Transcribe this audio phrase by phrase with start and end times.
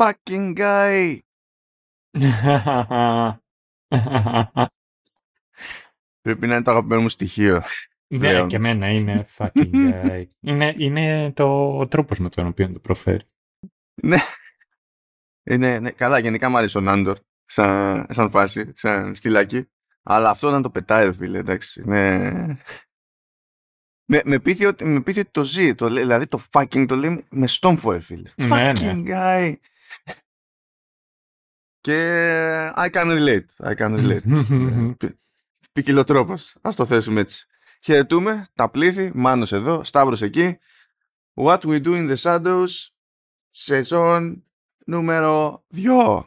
[0.00, 1.18] fucking guy.
[6.20, 7.62] Πρέπει να είναι το αγαπημένο μου στοιχείο.
[8.06, 10.24] Ναι, και εμένα είναι fucking guy.
[10.40, 13.28] είναι, είναι το, ο τρόπος με τον οποίο το προφέρει.
[14.02, 14.18] ναι.
[15.42, 19.68] Είναι, ναι, καλά, γενικά μου αρέσει ο Νάντορ σαν, σαν φάση, σαν στυλάκι.
[20.02, 21.82] Αλλά αυτό να το πετάει, φίλε, εντάξει.
[21.84, 22.30] Ναι.
[24.04, 27.24] Με, με, πείθει ότι, με πείθει ότι το ζει, το, δηλαδή το fucking το λέει
[27.30, 28.28] με στόμφο, φίλε.
[28.36, 29.54] Ναι, fucking guy.
[31.80, 32.00] Και
[32.76, 33.70] I can relate.
[33.70, 34.96] I can relate.
[35.72, 36.56] Ποικιλοτρόπος.
[36.60, 37.46] Ας το θέσουμε έτσι.
[37.82, 40.58] Χαιρετούμε τα πλήθη, Μάνος εδώ, Σταύρος εκεί.
[41.34, 42.68] What we do in the shadows,
[43.50, 44.44] σεζόν
[44.86, 46.24] νούμερο 2.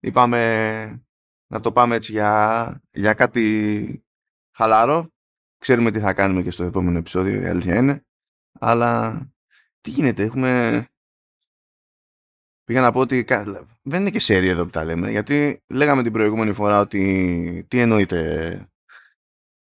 [0.00, 1.04] Είπαμε
[1.46, 4.04] να το πάμε έτσι για, για κάτι
[4.50, 5.12] χαλαρό.
[5.58, 8.06] Ξέρουμε τι θα κάνουμε και στο επόμενο επεισόδιο, η αλήθεια είναι.
[8.52, 9.20] Αλλά
[9.80, 10.86] τι γίνεται, έχουμε...
[12.64, 13.24] Πήγα να πω ότι
[13.82, 17.80] δεν είναι και σέρια εδώ που τα λέμε, γιατί λέγαμε την προηγούμενη φορά ότι τι
[17.80, 18.68] εννοείται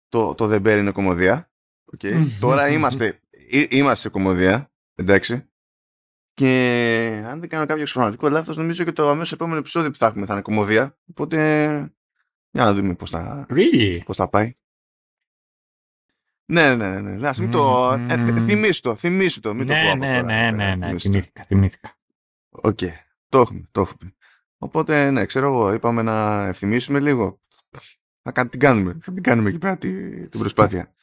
[0.09, 1.51] το, το The Bear είναι κομμωδία.
[1.97, 2.27] Okay.
[2.41, 3.21] Τώρα είμαστε,
[3.69, 5.49] είμαστε σε κομμωδία, εντάξει.
[6.35, 10.07] Και αν δεν κάνω κάποιο εξωφραγματικό λάθος, νομίζω και το αμέσως επόμενο επεισόδιο που θα
[10.07, 10.99] έχουμε θα είναι κομμωδία.
[11.11, 11.39] Οπότε,
[12.51, 14.01] για να δούμε πώς θα, really?
[14.05, 14.55] πώς θα πάει.
[16.53, 17.17] Ναι, ναι, ναι.
[17.17, 17.29] ναι.
[17.29, 17.93] Ας μην το...
[18.09, 19.55] Ε, θυμίσου το, θυμίσου το.
[19.55, 20.51] Μην ναι, το πω ναι, από τώρα.
[20.51, 21.99] ναι, ναι, ναι, θυμήθηκα, θυμήθηκα.
[22.63, 22.79] Οκ.
[23.29, 24.15] Το έχουμε, το έχουμε.
[24.59, 27.41] Οπότε, ναι, ξέρω εγώ, είπαμε να ευθυμίσουμε λίγο.
[28.23, 28.99] Θα κα- την κάνουμε.
[29.03, 30.95] Θα την κάνουμε εκεί πέρα τη- την προσπάθεια.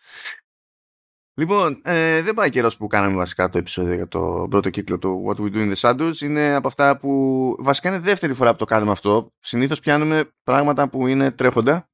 [1.33, 5.25] Λοιπόν, ε, δεν πάει καιρός που κάναμε βασικά το επεισόδιο για το πρώτο κύκλο του
[5.27, 6.21] What We Do in the Shadows.
[6.21, 9.33] Είναι από αυτά που βασικά είναι δεύτερη φορά που το κάνουμε αυτό.
[9.39, 11.89] Συνήθως πιάνουμε πράγματα που είναι τρέχοντα.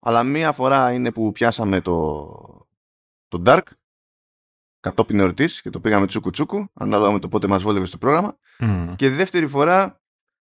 [0.00, 2.68] Αλλά μία φορά είναι που πιάσαμε το,
[3.28, 3.62] το Dark
[4.80, 8.38] κατόπιν εορτή και το πήγαμε τσούκου τσούκου, ανάλογα με το πότε μας βόλευε στο πρόγραμμα.
[8.58, 8.94] Μμ.
[8.94, 10.00] Και δεύτερη φορά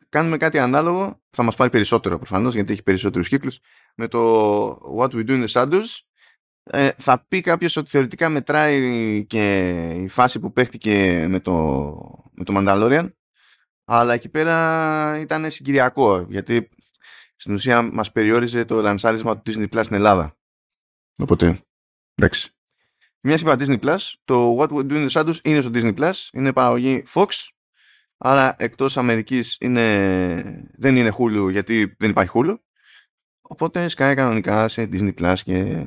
[0.09, 3.59] κάνουμε κάτι ανάλογο, θα μας πάρει περισσότερο προφανώς γιατί έχει περισσότερους κύκλους,
[3.95, 4.67] με το
[4.99, 5.99] What We Do in the Shadows.
[6.63, 11.53] Ε, θα πει κάποιος ότι θεωρητικά μετράει και η φάση που παίχτηκε με το,
[12.31, 13.11] με το Mandalorian,
[13.85, 16.69] αλλά εκεί πέρα ήταν συγκυριακό, γιατί
[17.35, 20.37] στην ουσία μας περιόριζε το λανσάρισμα του Disney Plus στην Ελλάδα.
[21.17, 21.59] Οπότε,
[22.15, 22.54] εντάξει.
[23.27, 26.13] Μια είπα Disney Plus, το What We Do in the Shadows είναι στο Disney Plus,
[26.33, 27.27] είναι παραγωγή Fox,
[28.17, 32.57] Άρα εκτός Αμερικής είναι, δεν είναι Hulu γιατί δεν υπάρχει Hulu.
[33.41, 35.85] Οπότε σκάει κανονικά σε Disney Plus και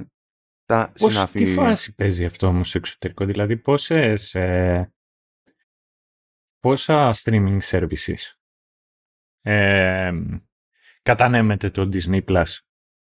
[0.65, 1.39] τα Πώς, συναφή.
[1.39, 4.93] τι φάση παίζει αυτό όμως στο εξωτερικό, δηλαδή πόσες, ε,
[6.59, 8.37] πόσα streaming services
[9.41, 10.13] ε,
[11.03, 12.57] κατανέμεται το Disney Plus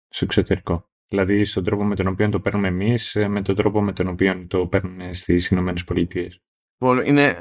[0.07, 3.81] στο εξωτερικό; Δηλαδή στον τρόπο με τον οποίο το παίρνουμε εμείς, ε, με τον τρόπο
[3.81, 6.39] με τον οποίο το παίρνουν στις Ηνωμένες Πολιτείες.
[6.77, 7.37] Λοιπόν, είναι...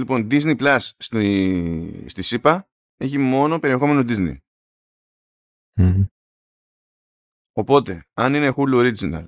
[0.00, 4.36] Λοιπόν, Disney Plus στη, στη ΣΥΠΑ έχει μόνο περιεχόμενο Disney.
[5.76, 6.04] Μμμ.
[7.52, 9.26] Οπότε, αν είναι Hulu Original,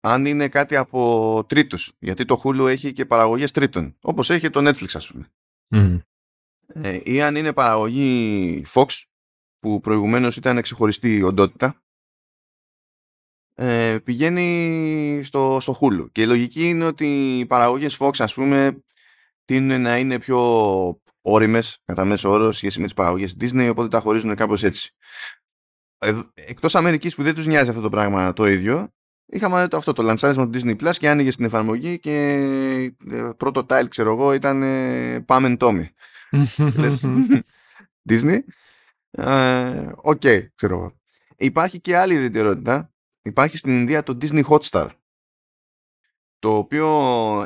[0.00, 4.68] αν είναι κάτι από τρίτους, γιατί το Hulu έχει και παραγωγές τρίτων, όπως έχει το
[4.68, 5.32] Netflix ας πούμε,
[5.68, 5.98] Μμμ.
[6.66, 8.86] ε, ή αν είναι παραγωγή Fox,
[9.58, 11.82] που προηγουμένως ήταν ξεχωριστή οντότητα,
[13.54, 16.06] ε, πηγαίνει στο, στο Hulu.
[16.12, 18.82] Και η λογική είναι ότι οι παραγωγές Fox, ας πούμε,
[19.44, 20.40] τείνουν να είναι πιο
[21.20, 24.94] όριμες κατά μέσο όρο σχέση με τις παραγωγές Disney, οπότε τα χωρίζουν κάπως έτσι.
[25.98, 28.94] Ε, εκτός Αμερικής που δεν τους νοιάζει αυτό το πράγμα το ίδιο,
[29.26, 32.12] είχαμε το, αυτό το λανσάρισμα του Disney Plus και άνοιγε στην εφαρμογή και
[33.10, 35.84] ε, πρώτο tile, ξέρω εγώ, ήταν ε, Pam and Tommy.
[36.78, 37.04] Λες,
[38.10, 38.38] Disney.
[39.16, 40.20] Ε, Οκ,
[40.54, 40.98] ξέρω εγώ.
[41.36, 42.94] Υπάρχει και άλλη ιδιαιτερότητα.
[43.22, 44.88] Υπάρχει στην Ινδία το Disney Hotstar.
[46.38, 46.88] Το οποίο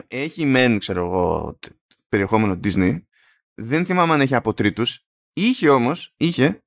[0.07, 1.77] έχει μεν, ξέρω εγώ, τε-
[2.09, 2.99] περιεχόμενο Disney.
[3.55, 5.05] Δεν θυμάμαι αν έχει από τρίτους.
[5.33, 6.63] Είχε όμως, είχε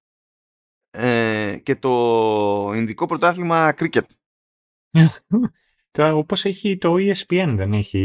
[0.90, 4.06] ε, και το Ινδικό πρωτάθλημα Cricket.
[5.92, 8.00] Τα- Όπως έχει το E ESPN, δεν έχει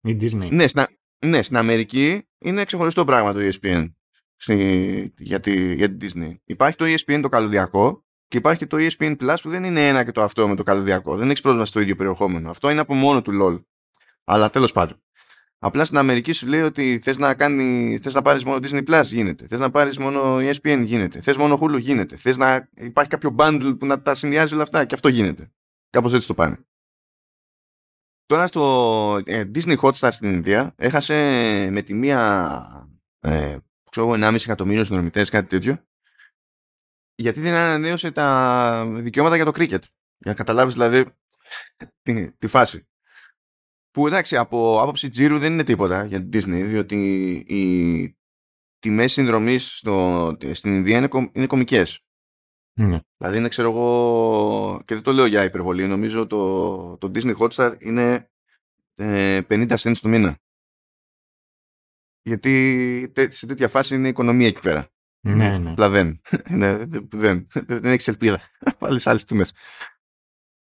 [0.00, 0.48] η Disney.
[0.50, 0.90] Ναι, στην, Α-
[1.26, 3.92] ναι, στην Αμερική είναι ξεχωριστό πράγμα το ESPN
[4.44, 6.34] στη, για, τη, για την Disney.
[6.44, 10.04] Υπάρχει το ESPN το καλωδιακό και υπάρχει και το ESPN Plus που δεν είναι ένα
[10.04, 11.16] και το αυτό με το καλωδιακό.
[11.16, 12.50] Δεν έχεις πρόσβαση στο ίδιο περιεχόμενο.
[12.50, 13.62] Αυτό είναι από μόνο του LOL.
[14.24, 15.02] Αλλά τέλος πάντων.
[15.58, 19.04] Απλά στην Αμερική σου λέει ότι θες να, κάνει, θες να πάρεις μόνο Disney Plus
[19.04, 19.46] γίνεται.
[19.46, 21.20] Θες να πάρεις μόνο ESPN γίνεται.
[21.20, 22.16] Θες μόνο Hulu γίνεται.
[22.16, 25.52] Θες να υπάρχει κάποιο bundle που να τα συνδυάζει όλα αυτά και αυτό γίνεται.
[25.90, 26.58] Κάπως έτσι το πάνε.
[28.26, 31.14] Τώρα στο ε, Disney Hotstar στην Ινδία έχασε
[31.70, 32.88] με τη μία
[33.20, 33.56] ε,
[33.94, 35.84] ξέρω εγώ 1,5 εκατομμύριο συνδρομητές κάτι τέτοιο
[37.14, 39.82] γιατί δεν ανανέωσε τα δικαιώματα για το cricket.
[40.16, 41.04] Για να καταλάβεις δηλαδή
[42.02, 42.88] τη, τη φάση.
[43.90, 46.96] που εντάξει από άποψη τζίρου δεν είναι τίποτα για την Disney διότι
[47.48, 48.16] οι
[48.78, 52.00] τιμές συνδρομής στο, στην Ινδία είναι, κομ, είναι κομικές.
[52.76, 53.00] Ναι.
[53.16, 57.76] Δηλαδή είναι ξέρω εγώ και δεν το λέω για υπερβολή νομίζω το, το Disney Hotstar
[57.78, 58.30] είναι
[58.94, 60.38] ε, 50 cents το μήνα.
[62.26, 64.88] Γιατί σε τέτοια φάση είναι η οικονομία εκεί πέρα.
[65.20, 65.70] Ναι, ναι.
[65.70, 66.20] Απλά δεν.
[66.48, 68.40] δεν, δεν, δεν έχεις ελπίδα.
[68.78, 69.52] Πάλι σε άλλες τιμές.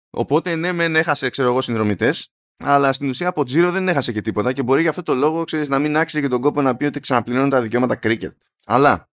[0.10, 4.21] Οπότε ναι, μεν έχασε ξέρω εγώ συνδρομητές, αλλά στην ουσία από τζίρο δεν έχασε και
[4.21, 6.75] τίποτα και μπορεί για αυτό το λόγο ξέρεις, να μην άξιζε και τον κόπο να
[6.75, 8.33] πει ότι ξαναπληρώνουν τα δικαιώματα cricket.
[8.66, 9.09] Αλλά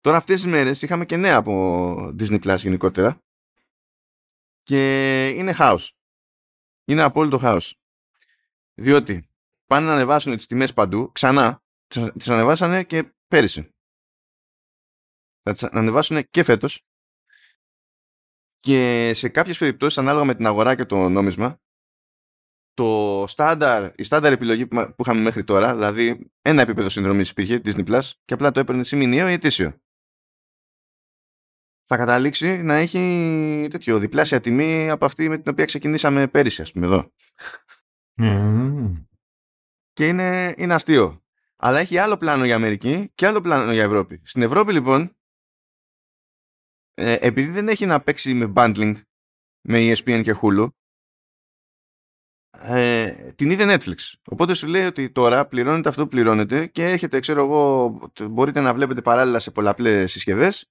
[0.00, 3.22] τώρα αυτές τις μέρες είχαμε και νέα από Disney Plus γενικότερα
[4.62, 5.96] και είναι χάος.
[6.84, 7.76] Είναι απόλυτο χάος.
[8.74, 9.31] Διότι
[9.72, 11.62] πάνε να ανεβάσουν τις τιμές παντού, ξανά,
[12.18, 13.68] τις ανεβάσανε και πέρυσι.
[15.42, 16.86] Θα τις ανεβάσουν και φέτος
[18.58, 21.60] και σε κάποιες περιπτώσεις ανάλογα με την αγορά και το νόμισμα
[22.74, 27.86] το στάνταρ, η στάνταρ επιλογή που είχαμε μέχρι τώρα, δηλαδή ένα επίπεδο συνδρομής υπήρχε, Disney
[27.86, 29.80] Plus, και απλά το έπαιρνε σε μηνιαίο ή ετήσιο.
[31.84, 36.72] Θα καταλήξει να έχει τέτοιο διπλάσια τιμή από αυτή με την οποία ξεκινήσαμε πέρυσι, ας
[36.72, 37.12] πούμε, εδώ.
[39.92, 41.22] Και είναι, είναι αστείο.
[41.56, 44.20] Αλλά έχει άλλο πλάνο για Αμερική και άλλο πλάνο για Ευρώπη.
[44.24, 45.16] Στην Ευρώπη, λοιπόν,
[46.94, 48.94] ε, επειδή δεν έχει να παίξει με bundling
[49.60, 50.68] με ESPN και Hulu,
[52.58, 54.12] ε, την είδε Netflix.
[54.24, 57.98] Οπότε σου λέει ότι τώρα πληρώνετε αυτό που πληρώνετε και έχετε, ξέρω εγώ,
[58.30, 60.70] μπορείτε να βλέπετε παράλληλα σε πολλαπλές συσκευές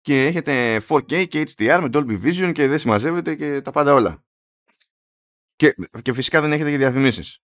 [0.00, 4.24] και έχετε 4K και HDR με Dolby Vision και δεν συμμαζεύετε και τα πάντα όλα.
[5.56, 7.42] Και, και φυσικά δεν έχετε και διαφημίσεις.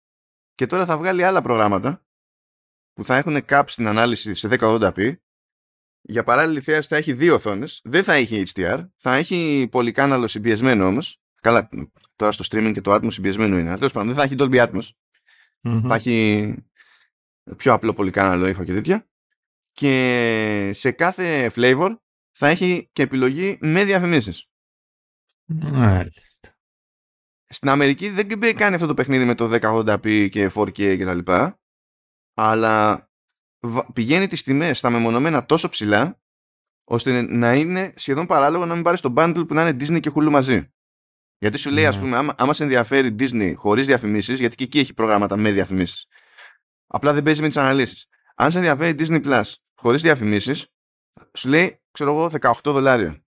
[0.56, 2.04] Και τώρα θα βγάλει άλλα προγράμματα
[2.92, 5.12] που θα έχουν cap στην ανάλυση σε 1080p
[6.08, 10.86] για παράλληλη θέαση θα έχει δύο οθόνες, δεν θα έχει HDR, θα έχει πολυκάναλο συμπιεσμένο
[10.86, 11.68] όμως Καλά,
[12.16, 13.76] τώρα στο streaming και το Atmos συμπιεσμένο είναι.
[13.76, 14.88] Τέλος πάντων, δεν θα έχει Dolby Atmos.
[15.88, 16.54] Θα έχει
[17.56, 19.08] πιο απλό πολυκάναλο ήχο και τέτοια.
[19.72, 21.96] Και σε κάθε flavor
[22.32, 24.48] θα έχει και επιλογή με διαφημίσεις.
[25.44, 26.22] Μάλιστα.
[27.48, 31.60] Στην Αμερική δεν κάνει αυτό το παιχνίδι με το 1080p και 4K και τα λοιπά,
[32.34, 33.06] αλλά
[33.92, 36.20] πηγαίνει τις τιμές στα μεμονωμένα τόσο ψηλά
[36.84, 40.12] ώστε να είναι σχεδόν παράλογο να μην πάρεις το bundle που να είναι Disney και
[40.14, 40.70] Hulu μαζί.
[41.38, 42.02] Γιατί σου λέει, ας ναι.
[42.02, 46.06] πούμε, άμα, άμα σε ενδιαφέρει Disney χωρίς διαφημίσεις, γιατί και εκεί έχει προγράμματα με διαφημίσεις.
[46.86, 48.06] Απλά δεν παίζει με τις αναλύσεις.
[48.34, 50.66] Αν σε ενδιαφέρει Disney Plus χωρίς διαφημίσεις,
[51.32, 53.24] σου λέει, ξέρω εγώ, 18 δολάρια.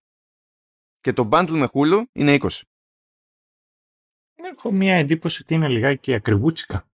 [1.00, 2.48] Και το bundle με Hulu είναι 20.
[4.51, 6.88] Έχω μια εντύπωση ότι είναι λιγάκι ακριβούτσικα.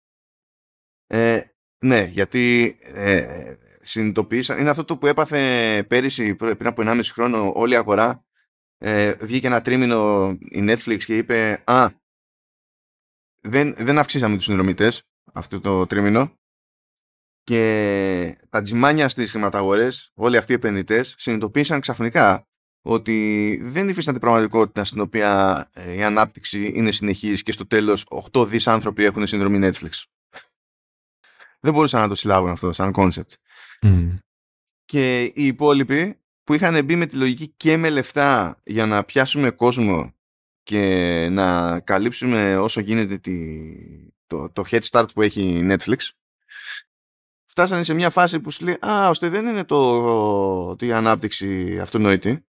[1.07, 1.43] Ε,
[1.85, 4.59] ναι, γιατί ε, συνειδητοποίησα.
[4.59, 8.25] Είναι αυτό το που έπαθε πέρυσι, πριν από 1,5 χρόνο, όλη η αγορά
[8.79, 11.89] ε, βγήκε ένα τρίμηνο η Netflix και είπε «Α,
[13.41, 15.03] δεν, δεν αυξήσαμε τους συνδρομητές
[15.33, 16.39] αυτό το τρίμηνο
[17.43, 22.49] και τα τζιμάνια στις χρηματαγορές, όλοι αυτοί οι επενδυτές, συνειδητοποίησαν ξαφνικά
[22.87, 28.47] ότι δεν υφίσταται πραγματικότητα στην οποία ε, η ανάπτυξη είναι συνεχής και στο τέλος 8
[28.47, 30.03] δις άνθρωποι έχουν συνδρομή Netflix.
[31.61, 33.33] δεν μπορούσαν να το συλλάβουν αυτό σαν κόνσεπτ.
[34.85, 39.51] Και οι υπόλοιποι που είχαν μπει με τη λογική και με λεφτά για να πιάσουμε
[39.51, 40.15] κόσμο
[40.63, 43.63] και να καλύψουμε όσο γίνεται τη,
[44.27, 45.97] το, το head start που έχει η Netflix
[47.45, 51.79] φτάσανε σε μια φάση που σου λέει «Α, ώστε δεν είναι το, το η ανάπτυξη
[51.81, 52.47] αυτονόητη,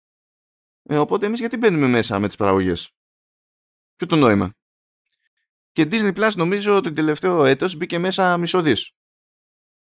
[0.84, 2.92] ε, οπότε εμείς γιατί μπαίνουμε μέσα με τις παραγωγές;
[3.96, 4.54] Ποιο το νόημα».
[5.72, 8.92] Και Disney Plus νομίζω ότι το τελευταίο έτος μπήκε μέσα μισό δις.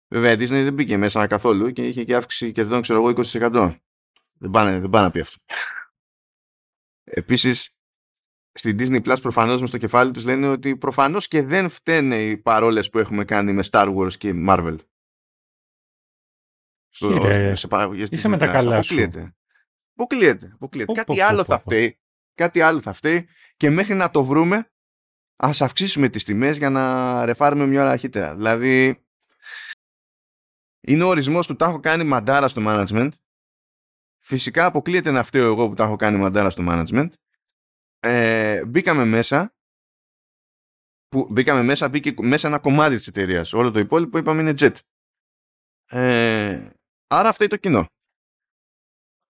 [0.08, 3.76] Βέβαια, Disney δεν μπήκε μέσα καθόλου και είχε και αύξηση κερδών, ξέρω εγώ, 20%.
[4.38, 5.36] Δεν πάνε, δεν πάνε να πει αυτό.
[7.04, 7.70] Επίσης,
[8.52, 12.36] στην Disney Plus προφανώς με στο κεφάλι τους λένε ότι προφανώς και δεν φταίνε οι
[12.36, 14.76] παρόλες που έχουμε κάνει με Star Wars και Marvel.
[16.88, 17.20] Στο,
[17.54, 19.34] σε παραγωγές Είσαι με τα καλά αποκλείεται.
[19.94, 20.50] Αποκλείεται.
[20.54, 20.92] αποκλείεται.
[20.92, 21.98] Κάτι άλλο θα φταίει.
[22.34, 24.70] Κάτι άλλο θα φταίει και μέχρι να το βρούμε
[25.36, 28.34] ας αυξήσουμε τις τιμές για να ρεφάρουμε μια ώρα αρχίτερα.
[28.36, 29.04] Δηλαδή
[30.80, 33.10] είναι ο ορισμός του τα έχω κάνει μαντάρα στο management
[34.24, 37.08] Φυσικά αποκλείεται να φταίω εγώ που τα έχω κάνει μαντάρα στο management.
[37.98, 39.54] Ε, μπήκαμε μέσα.
[41.08, 43.52] Που μπήκαμε μέσα, μπήκε μέσα ένα κομμάτι της εταιρείας.
[43.52, 44.74] Όλο το υπόλοιπο είπαμε είναι jet.
[45.86, 46.70] Ε,
[47.06, 47.86] άρα αυτό είναι το κοινό.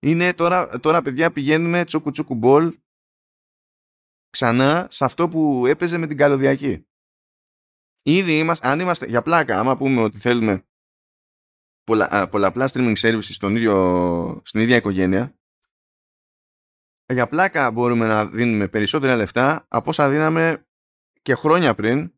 [0.02, 2.78] Είναι τώρα, τώρα παιδιά πηγαίνουμε τσούκου τσούκου μπολ
[4.30, 6.86] ξανά σε αυτό που έπαιζε με την καλωδιακή.
[8.02, 10.66] Ήδη είμαστε, αν είμαστε για πλάκα, άμα πούμε ότι θέλουμε
[11.84, 15.36] πολλα, πολλαπλά streaming services στον ίδιο, στην ίδια οικογένεια
[17.12, 20.66] για πλάκα μπορούμε να δίνουμε περισσότερα λεφτά από όσα δίναμε
[21.22, 22.12] και χρόνια πριν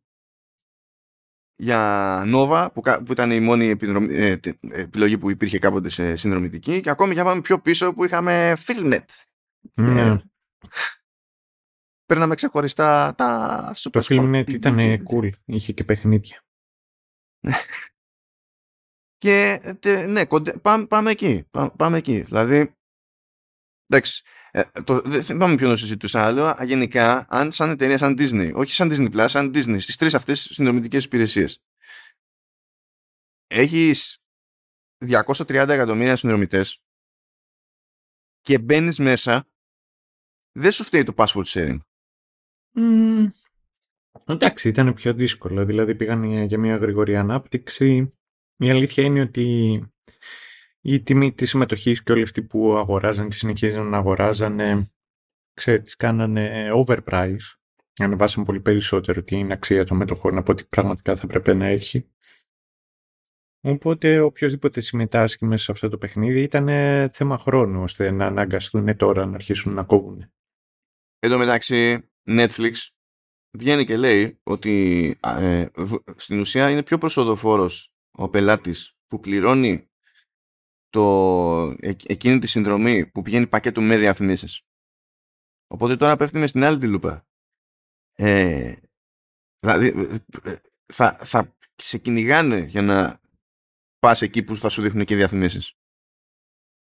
[1.57, 3.77] για Nova που, που ήταν η μόνη
[4.09, 4.37] ε,
[4.71, 9.05] επιλογή που υπήρχε κάποτε σε συνδρομητική και ακόμη για πάμε πιο πίσω που είχαμε Filmnet.
[9.75, 10.01] Ναι.
[10.01, 10.17] Ε,
[12.07, 14.77] παίρναμε ξεχωριστά τα Super Το Filmnet ήταν
[15.11, 16.45] cool, είχε και παιχνίδια.
[19.25, 19.61] και
[20.09, 20.27] ναι,
[20.63, 21.45] πάμε, πάμε εκεί.
[21.77, 22.21] Πάμε, εκεί.
[22.21, 22.75] Δηλαδή,
[23.87, 24.23] εντάξει,
[24.57, 28.73] ε, το, δεν θυμάμαι ποιον το συζητούσα, αλλά γενικά, αν σαν εταιρεία σαν Disney, όχι
[28.73, 31.63] σαν Disney Plus, σαν Disney, στις τρεις αυτές συνδρομητικές υπηρεσίες,
[33.47, 34.19] έχεις
[35.07, 36.83] 230 εκατομμύρια συνδρομητές
[38.41, 39.49] και μπαίνεις μέσα,
[40.53, 41.79] δεν σου φταίει το password sharing.
[42.77, 43.27] Mm,
[44.25, 45.65] εντάξει, ήταν πιο δύσκολο.
[45.65, 48.15] Δηλαδή πήγαν για μια γρήγορη ανάπτυξη.
[48.57, 49.79] Η αλήθεια είναι ότι
[50.87, 54.89] η τιμή της συμμετοχής και όλοι αυτοί που αγοράζαν και συνεχίζαν να αγοράζανε,
[55.55, 57.55] ξέρεις, κάνανε overprice.
[57.99, 62.09] Ανεβάσαν πολύ περισσότερο την αξία των μετοχών από ό,τι πραγματικά θα πρέπει να έχει.
[63.61, 66.67] Οπότε οποιοδήποτε συμμετάσχει μέσα σε αυτό το παιχνίδι ήταν
[67.11, 70.33] θέμα χρόνου ώστε να αναγκαστούν τώρα να αρχίσουν να κόβουν.
[71.19, 72.73] Εν τω μεταξύ, Netflix
[73.59, 75.67] βγαίνει και λέει ότι ε,
[76.17, 79.89] στην ουσία είναι πιο προσοδοφόρος ο πελάτης που πληρώνει
[80.95, 84.63] το, εκείνη τη συνδρομή που πηγαίνει πακέτο με διαφημίσεις.
[85.67, 87.27] Οπότε τώρα πέφτουμε στην άλλη τη λούπα.
[88.15, 88.75] Ε,
[89.59, 93.21] δηλαδή ε, θα, θα σε κυνηγάνε για να
[93.99, 95.75] πας εκεί που θα σου δείχνουν και διαφημίσεις.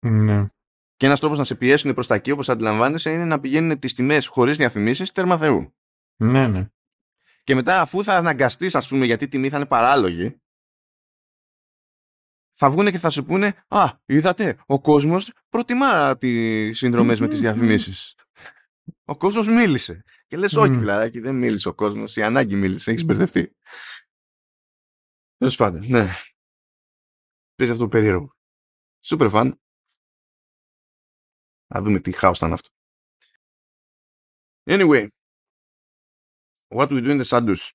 [0.06, 0.46] Ναι.
[0.96, 3.94] Και ένας τρόπος να σε πιέσουν προς τα εκεί όπως αντιλαμβάνεσαι είναι να πηγαίνουν τις
[3.94, 5.74] τιμές χωρίς διαφημίσεις τέρμα θεού.
[6.16, 6.68] Ναι, ναι.
[7.44, 10.40] Και μετά αφού θα αναγκαστείς ας πούμε γιατί η τιμή θα είναι παράλογη
[12.58, 17.40] θα βγουν και θα σου πούνε «Α, είδατε, ο κόσμος προτιμά τις συνδρομές με τις
[17.40, 18.14] διαφημίσεις».
[19.04, 20.04] Ο κόσμος μίλησε.
[20.26, 23.56] Και λες «Όχι, φιλαράκι, δεν μίλησε ο κόσμος, η ανάγκη μίλησε, έχεις μπερδευτεί».
[25.36, 26.08] Τέλος πάντων, ναι.
[27.54, 28.36] Παίζει αυτό το περίεργο.
[29.04, 29.52] Super fun.
[31.66, 32.68] Να δούμε τι χάος ήταν αυτό.
[34.70, 35.08] Anyway,
[36.68, 37.70] what we do in the shadows.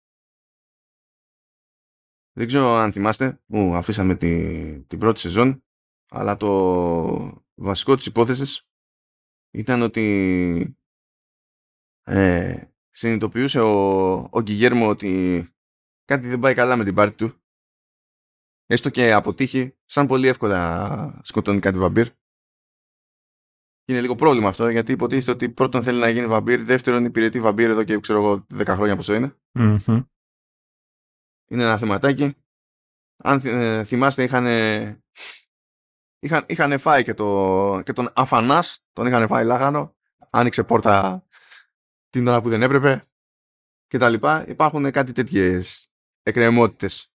[2.34, 5.64] Δεν ξέρω αν θυμάστε που αφήσαμε τη, την πρώτη σεζόν,
[6.10, 8.68] αλλά το βασικό της υπόθεσης
[9.52, 10.78] ήταν ότι
[12.04, 15.44] ε, συνειδητοποιούσε ο, ο Γκυγέρμο ότι
[16.06, 17.36] κάτι δεν πάει καλά με την πάρτη του.
[18.66, 22.08] Έστω και αποτύχει σαν πολύ εύκολα σκοτώνει κάτι βαμπύρ.
[23.86, 27.70] Είναι λίγο πρόβλημα αυτό γιατί υποτίθεται ότι πρώτον θέλει να γίνει βαμπύρ δεύτερον υπηρετεί βαμπύρ
[27.70, 29.36] εδώ και ξέρω εγώ 10 χρόνια πόσο είναι
[31.52, 32.36] είναι ένα θεματάκι.
[33.24, 34.46] Αν ε, θυμάστε είχαν,
[36.20, 39.96] είχαν, είχαν φάει και, το, και τον Αφανάς, τον είχαν φάει λάχανο,
[40.30, 41.26] άνοιξε πόρτα
[42.10, 43.08] την ώρα που δεν έπρεπε
[43.88, 44.48] και τα λοιπά.
[44.48, 45.88] Υπάρχουν κάτι τέτοιες
[46.24, 47.14] εκκρεμότητες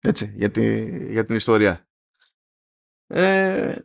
[0.00, 0.50] έτσι, για,
[1.10, 1.88] για την ιστορία.
[3.06, 3.76] Ε,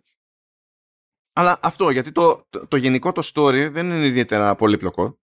[1.34, 5.20] αλλά αυτό, γιατί το, το, το, γενικό το story δεν είναι ιδιαίτερα πολύπλοκο.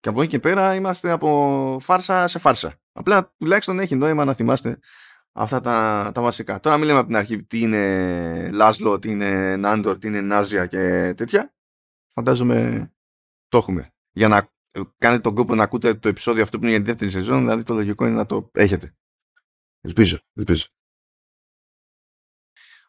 [0.00, 2.80] Και από εκεί και πέρα είμαστε από φάρσα σε φάρσα.
[2.92, 4.78] Απλά τουλάχιστον έχει νόημα να θυμάστε
[5.32, 6.60] αυτά τα, τα βασικά.
[6.60, 10.66] Τώρα μην λέμε από την αρχή τι είναι Λάσλο, τι είναι Νάντορ, τι είναι Νάζια
[10.66, 11.54] και τέτοια.
[12.14, 12.90] Φαντάζομαι
[13.48, 13.92] το έχουμε.
[14.12, 14.52] Για να
[14.98, 17.62] κάνετε τον κόπο να ακούτε το επεισόδιο αυτό που είναι για τη δεύτερη σεζόν, δηλαδή
[17.62, 18.94] το λογικό είναι να το έχετε.
[19.80, 20.66] Ελπίζω, ελπίζω.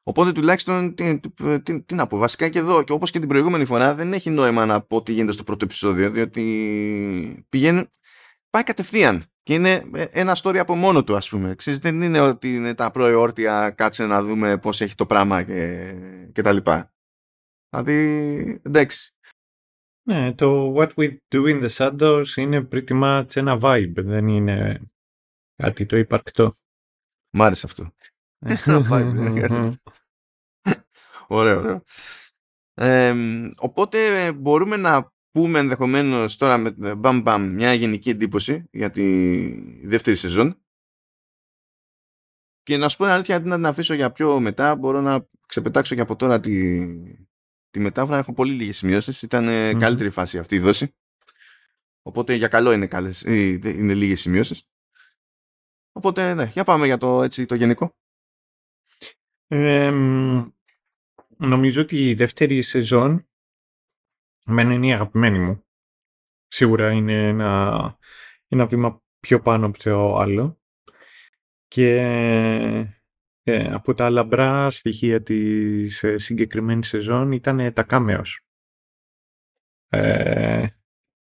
[0.04, 1.20] Οπότε τουλάχιστον τι,
[1.64, 4.30] τι, τι, να πω, βασικά και εδώ και όπως και την προηγούμενη φορά δεν έχει
[4.30, 7.90] νόημα να πω τι γίνεται στο πρώτο επεισόδιο διότι πηγαίνει,
[8.50, 11.56] πάει κατευθείαν και είναι ε, ένα story από μόνο του ας πούμε.
[11.56, 15.94] Ξέρεις, δεν είναι ότι είναι τα προεόρτια κάτσε να δούμε πώς έχει το πράγμα και,
[16.32, 16.94] και τα λοιπά.
[17.70, 19.14] Δηλαδή εντάξει.
[20.08, 24.82] Ναι, το What We Do in the Shadows είναι pretty much ένα vibe, δεν είναι
[25.56, 26.54] κάτι το υπαρκτό.
[27.30, 27.94] Μ' άρεσε αυτό.
[31.28, 31.84] Ωραίο, ωραίο.
[33.58, 40.16] οπότε μπορούμε να πούμε ενδεχομένως τώρα με μπαμ μπαμ μια γενική εντύπωση για τη δεύτερη
[40.16, 40.64] σεζόν.
[42.64, 45.28] Και να σου πω την αλήθεια αντί να την αφήσω για πιο μετά μπορώ να
[45.48, 46.86] ξεπετάξω και από τώρα τη,
[47.70, 48.18] τη μετάφρα.
[48.18, 49.22] Έχω πολύ λίγες σημειώσεις.
[49.22, 49.80] Ήταν mm.
[49.80, 50.96] καλύτερη φάση αυτή η δόση.
[52.02, 54.64] Οπότε για καλό είναι, καλές, είναι λίγες σημειώσεις.
[55.92, 57.96] Οπότε ναι, για πάμε για το, έτσι, το γενικό
[61.38, 63.30] νομίζω ότι η δεύτερη σεζόν
[64.50, 65.64] Εμένα είναι η αγαπημένη μου.
[66.48, 67.98] Σίγουρα είναι ένα,
[68.48, 70.62] ένα βήμα πιο πάνω από το άλλο.
[71.68, 71.96] Και
[73.44, 78.46] ε, από τα λαμπρά στοιχεία της ε, συγκεκριμένης σεζόν ήταν τα κάμεος.
[79.90, 80.68] Ε,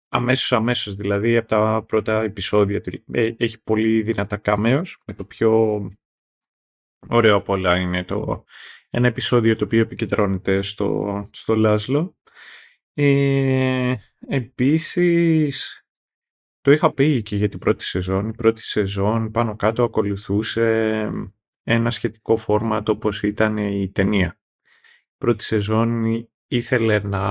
[0.09, 2.81] αμέσως αμέσως δηλαδή από τα πρώτα επεισόδια
[3.13, 5.81] ε, έχει πολύ δυνατά κάμεος με το πιο
[7.09, 8.45] ωραίο από όλα είναι το
[8.91, 12.17] ένα επεισόδιο το οποίο επικεντρώνεται στο, στο Λάσλο.
[12.95, 13.95] Ε,
[14.27, 15.83] επίσης
[16.61, 18.29] το είχα πει και για την πρώτη σεζόν.
[18.29, 21.11] Η πρώτη σεζόν πάνω κάτω ακολουθούσε
[21.63, 24.41] ένα σχετικό φόρματ όπως ήταν η ταινία.
[25.03, 26.05] Η πρώτη σεζόν
[26.47, 27.31] ήθελε να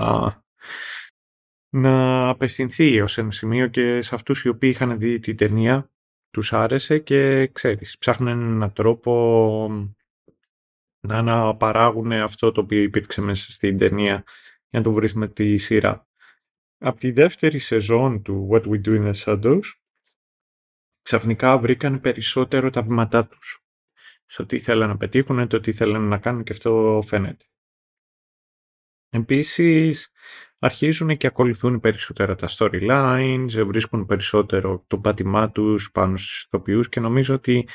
[1.74, 5.92] να απευθυνθεί ως ένα σημείο και σε αυτούς οι οποίοι είχαν δει την ταινία
[6.32, 9.12] τους άρεσε και ξέρεις, ψάχνουν έναν τρόπο
[11.08, 14.24] να αναπαράγουν αυτό το οποίο υπήρξε μέσα στην ταινία
[14.70, 16.08] για να το βρεις με τη σειρά.
[16.78, 19.66] Από τη δεύτερη σεζόν του What We Do in the Shadows
[21.02, 23.66] ξαφνικά βρήκαν περισσότερο τα βήματά τους
[24.26, 27.46] στο τι θέλουν να πετύχουν, το τι θέλουν να κάνουν και αυτό φαίνεται.
[29.10, 30.12] Επίσης,
[30.64, 37.00] αρχίζουν και ακολουθούν περισσότερα τα storylines, βρίσκουν περισσότερο το πάτημά τους πάνω στους ηθοποιούς και
[37.00, 37.68] νομίζω ότι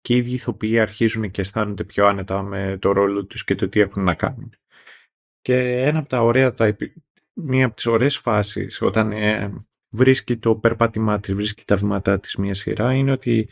[0.00, 3.68] και οι ίδιοι ηθοποιοί αρχίζουν και αισθάνονται πιο άνετα με το ρόλο τους και το
[3.68, 4.52] τι έχουν να κάνουν.
[5.40, 6.76] Και ένα από τα ωραία, τα,
[7.32, 9.52] μία από τις ωραίες φάσεις όταν ε,
[9.88, 13.48] βρίσκει το περπάτημά της, βρίσκει τα βήματά της μία σειρά είναι ότι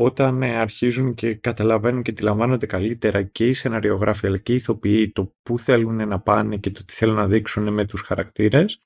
[0.00, 5.10] όταν ε, αρχίζουν και καταλαβαίνουν και αντιλαμβάνονται καλύτερα και οι σεναριογράφοι αλλά και οι ηθοποιοί
[5.10, 8.80] το πού θέλουν να πάνε και το τι θέλουν να δείξουν με τους χαρακτήρες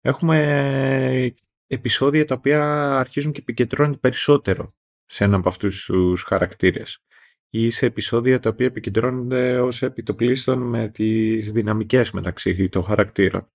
[0.00, 0.38] έχουμε
[1.24, 1.30] ε,
[1.66, 2.62] επεισόδια τα οποία
[2.98, 4.74] αρχίζουν και επικεντρώνονται περισσότερο
[5.04, 7.04] σε ένα από αυτούς τους χαρακτήρες
[7.50, 13.50] ή σε επεισόδια τα οποία επικεντρώνονται ως επιτοπλίστων με τις δυναμικές μεταξύ των χαρακτήρων.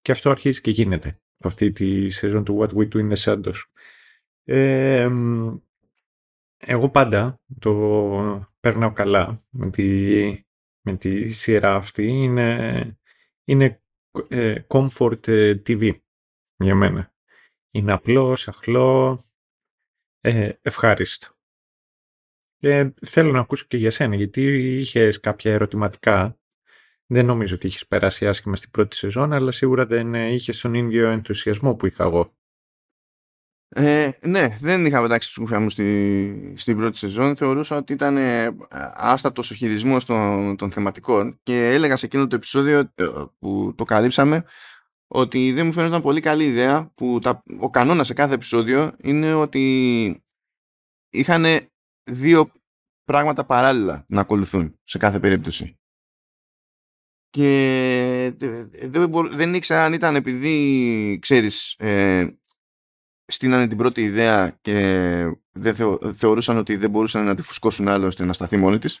[0.00, 3.60] Και αυτό αρχίζει και γίνεται αυτή τη σεζόν του What We Do in the Shadows.
[4.44, 5.08] Ε,
[6.66, 10.44] εγώ πάντα το παίρνω καλά με τη,
[10.80, 12.06] με τη σειρά αυτή.
[12.06, 12.98] Είναι,
[13.44, 13.82] είναι
[14.28, 15.94] ε, comfort ε, TV
[16.56, 17.14] για μένα.
[17.70, 19.22] Είναι απλό, σαχλό,
[20.20, 21.28] ε, ευχάριστο.
[22.58, 26.36] Και θέλω να ακούσω και για σένα, γιατί είχες κάποια ερωτηματικά.
[27.06, 31.08] Δεν νομίζω ότι είχες περάσει άσχημα στην πρώτη σεζόν, αλλά σίγουρα δεν είχες τον ίδιο
[31.08, 32.36] ενθουσιασμό που είχα εγώ.
[33.74, 37.36] Ε, ναι, δεν είχα πετάξει τη σκουφιά μου στη, στην πρώτη σεζόν.
[37.36, 38.56] Θεωρούσα ότι ήταν ε,
[38.94, 43.04] άστατος ο χειρισμός των, των θεματικών και έλεγα σε εκείνο το επεισόδιο ε,
[43.38, 44.44] που το καλύψαμε
[45.06, 49.34] ότι δεν μου φαίνονταν πολύ καλή ιδέα που τα, ο κανόνας σε κάθε επεισόδιο είναι
[49.34, 50.24] ότι
[51.10, 51.44] είχαν
[52.10, 52.52] δύο
[53.04, 55.76] πράγματα παράλληλα να ακολουθούν σε κάθε περίπτωση.
[57.30, 58.34] Και
[58.88, 62.26] δεν, δεν ήξερα αν ήταν επειδή, ξέρεις, ε,
[63.34, 64.74] στείνανε την πρώτη ιδέα και
[65.52, 65.74] δεν
[66.14, 69.00] θεωρούσαν ότι δεν μπορούσαν να τη φουσκώσουν άλλο ώστε να σταθεί μόνη της.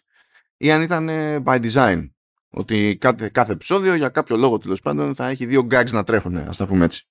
[0.56, 1.08] Ή αν ήταν
[1.44, 2.10] by design
[2.50, 6.36] ότι κάθε, κάθε επεισόδιο για κάποιο λόγο τέλος πάντων θα έχει δύο gags να τρέχουν
[6.36, 7.08] ας τα πούμε έτσι.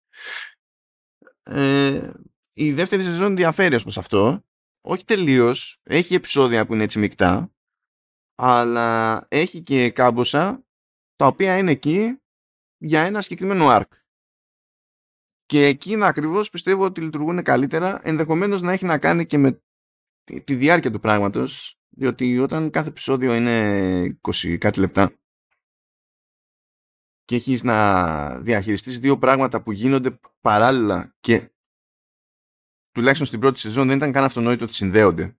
[1.44, 2.10] Ε,
[2.54, 4.46] η δεύτερη σεζόν διαφέρει ως προς αυτό.
[4.82, 7.52] Όχι τελείως έχει επεισόδια που είναι έτσι μεικτά
[8.36, 10.64] αλλά έχει και κάμποσα
[11.16, 12.22] τα οποία είναι εκεί
[12.78, 14.01] για ένα συγκεκριμένο arc
[15.52, 19.64] και εκείνα ακριβώς πιστεύω ότι λειτουργούν καλύτερα, ενδεχομένως να έχει να κάνει και με
[20.44, 25.14] τη διάρκεια του πράγματος, διότι όταν κάθε επεισόδιο είναι 20 κάτι λεπτά
[27.26, 31.52] και έχεις να διαχειριστείς δύο πράγματα που γίνονται παράλληλα και
[32.92, 35.38] τουλάχιστον στην πρώτη σεζόν δεν ήταν καν αυτονόητο ότι συνδέονται.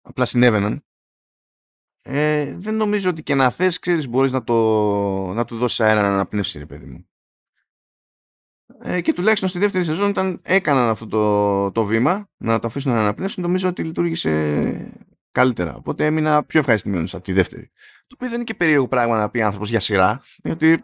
[0.00, 0.84] Απλά συνέβαιναν.
[2.02, 4.54] Ε, δεν νομίζω ότι και να θες, ξέρεις, μπορείς να, το,
[5.32, 7.06] να του δώσεις αέρα να αναπνεύσει, ρε παιδί μου.
[8.84, 12.92] Ε, και τουλάχιστον στη δεύτερη σεζόν όταν έκαναν αυτό το, το βήμα να το αφήσουν
[12.92, 14.92] να αναπνεύσουν νομίζω ότι λειτουργήσε
[15.32, 15.74] καλύτερα.
[15.74, 17.70] Οπότε έμεινα πιο ευχαριστημένος από τη δεύτερη.
[18.06, 20.80] Το οποίο δεν είναι και περίεργο πράγμα να πει άνθρωπος για σειρά, διότι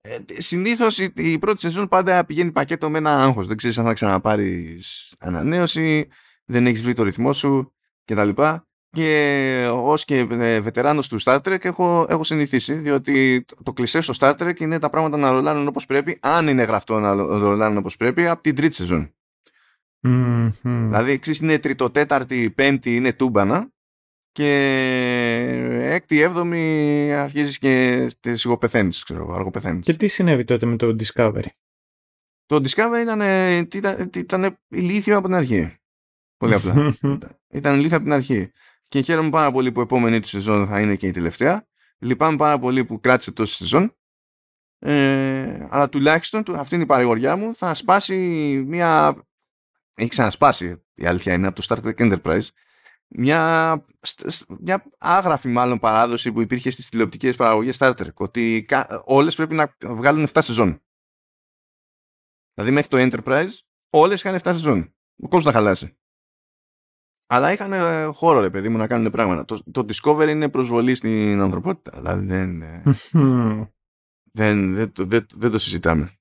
[0.00, 3.46] ε, συνήθως η, η, πρώτη σεζόν πάντα πηγαίνει πακέτο με ένα άγχος.
[3.46, 6.08] Δεν ξέρεις αν θα ξαναπάρεις ανανέωση,
[6.44, 8.30] δεν έχεις βρει το ρυθμό σου κτλ
[8.94, 14.14] και ως και ε, βετεράνος του Star Trek έχω, έχω συνηθίσει διότι το κλισέ στο
[14.18, 17.96] Star Trek είναι τα πράγματα να ρολάνουν όπως πρέπει αν είναι γραφτό να ρολάνουν όπως
[17.96, 19.14] πρέπει από την τρίτη σεζόν.
[20.06, 20.50] Mm-hmm.
[20.62, 23.72] δηλαδή ξέρεις είναι τριτοτέταρτη πέμπτη είναι τούμπανα
[24.32, 24.50] και
[25.82, 29.84] έκτη έβδομη αρχίζεις και σιγοπεθαίνεις ξέρω αργοπεθαίνεις.
[29.84, 31.46] Και τι συνέβη τότε με το Discovery;
[32.46, 33.20] Το Discovery ήταν,
[33.74, 35.74] ήταν, ήταν ηλίθιο από την αρχή.
[36.36, 36.94] Πολύ απλά.
[37.58, 38.50] Ήταν ηλίθιο από την αρχή
[38.88, 41.66] και χαίρομαι πάρα πολύ που η επόμενη του σεζόν θα είναι και η τελευταία.
[41.98, 43.96] Λυπάμαι πάρα πολύ που κράτησε τόση σεζόν.
[44.78, 48.16] Ε, αλλά τουλάχιστον αυτή είναι η παρηγοριά μου θα σπάσει
[48.66, 49.16] μια
[49.94, 52.48] έχει ξανασπάσει η αλήθεια είναι από το Star Trek Enterprise
[53.08, 53.84] μια,
[54.60, 58.66] μια άγραφη μάλλον παράδοση που υπήρχε στις τηλεοπτικές παραγωγές Star Trek ότι
[59.04, 60.82] όλες πρέπει να βγάλουν 7 σεζόν.
[62.54, 63.50] Δηλαδή μέχρι το Enterprise
[63.90, 64.94] όλες είχαν 7 σεζόν.
[65.16, 65.98] Ο κόσμος να χαλάσει.
[67.26, 69.44] Αλλά είχαν ε, χώρο ρε παιδί μου να κάνουν πράγματα.
[69.44, 71.98] Το, το Discovery είναι προσβολή στην ανθρωπότητα.
[71.98, 72.82] Δηλαδή δεν, ε,
[74.38, 76.12] δεν, δεν, δεν, δεν το συζητάμε.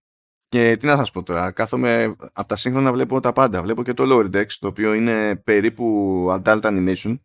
[0.47, 3.61] Και τι να σας πω τώρα, κάθομαι από τα σύγχρονα βλέπω τα πάντα.
[3.61, 7.19] Βλέπω και το Lower Decks, το οποίο είναι περίπου adult animation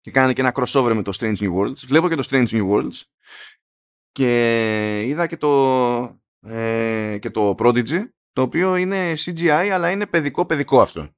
[0.00, 1.76] και κάνει και ένα crossover με το Strange New Worlds.
[1.86, 3.00] Βλέπω και το Strange New Worlds
[4.12, 6.02] και είδα και το,
[6.40, 11.15] ε, και το Prodigy, το οποίο είναι CGI αλλά είναι παιδικό-παιδικό αυτό.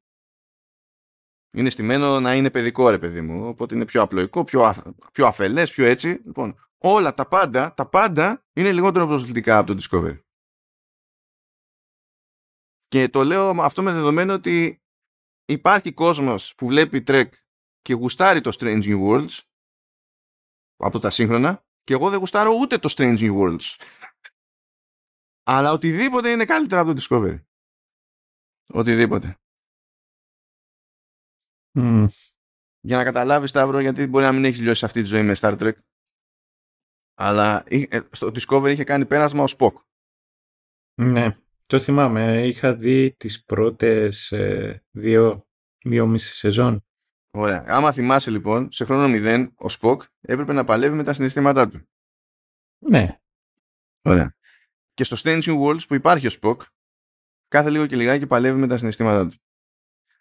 [1.50, 4.78] Είναι στημένο να είναι παιδικό ρε παιδί μου, οπότε είναι πιο απλοϊκό, πιο, αφ,
[5.12, 6.08] πιο αφελές, πιο έτσι.
[6.08, 10.20] Λοιπόν, όλα τα πάντα, τα πάντα είναι λιγότερο προσβλητικά από το Discovery.
[12.86, 14.82] Και το λέω αυτό με δεδομένο ότι
[15.44, 17.28] υπάρχει κόσμος που βλέπει Trek
[17.80, 19.38] και γουστάρει το Strange New Worlds
[20.76, 23.76] από τα σύγχρονα και εγώ δεν γουστάρω ούτε το Strange New Worlds.
[25.42, 27.42] Αλλά οτιδήποτε είναι καλύτερο από το Discovery.
[28.72, 29.36] Οτιδήποτε.
[31.78, 32.06] Mm.
[32.80, 35.58] Για να καταλάβεις Σταύρο γιατί μπορεί να μην έχεις λιώσει αυτή τη ζωή με Star
[35.58, 35.72] Trek
[37.14, 39.72] αλλά ε, στο Discovery είχε κάνει πέρασμα ο Spock.
[41.00, 41.36] Ναι.
[41.66, 42.46] Το θυμάμαι.
[42.46, 45.46] Είχα δει τις πρώτες ε, δύο,
[45.84, 46.84] δύο μισή σεζόν.
[47.30, 47.64] Ωραία.
[47.66, 51.88] Άμα θυμάσαι λοιπόν, σε χρόνο μηδέν, ο Σποκ έπρεπε να παλεύει με τα συναισθήματά του.
[52.78, 53.20] Ναι.
[54.02, 54.36] Ωραία.
[54.94, 56.62] Και στο Strange New Worlds που υπάρχει ο Σποκ,
[57.48, 59.36] κάθε λίγο και λιγάκι παλεύει με τα συναισθήματά του.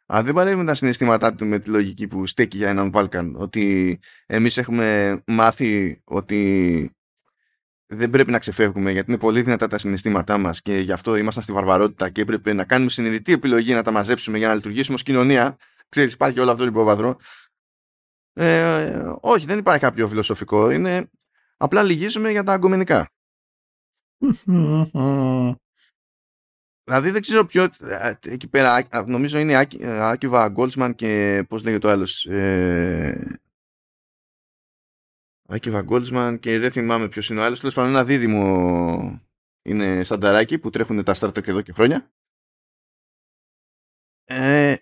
[0.10, 3.36] Αν δεν παλεύει με τα συναισθήματά του με τη λογική που στέκει για έναν Βάλκαν,
[3.36, 6.92] ότι εμείς έχουμε μάθει ότι
[7.86, 11.44] δεν πρέπει να ξεφεύγουμε γιατί είναι πολύ δυνατά τα συναισθήματά μας και γι' αυτό ήμασταν
[11.44, 15.04] στη βαρβαρότητα και έπρεπε να κάνουμε συνειδητή επιλογή να τα μαζέψουμε για να λειτουργήσουμε ως
[15.04, 15.58] κοινωνία.
[15.90, 17.18] Ξέρεις, υπάρχει όλο αυτό το υπόβαθρο.
[18.34, 20.70] Ε, όχι, δεν υπάρχει κάποιο φιλοσοφικό.
[20.70, 21.10] Είναι
[21.58, 23.12] απλά λυγίζουμε για τα αγκομενικά.
[26.88, 31.90] Δηλαδή δεν ξέρω ποιο ε, εκεί πέρα νομίζω είναι Άκυβα Γκόλτσμαν και πώς λέγεται το
[31.90, 33.40] άλλος ε,
[35.50, 37.60] Άκη Βαγκόλτσμαν και δεν θυμάμαι ποιος είναι ο άλλος.
[37.60, 39.22] Τέλος πάντων, ένα δίδυμο
[39.62, 42.12] είναι σανταράκι που τρέχουν τα startup εδώ και χρόνια.
[44.24, 44.76] Ε,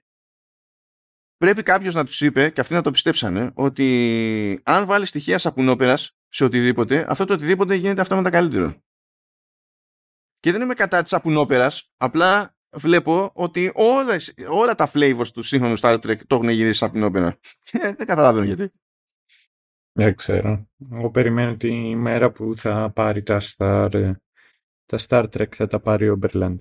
[1.37, 6.11] πρέπει κάποιος να τους είπε, και αυτοί να το πιστέψανε, ότι αν βάλεις στοιχεία σαπουνόπερας
[6.27, 8.83] σε οτιδήποτε, αυτό το οτιδήποτε γίνεται αυτόματα καλύτερο.
[10.45, 15.79] Και δεν είμαι κατά της σαπουνόπερα, απλά βλέπω ότι όλες, όλα τα flavors του σύγχρονου
[15.79, 17.37] Star Trek το έχουν γυρίσει σαπουνόπερα.
[17.71, 18.71] δεν καταλαβαίνω γιατί.
[19.91, 20.69] Δεν ξέρω.
[20.91, 24.13] Εγώ περιμένω τη μέρα που θα πάρει τα Star,
[24.85, 26.59] τα Star Trek θα τα πάρει ο Μπερλάντ.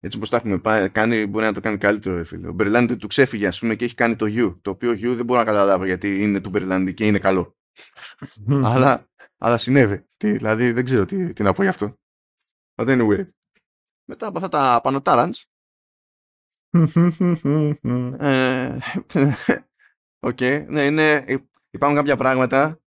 [0.00, 2.48] Έτσι όπως τα έχουμε κάνει, μπορεί να το κάνει καλύτερο, φίλε.
[2.48, 4.56] Ο Μπερλάντ του ξέφυγε, ας πούμε, και έχει κάνει το U.
[4.62, 7.56] Το οποίο U δεν μπορώ να καταλάβω γιατί είναι του Μπερλάντ και είναι καλό.
[8.72, 10.06] αλλά, αλλά συνέβη.
[10.16, 11.98] Τι, δηλαδή δεν ξέρω τι, τι να πω γι' αυτό.
[12.74, 13.28] But anyway.
[14.04, 15.46] Μετά από αυτά τα πανωτάραντς
[18.18, 18.78] ε,
[20.26, 21.24] Οκ, okay, ναι, είναι,
[21.70, 22.84] υπάρχουν κάποια πράγματα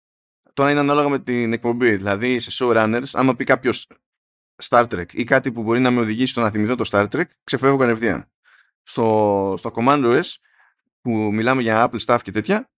[0.54, 1.96] τώρα είναι ανάλογα με την εκπομπή.
[1.96, 3.88] Δηλαδή σε Showrunners, άμα πει κάποιος
[4.64, 7.26] Star Trek ή κάτι που μπορεί να με οδηγήσει στο να θυμηθώ το Star Trek,
[7.44, 8.32] ξεφεύγω κατευθείαν.
[8.84, 10.36] Στο, στο Command OS
[11.02, 12.70] που μιλάμε για Apple stuff και τέτοια,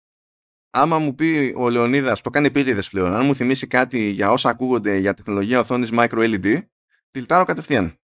[0.71, 4.49] άμα μου πει ο Λεωνίδας, το κάνει επίτηδες πλέον, αν μου θυμίσει κάτι για όσα
[4.49, 6.63] ακούγονται για τεχνολογία οθόνης micro LED,
[7.15, 7.99] τυλτάρω κατευθείαν.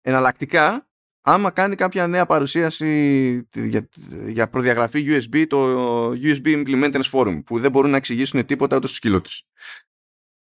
[0.00, 0.88] Εναλλακτικά,
[1.20, 3.88] άμα κάνει κάποια νέα παρουσίαση για,
[4.26, 8.96] για προδιαγραφή USB το USB Implementers Forum που δεν μπορούν να εξηγήσουν τίποτα ούτε στο
[8.96, 9.44] σκύλο τους.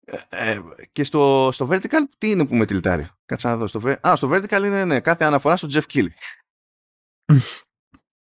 [0.05, 3.09] Ε, ε, και στο, στο Vertical τι είναι που με τυλτάρει.
[3.25, 3.67] Κάτσε να δω.
[3.67, 6.13] Στο, α, στο Vertical είναι ναι, κάθε αναφορά στο Jeff Keighley.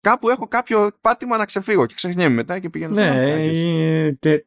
[0.08, 4.38] Κάπου έχω κάποιο πάτημα να ξεφύγω και ξεχνιέμαι μετά και πηγαίνω ναι, τε,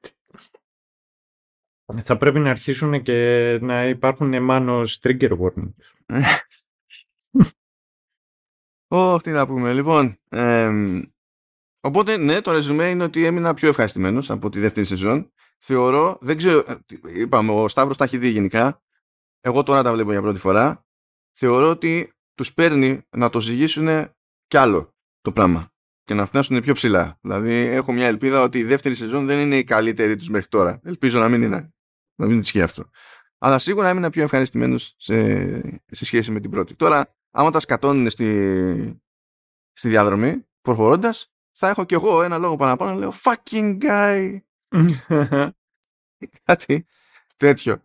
[1.98, 5.74] θα πρέπει να αρχίσουν και να υπάρχουν εμάνος trigger warnings.
[8.94, 9.74] Όχι, τι να πούμε.
[9.74, 10.20] Λοιπόν,
[11.82, 15.32] οπότε ναι, το ρεζουμέ είναι ότι έμεινα πιο ευχαριστημένος από τη δεύτερη σεζόν.
[15.60, 16.76] Θεωρώ, δεν ξέρω, ε,
[17.20, 18.82] είπαμε, ο Σταύρος τα έχει δει γενικά.
[19.40, 20.86] Εγώ τώρα τα βλέπω για πρώτη φορά.
[21.38, 23.88] Θεωρώ ότι τους παίρνει να το ζυγίσουν
[24.48, 25.72] κι άλλο το πράγμα
[26.04, 27.18] και να φτάσουν πιο ψηλά.
[27.22, 30.80] Δηλαδή έχω μια ελπίδα ότι η δεύτερη σεζόν δεν είναι η καλύτερη τους μέχρι τώρα.
[30.84, 31.74] Ελπίζω να μην είναι.
[32.16, 32.90] Να μην ισχύει αυτό.
[33.38, 36.76] Αλλά σίγουρα έμεινα πιο ευχαριστημένος σε, σε σχέση με την πρώτη.
[36.76, 39.02] Τώρα, άμα τα σκατώνουν στη,
[39.74, 44.38] στη διαδρομή, προχωρώντας, θα έχω κι εγώ ένα λόγο παραπάνω να λέω fucking guy.
[46.44, 46.86] Κάτι
[47.38, 47.84] τέτοιο.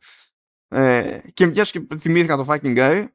[0.68, 3.06] Ε, και μιας και θυμήθηκα το fucking guy,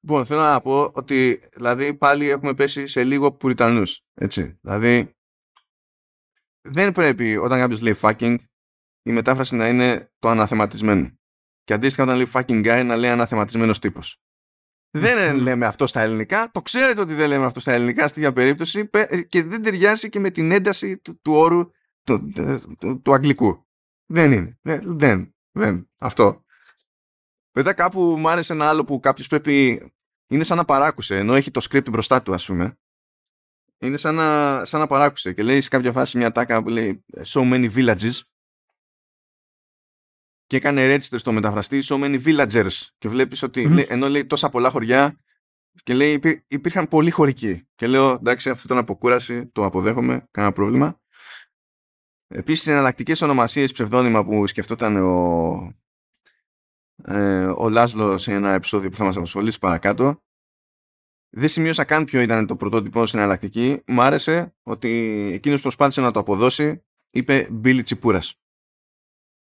[0.00, 4.04] Λοιπόν, θέλω να πω ότι δηλαδή πάλι έχουμε πέσει σε λίγο πουριτανούς.
[4.14, 4.58] Έτσι.
[4.60, 5.16] Δηλαδή,
[6.60, 8.36] δεν πρέπει όταν κάποιος λέει fucking
[9.02, 11.18] η μετάφραση να είναι το αναθεματισμένο.
[11.64, 14.20] Και αντίστοιχα όταν λέει fucking guy να λέει αναθεματισμένος τύπος.
[14.90, 16.50] Δεν λέμε αυτό στα ελληνικά.
[16.50, 18.90] Το ξέρετε ότι δεν λέμε αυτό στα ελληνικά στη περίπτωση
[19.28, 21.70] και δεν ταιριάζει και με την ένταση του, του όρου
[22.04, 22.32] του,
[22.78, 23.66] του, του, αγγλικού.
[24.06, 24.58] Δεν είναι.
[24.62, 25.90] Δεν, δεν, δεν.
[25.98, 26.44] Αυτό.
[27.52, 29.82] Μετά κάπου μου άρεσε ένα άλλο που κάποιος πρέπει.
[30.30, 32.78] Είναι σαν να παράκουσε, ενώ έχει το script μπροστά του, ας πούμε.
[33.78, 37.04] Είναι σαν να, σαν να παράκουσε και λέει σε κάποια φάση μια τάκα που λέει
[37.24, 38.20] So many villages.
[40.48, 42.86] Και έκανε register στο μεταφραστή So many villagers.
[42.98, 45.20] Και βλέπεις ότι λέει, ενώ λέει τόσα πολλά χωριά
[45.82, 47.68] και λέει υπήρχαν πολλοί χωρικοί.
[47.74, 51.00] Και λέω εντάξει, αυτό ήταν αποκούραση, το αποδέχομαι, κανένα πρόβλημα.
[52.26, 55.74] Επίσης, εναλλακτικές ονομασίες ψευδόνυμα που σκεφτόταν ο,
[57.04, 60.22] ε, ο Λάσλο σε ένα επεισόδιο που θα μας απασχολήσει παρακάτω.
[61.30, 63.82] Δεν σημείωσα καν ποιο ήταν το πρωτότυπο στην εναλλακτική.
[63.86, 64.88] Μου άρεσε ότι
[65.32, 68.40] εκείνος προσπάθησε να το αποδώσει είπε Μπίλι Τσιπούρας.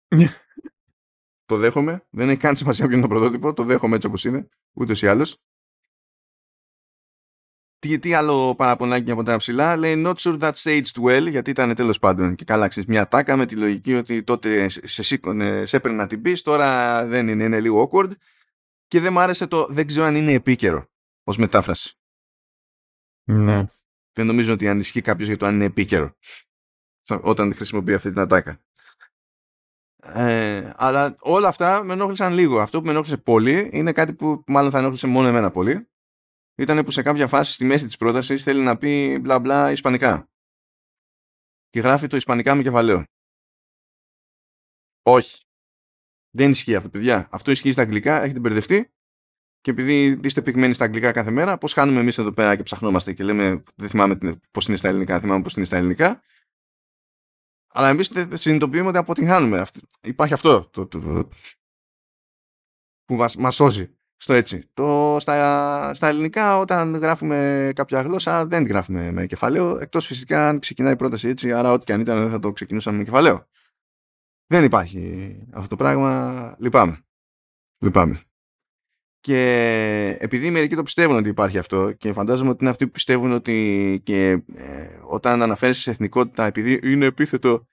[1.47, 2.05] το δέχομαι.
[2.09, 3.53] Δεν έχει καν σημασία ποιο είναι το πρωτότυπο.
[3.53, 4.47] Το δέχομαι έτσι όπως είναι.
[4.73, 5.41] Ούτε ή άλλως.
[7.79, 11.75] Τι, τι άλλο παραπονάκι από τα ψηλά λέει not sure that aged well γιατί ήταν
[11.75, 15.77] τέλος πάντων και καλά ξέρεις μια τάκα με τη λογική ότι τότε σε σήκωνε, σε
[15.77, 18.11] έπαιρνε να την πει, τώρα δεν είναι, είναι λίγο awkward
[18.87, 20.89] και δεν μου άρεσε το δεν ξέρω αν είναι επίκαιρο
[21.23, 21.97] ως μετάφραση.
[23.23, 23.63] Ναι.
[24.13, 26.15] Δεν νομίζω ότι ανισχύει κάποιος για το αν είναι επίκαιρο
[27.07, 28.61] όταν χρησιμοποιεί αυτή την ατάκα.
[30.13, 32.59] Ε, αλλά όλα αυτά με ενόχλησαν λίγο.
[32.59, 35.87] Αυτό που με ενόχλησε πολύ είναι κάτι που μάλλον θα ενόχλησε μόνο εμένα πολύ
[36.57, 40.29] ήταν που σε κάποια φάση στη μέση της πρότασης θέλει να πει μπλα μπλα ισπανικά.
[41.69, 43.03] Και γράφει το ισπανικά με κεφαλαίο.
[45.03, 45.45] Όχι.
[46.29, 47.27] Δεν ισχύει αυτό, παιδιά.
[47.31, 48.91] Αυτό ισχύει στα αγγλικά, έχετε μπερδευτεί.
[49.61, 53.13] Και επειδή είστε πυγμένοι στα αγγλικά κάθε μέρα, πώς χάνουμε εμείς εδώ πέρα και ψαχνόμαστε
[53.13, 54.17] και λέμε, δεν θυμάμαι
[54.51, 56.21] πώς είναι στα ελληνικά, θυμάμαι πώς είναι στα ελληνικά.
[57.77, 59.65] Αλλά εμείς συνειδητοποιούμε ότι αποτυγχάνουμε.
[60.01, 61.29] Υπάρχει αυτό το, το, το,
[63.05, 64.69] που μας σώζει στο έτσι.
[64.73, 70.59] Το, στα, στα ελληνικά όταν γράφουμε κάποια γλώσσα δεν γράφουμε με κεφαλαίο εκτός φυσικά αν
[70.59, 73.47] ξεκινάει η πρόταση έτσι άρα ό,τι και αν ήταν δεν θα το ξεκινούσαμε με κεφαλαίο.
[74.47, 76.55] Δεν υπάρχει αυτό το πράγμα.
[76.59, 77.05] Λυπάμαι.
[77.83, 78.26] Λυπάμαι.
[79.27, 83.31] Και επειδή μερικοί το πιστεύουν ότι υπάρχει αυτό και φαντάζομαι ότι είναι αυτοί που πιστεύουν
[83.31, 87.67] ότι και ε, όταν αναφέρεις σε εθνικότητα επειδή είναι επίθετο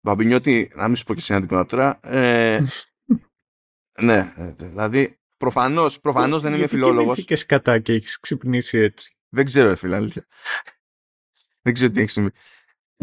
[0.00, 2.60] Μπαμπινιώτη, να μην σου πω και συνάντημα τώρα, ε,
[4.02, 7.16] ναι, ε, δηλαδή Προφανώς προφανώς δεν είμαι φιλόλογος.
[7.16, 10.26] Γιατί κατά και έχεις ξυπνήσει έτσι; Δεν ξέρω, φίλε, αλήθεια.
[11.62, 12.30] δεν ξέρω τι έχει συμβεί.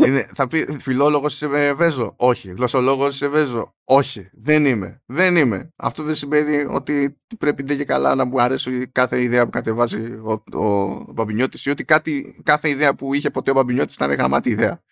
[0.05, 2.13] Είναι, θα πει φιλόλογος σε βέζο.
[2.17, 2.49] Όχι.
[2.51, 3.75] Γλωσσολόγος σε βέζο.
[3.83, 4.29] Όχι.
[4.33, 5.01] Δεν είμαι.
[5.05, 5.73] Δεν είμαι.
[5.75, 10.43] Αυτό δεν σημαίνει ότι πρέπει και καλά να μου αρέσει κάθε ιδέα που κατεβάζει ο,
[10.53, 14.49] ο, ο Μπαμπινιώτης ή ότι κάτι, κάθε ιδέα που είχε ποτέ ο Μπαμπινιώτης ήταν γαμάτη
[14.49, 14.83] ιδέα.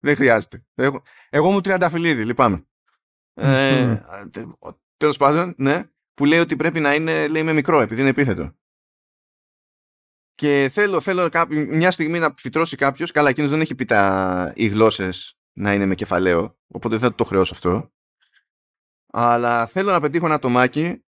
[0.00, 0.64] Δεν χρειάζεται.
[0.74, 2.66] Εγώ, εγώ μου τριανταφυλλίδη, λυπάμαι.
[3.34, 4.00] ε,
[4.96, 5.82] Τέλος πάντων, ναι
[6.14, 8.52] που λέει ότι πρέπει να είναι λέει, με μικρό επειδή είναι επίθετο.
[10.34, 11.28] Και θέλω, θέλω
[11.68, 13.10] μια στιγμή να φυτρώσει κάποιος.
[13.10, 17.14] Καλά, εκείνος δεν έχει πει τα, οι γλώσσες να είναι με κεφαλαίο, οπότε δεν θα
[17.14, 17.92] το χρεώσω αυτό.
[19.12, 21.04] Αλλά θέλω να πετύχω ένα τομάκι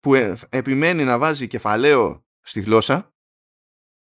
[0.00, 3.14] που ε, επιμένει να βάζει κεφαλαίο στη γλώσσα,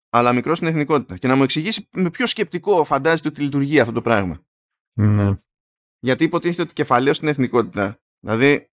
[0.09, 1.17] αλλά μικρό στην εθνικότητα.
[1.17, 4.45] Και να μου εξηγήσει με ποιο σκεπτικό φαντάζεται ότι λειτουργεί αυτό το πράγμα.
[4.93, 5.33] Ναι.
[5.99, 8.01] Γιατί υποτίθεται ότι κεφαλαίο στην εθνικότητα.
[8.19, 8.71] Δηλαδή,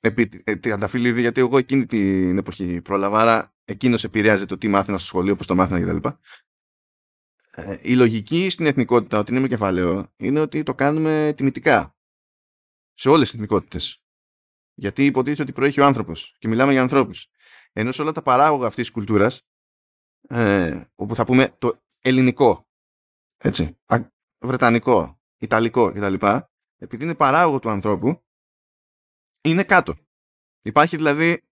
[0.00, 4.98] επί ε, τριανταφυλλίδη, γιατί εγώ εκείνη την εποχή πρόλαβα, άρα εκείνος επηρεάζει το τι μάθαινα
[4.98, 6.08] στο σχολείο, πώς το μάθαινα κτλ.
[7.50, 11.96] Ε, η λογική στην εθνικότητα, ότι είναι με κεφαλαίος, είναι ότι το κάνουμε τιμητικά.
[12.94, 14.04] Σε όλες τις εθνικότητες.
[14.74, 17.30] Γιατί υποτίθεται ότι προέχει ο άνθρωπος και μιλάμε για ανθρώπους.
[17.72, 19.46] Ενώ σε όλα τα παράγωγα αυτής της κουλτούρας,
[20.28, 22.68] ε, όπου θα πούμε το ελληνικό,
[23.36, 23.78] έτσι,
[24.44, 26.26] βρετανικό, ιταλικό κτλ.,
[26.76, 28.24] επειδή είναι παράγωγο του ανθρώπου,
[29.40, 29.94] είναι κάτω.
[30.62, 31.49] Υπάρχει δηλαδή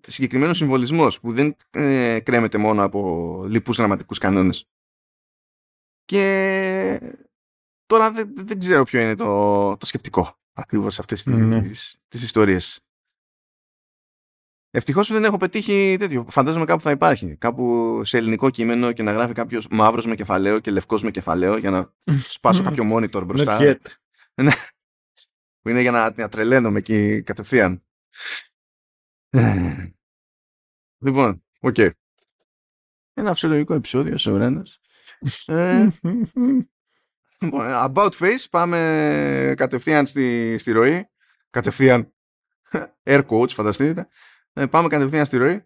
[0.00, 4.68] συγκεκριμένος συμβολισμός που δεν ε, κρέμεται μόνο από λοιπούς γραμματικούς κανόνες.
[6.04, 7.14] Και
[7.86, 11.60] τώρα δεν, δεν ξέρω ποιο είναι το, το σκεπτικό ακριβώς σε αυτές mm.
[11.62, 12.80] τις, τις ιστορίες.
[14.72, 16.26] Ευτυχώς δεν έχω πετύχει τέτοιο.
[16.28, 17.36] Φαντάζομαι κάπου θα υπάρχει.
[17.36, 21.56] Κάπου σε ελληνικό κείμενο και να γράφει κάποιος μαύρος με κεφαλαίο και λευκός με κεφαλαίο
[21.56, 23.58] για να σπάσω κάποιο monitor μπροστά.
[24.42, 24.52] Ναι
[25.60, 27.84] που είναι για να, να τρελαίνομαι εκεί κατευθείαν.
[31.04, 31.74] Λοιπόν, οκ.
[31.78, 31.90] Okay.
[33.14, 34.80] Ένα φυσιολογικό επεισόδιο σε ουρένας.
[35.46, 35.88] ε,
[37.38, 41.08] λοιπόν, about face, πάμε κατευθείαν στη, στη ροή.
[41.50, 42.14] Κατευθείαν.
[43.04, 44.08] Air coach, φανταστείτε.
[44.52, 45.64] Ε, πάμε κατευθείαν στη ροή.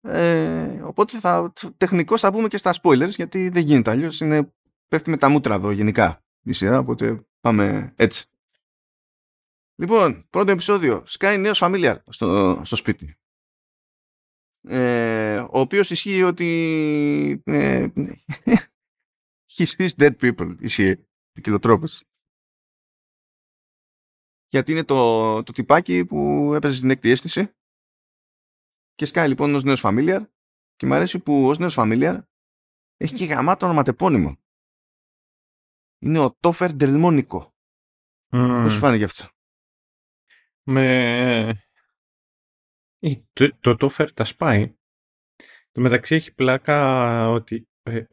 [0.00, 4.20] Ε, οπότε θα, τεχνικώς θα πούμε και στα spoilers γιατί δεν γίνεται αλλιώς.
[4.20, 4.52] Είναι,
[4.88, 8.26] πέφτει με τα μούτρα εδώ γενικά η σειρά, οπότε πάμε έτσι.
[9.78, 11.04] Λοιπόν, πρώτο επεισόδιο.
[11.08, 13.16] Sky νέος familiar στο, στο σπίτι.
[14.68, 17.86] Ε, ο οποίος ισχύει ότι ε,
[19.54, 20.56] he sees dead people.
[20.60, 21.06] Ισχύει.
[21.32, 22.04] Ποικιλοτρόπος.
[24.48, 27.54] Γιατί είναι το, το τυπάκι που έπαιζε στην έκτη αίσθηση
[28.94, 30.26] και σκάει λοιπόν ως νέος familiar
[30.76, 32.22] και μου αρέσει που ως νέος familiar
[32.96, 34.36] έχει και γαμάτο ονοματεπώνυμο.
[35.98, 37.54] Είναι ο Τόφερ Ντελμόνικο.
[38.32, 38.60] Mm.
[38.62, 39.28] Πώς σου φάνηκε αυτό;
[40.66, 41.64] Με...
[42.98, 44.74] Ε, το, το Τόφερ τα σπάει.
[45.72, 48.04] Το μεταξύ έχει πλάκα ότι ε,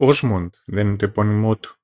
[0.64, 1.76] δεν είναι το επώνυμό του.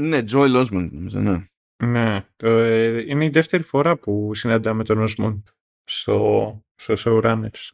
[0.00, 1.44] Ναι, Τζόελ Όσμοντ νομίζω, ναι.
[1.84, 5.46] Ναι, το, ε, είναι η δεύτερη φορά που συναντάμε τον Όσμοντ
[5.84, 7.70] στο, στο Showrunners.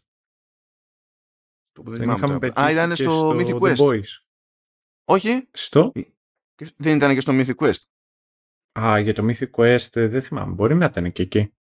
[1.72, 3.76] Το που δεν, είχαμε πετύχει Α, ήταν στο, στο Mythic Quest.
[3.76, 4.08] Boys.
[5.04, 5.48] Όχι.
[5.52, 5.92] Στο;
[6.76, 7.82] Δεν ήταν και στο Mythic Quest.
[8.80, 10.54] Α, για το Mythic Quest ε, δεν θυμάμαι.
[10.54, 11.55] Μπορεί να ήταν και εκεί.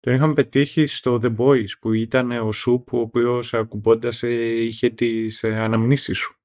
[0.00, 4.90] Τον είχαμε πετύχει στο The Boys που ήταν ο Σουπ ο οποίος ακουμπώντας ε, είχε
[4.90, 6.36] τις ε, αναμνήσεις σου.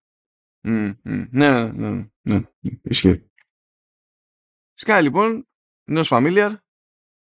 [0.64, 1.28] Mm, mm.
[1.30, 2.42] Ναι, ναι, ναι.
[2.82, 3.32] Ισχύει.
[4.74, 5.48] Σκάει λοιπόν,
[5.84, 6.56] νέος familiar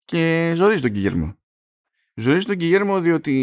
[0.06, 1.38] και ζορίζει τον Κιγέρμο.
[2.16, 3.34] Ζορίζει τον Κιγέρμο διότι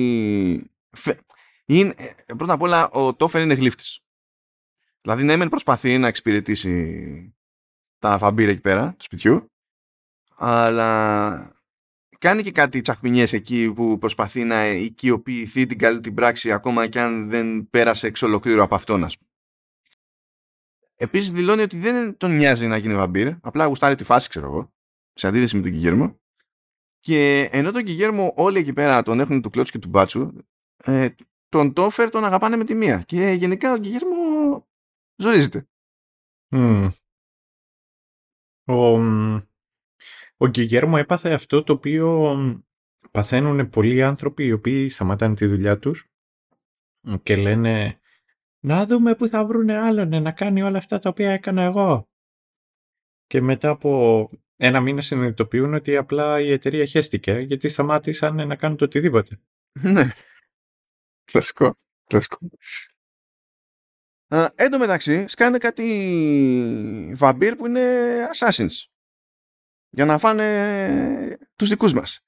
[1.65, 4.01] είναι, ε, πρώτα απ' όλα ο Τόφερ είναι γλύφτης.
[5.01, 7.35] Δηλαδή ναι μεν προσπαθεί να εξυπηρετήσει
[7.99, 9.51] τα φαμπύρ εκεί πέρα του σπιτιού
[10.37, 11.60] αλλά
[12.21, 17.01] κάνει και κάτι τσαχμινιές εκεί που προσπαθεί να οικειοποιηθεί την καλή την πράξη ακόμα και
[17.01, 19.17] αν δεν πέρασε εξ ολοκλήρου από αυτόν ας
[21.03, 24.73] Επίσης δηλώνει ότι δεν τον νοιάζει να γίνει βαμπύρ, απλά γουστάρει τη φάση ξέρω εγώ,
[25.13, 26.21] σε αντίθεση με τον Κιγέρμο.
[27.01, 30.33] Και ενώ τον Κιγέρμο όλοι εκεί πέρα τον έχουν του κλώτσου και του μπάτσου,
[30.77, 31.09] ε,
[31.49, 33.03] τον Τόφερ τον αγαπάνε με τη μία.
[33.03, 34.17] Και γενικά ο Γκυγέρμο
[35.17, 35.69] ζορίζεται.
[36.51, 36.89] Mm.
[38.65, 38.97] Ο,
[40.43, 42.37] ο Γκυγέρμο έπαθε αυτό το οποίο
[43.11, 46.11] παθαίνουν πολλοί άνθρωποι οι οποίοι σταματάνε τη δουλειά τους
[47.23, 48.01] και λένε
[48.65, 52.09] να δούμε που θα βρουν άλλον να κάνει όλα αυτά τα οποία έκανα εγώ.
[53.27, 58.77] Και μετά από ένα μήνα συνειδητοποιούν ότι απλά η εταιρεία χέστηκε γιατί σταμάτησαν να κάνουν
[58.77, 59.41] το οτιδήποτε.
[59.81, 60.09] Ναι.
[61.25, 61.75] Κλασικό.
[62.05, 62.39] Κλασικό.
[64.33, 67.83] Uh, εν τω μεταξύ, σκάνε κάτι βαμπύρ που είναι
[68.35, 68.90] assassins.
[69.91, 72.21] Για να φάνε τους δικούς μας.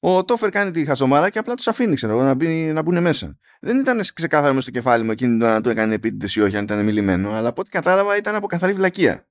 [0.00, 3.38] Ο Τόφερ κάνει τη χαζομάρα και απλά τους αφήνει, ξέρω, να, μπει, να μπουν μέσα.
[3.60, 6.64] Δεν ήταν ξεκάθαρο μέσα στο κεφάλι μου εκείνη να το έκανε επίτηδες ή όχι, αν
[6.64, 9.28] ήταν μιλημένο, αλλά από ό,τι κατάλαβα ήταν από καθαρή βλακεία.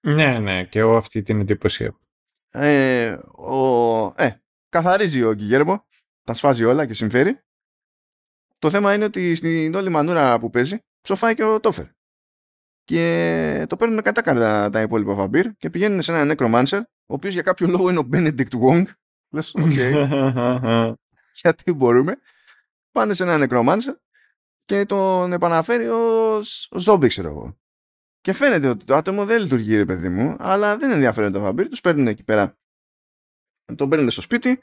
[0.00, 2.00] Ναι, ναι, και εγώ αυτή την εντύπωση έχω.
[2.50, 4.30] Ε, ο, ε,
[4.68, 5.86] καθαρίζει ο Γκυγέρμο,
[6.24, 7.40] τα σφάζει όλα και συμφέρει.
[8.58, 11.84] Το θέμα είναι ότι στην όλη μανούρα που παίζει ψοφάει και ο Τόφερ.
[12.88, 17.42] Και το παίρνουν κατάκαρδα τα υπόλοιπα βαμπύρ και πηγαίνουν σε ένα necromancer, ο οποίος για
[17.42, 18.82] κάποιο λόγο είναι ο Benedict Wong.
[19.30, 19.62] Λες, οκ.
[19.64, 20.92] Okay.
[21.42, 22.16] Γιατί μπορούμε.
[22.92, 23.96] Πάνε σε ένα necromancer
[24.64, 27.58] και τον επαναφέρει ως ζόμπι, ξέρω εγώ.
[28.20, 31.68] Και φαίνεται ότι το άτομο δεν λειτουργεί, ρε παιδί μου, αλλά δεν ενδιαφέρονται τα βαμπύρ.
[31.68, 32.58] Τους παίρνουν εκεί πέρα.
[33.76, 34.60] Τον παίρνουν στο σπίτι,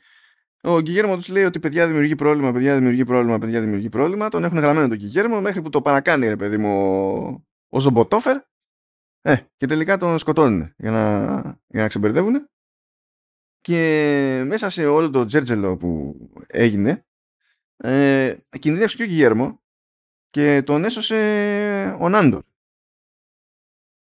[0.61, 4.29] ο Γκιγιέρμο τους λέει ότι παιδιά δημιουργεί πρόβλημα, παιδιά δημιουργεί πρόβλημα, παιδιά δημιουργεί πρόβλημα.
[4.29, 8.37] Τον έχουν γραμμένο τον Γκιγιέρμο μέχρι που το παρακάνει, ρε παιδί μου, ο Ζομποτόφερ.
[9.21, 11.27] Ε, και τελικά τον σκοτώνουν για να,
[11.67, 12.49] για να ξεμπερδεύουν.
[13.61, 16.15] Και μέσα σε όλο το τζέρτζελο που
[16.47, 17.05] έγινε,
[17.77, 19.61] ε, κινδύνευσε και ο Γκυγέρμο
[20.29, 22.43] και τον έσωσε ο Νάντορ.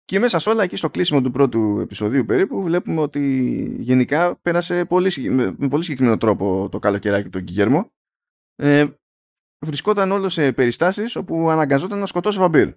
[0.05, 3.21] Και μέσα σε όλα εκεί στο κλείσιμο του πρώτου επεισοδίου περίπου βλέπουμε ότι
[3.77, 7.91] γενικά πέρασε πολύ, με πολύ συγκεκριμένο τρόπο το καλοκαιράκι του Γκυγέρμο.
[8.55, 8.87] Ε,
[9.65, 12.73] βρισκόταν όλο σε περιστάσεις όπου αναγκαζόταν να σκοτώσει βαμπύρ.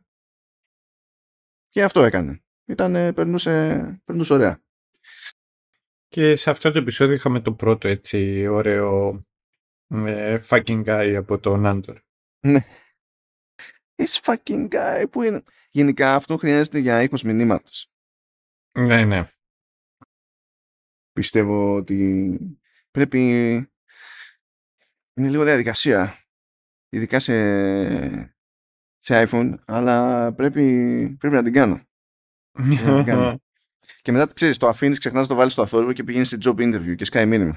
[1.75, 2.43] Και αυτό έκανε.
[2.65, 4.63] Ήταν, περνούσε, περνούσε ωραία.
[6.09, 9.25] Και σε αυτό το επεισόδιο είχαμε το πρώτο έτσι ωραίο
[9.89, 12.01] ε, fucking guy από τον Άντορ.
[12.41, 12.61] Ναι.
[13.95, 15.05] It's fucking guy.
[15.11, 17.91] Πού είναι; Γενικά αυτό χρειάζεται για ήχος μηνύματος.
[18.79, 19.25] Ναι, ναι.
[21.13, 22.39] Πιστεύω ότι
[22.91, 23.19] πρέπει...
[25.15, 26.27] Είναι λίγο διαδικασία.
[26.89, 28.34] Ειδικά σε,
[29.05, 30.63] σε iPhone, αλλά πρέπει,
[31.19, 31.81] πρέπει να την κάνω.
[34.03, 36.95] και μετά, ξέρεις, το αφήνεις, ξεχνάς το βάλεις στο αθόρυβο και πηγαίνεις σε job interview
[36.95, 37.57] και σκάει μήνυμα.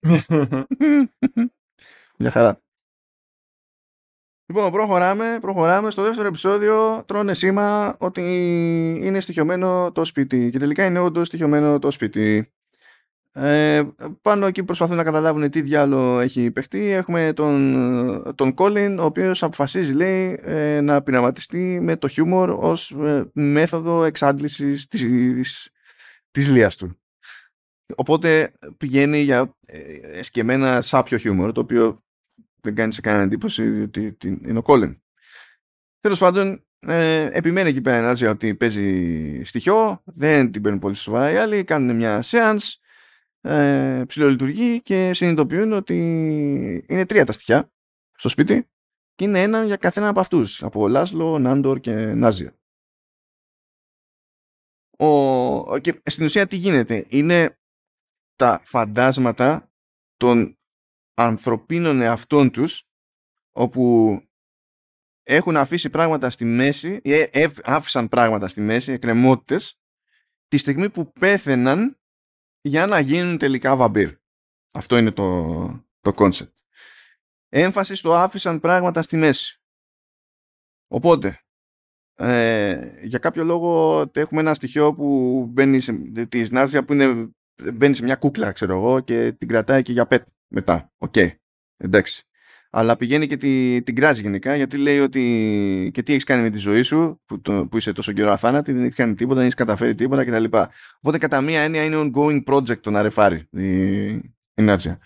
[2.18, 2.62] Μια χαρά.
[4.46, 5.90] Λοιπόν, προχωράμε, προχωράμε.
[5.90, 8.22] Στο δεύτερο επεισόδιο τρώνε σήμα ότι
[9.02, 10.50] είναι στοιχειωμένο το σπίτι.
[10.50, 12.52] Και τελικά είναι όντως στοιχειωμένο το σπίτι.
[13.36, 13.82] Ε,
[14.20, 16.90] πάνω εκεί προσπαθούν να καταλάβουν τι διάλογο έχει παιχτεί.
[16.90, 22.90] Έχουμε τον, τον Colin, ο οποίος αποφασίζει, λέει, ε, να πειραματιστεί με το χιούμορ ως
[22.90, 25.70] ε, μέθοδο εξάντλησης της,
[26.30, 26.98] της λίας του.
[27.94, 29.78] Οπότε πηγαίνει για ε,
[30.18, 32.02] εσκεμμένα σάπιο χιούμορ, το οποίο
[32.60, 34.96] δεν κάνει σε κανένα εντύπωση ότι είναι ο Colin.
[36.00, 40.94] Τέλος πάντων, ε, επιμένει εκεί πέρα η Νάζια ότι παίζει στοιχείο, δεν την παίρνουν πολύ
[40.94, 42.74] σοβαρά οι άλλοι, κάνουν μια seance,
[43.46, 45.96] ε, ψηλολειτουργεί και συνειδητοποιούν ότι
[46.88, 47.72] είναι τρία τα στοιχεία
[48.12, 48.68] στο σπίτι
[49.14, 52.56] και είναι ένα για καθένα από αυτούς, από Λάσλο, Νάντορ και Νάζια.
[54.98, 57.58] Ο, και στην ουσία τι γίνεται, είναι
[58.34, 59.72] τα φαντάσματα
[60.16, 60.58] των
[61.14, 62.84] ανθρωπίνων εαυτών τους
[63.52, 64.18] όπου
[65.22, 69.78] έχουν αφήσει πράγματα στη μέση ή ε, άφησαν πράγματα στη μέση, εκκρεμότητες
[70.48, 71.98] τη στιγμή που πέθαιναν
[72.64, 74.14] για να γίνουν τελικά βαμπύρ.
[74.72, 75.56] Αυτό είναι το,
[76.00, 76.52] το concept.
[77.48, 79.62] Έμφαση στο άφησαν πράγματα στη μέση.
[80.88, 81.40] Οπότε,
[82.14, 85.92] ε, για κάποιο λόγο έχουμε ένα στοιχείο που μπαίνει σε,
[86.28, 87.30] της Νάντια που είναι,
[87.74, 90.92] μπαίνει σε μια κούκλα, ξέρω εγώ, και την κρατάει και για pet μετά.
[90.98, 91.12] Οκ.
[91.16, 91.30] Okay.
[91.76, 92.24] Εντάξει.
[92.76, 96.50] Αλλά πηγαίνει και τη, την κράζει γενικά γιατί λέει ότι και τι έχεις κάνει με
[96.50, 99.44] τη ζωή σου που, το, που είσαι τόσο καιρό αθάνατη, δεν έχεις κάνει τίποτα, δεν
[99.44, 100.44] έχεις καταφέρει τίποτα κτλ.
[100.96, 104.06] Οπότε κατά μία έννοια είναι ongoing project το να ρεφάρει η,
[104.54, 104.98] η Νάτσια.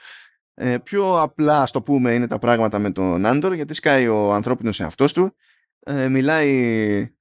[0.55, 4.81] Ε, πιο απλά, στο πούμε, είναι τα πράγματα με τον Άντορ γιατί σκάει ο ανθρώπινος
[4.81, 5.35] εαυτός του,
[5.81, 7.13] ε, μιλάει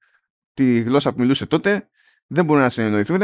[0.54, 1.88] τη γλώσσα που μιλούσε τότε,
[2.26, 3.22] δεν μπορούν να συνεννοηθούν,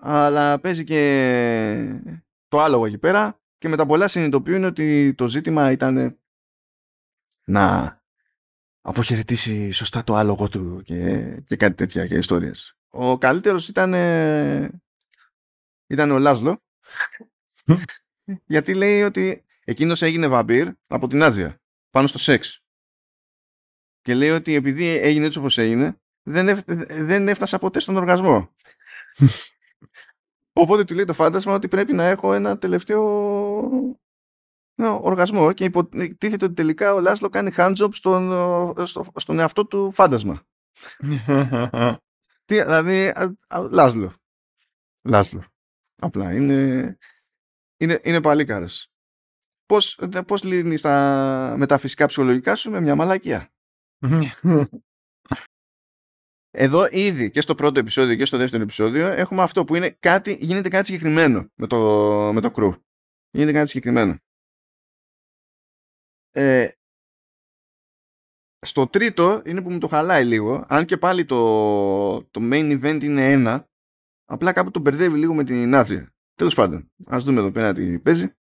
[0.00, 2.00] αλλά παίζει και
[2.48, 6.16] το άλογο εκεί πέρα και με τα πολλά συνειδητοποιούν ότι το ζήτημα ήταν
[7.44, 7.96] να
[8.80, 12.76] αποχαιρετήσει σωστά το άλογο του και, και κάτι τέτοια και ιστορίες.
[12.88, 13.92] Ο καλύτερος ήταν,
[15.86, 16.62] ήταν ο Λάσλο
[18.46, 22.62] γιατί λέει ότι εκείνος έγινε βαμπύρ από την Άζια πάνω στο σεξ
[24.00, 28.54] και λέει ότι επειδή έγινε έτσι όπως έγινε δεν, δεν έφτασα ποτέ στον οργασμό.
[30.52, 34.00] Οπότε του λέει το φάντασμα ότι πρέπει να έχω ένα τελευταίο
[34.76, 38.30] οργασμό και υποτίθεται ότι τελικά ο Λάσλο κάνει handjob στον,
[39.16, 40.42] στον εαυτό του φάντασμα.
[42.44, 43.12] Τι, δηλαδή,
[43.70, 44.14] Λάσλο.
[45.08, 45.44] Λάσλο.
[45.96, 46.96] Απλά είναι,
[47.76, 48.86] είναι, είναι παλίκαρος.
[49.66, 53.52] Πώς, πώς λύνεις τα μεταφυσικά ψυχολογικά σου με μια μαλακία;
[56.50, 60.36] Εδώ ήδη και στο πρώτο επεισόδιο και στο δεύτερο επεισόδιο έχουμε αυτό που είναι κάτι,
[60.40, 61.78] γίνεται κάτι συγκεκριμένο με το,
[62.32, 62.80] με το crew.
[63.30, 64.16] Γίνεται κάτι συγκεκριμένο.
[66.32, 66.68] Ε,
[68.58, 70.64] στο τρίτο είναι που μου το χαλάει λίγο.
[70.68, 73.68] Αν και πάλι το, το main event είναι ένα,
[74.24, 76.14] απλά κάπου το μπερδεύει λίγο με την Άζια.
[76.34, 78.34] Τέλος πάντων, ας δούμε εδώ πέρα τι παίζει.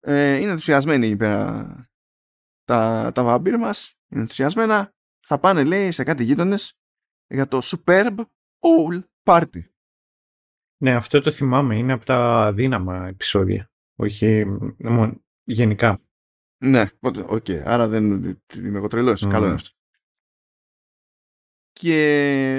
[0.00, 1.90] Ε, είναι ενθουσιασμένοι εκεί πέρα
[2.64, 3.98] τα, τα βαμπύρ μας.
[4.08, 4.92] Είναι ενθουσιασμένα.
[5.26, 6.78] Θα πάνε λέει σε κάτι γείτονες
[7.26, 8.18] για το Superb
[8.58, 9.62] All Party.
[10.82, 11.78] Ναι, αυτό το θυμάμαι.
[11.78, 13.70] Είναι από τα δύναμα επεισόδια.
[13.96, 14.44] Όχι
[15.44, 16.00] γενικά.
[16.58, 17.14] Ναι, οκ.
[17.30, 17.62] Okay.
[17.64, 18.04] Άρα δεν
[18.56, 19.26] είμαι εγώ τρελός.
[19.26, 19.30] Mm.
[19.30, 19.68] Καλό είναι αυτό.
[21.72, 22.58] Και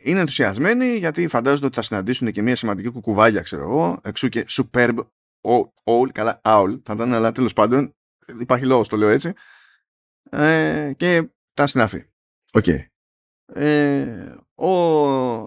[0.00, 4.00] είναι ενθουσιασμένοι γιατί φαντάζονται ότι θα συναντήσουν και μια σημαντική κουκουβάγια, ξέρω εγώ.
[4.04, 4.98] Εξού και Superb
[5.84, 7.94] Owl, καλά, Owl θα ήταν, αλλά τέλος πάντων
[8.40, 9.32] υπάρχει λόγος το λέω έτσι.
[10.30, 12.04] Ε, και τα συνάφη.
[12.52, 12.64] Οκ.
[12.66, 12.84] Okay.
[13.54, 14.70] Ε, ο,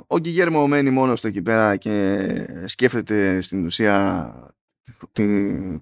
[0.07, 4.34] ο Γκιγιέρμο μένει μόνος του εκεί πέρα και σκέφτεται στην ουσία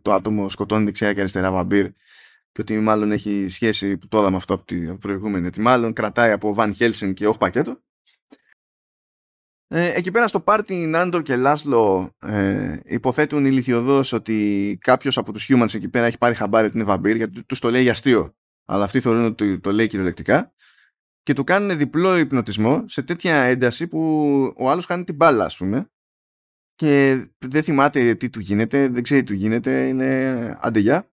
[0.02, 1.92] το άτομο σκοτώνει δεξιά και αριστερά βαμπύρ
[2.52, 6.32] και ότι μάλλον έχει σχέση που το είδαμε αυτό από την προηγούμενη ότι μάλλον κρατάει
[6.32, 7.80] από Βαν Χέλσιν και όχι πακέτο.
[9.68, 15.50] Ε, εκεί πέρα στο πάρτι Νάντορ και Λάσλο ε, υποθέτουν ηλικιωδώς ότι κάποιος από τους
[15.50, 18.36] humans εκεί πέρα έχει πάρει χαμπάρι ότι είναι βαμπύρ γιατί τους το λέει για αστείο.
[18.66, 20.54] Αλλά αυτοί θεωρούν ότι το λέει κυριολεκτικά.
[21.24, 24.00] Και του κάνουν διπλό υπνοτισμό σε τέτοια ένταση που
[24.58, 25.90] ο άλλος κάνει την μπάλα ας πούμε
[26.76, 31.10] και δεν θυμάται τι του γίνεται, δεν ξέρει τι του γίνεται, είναι αντεγιά.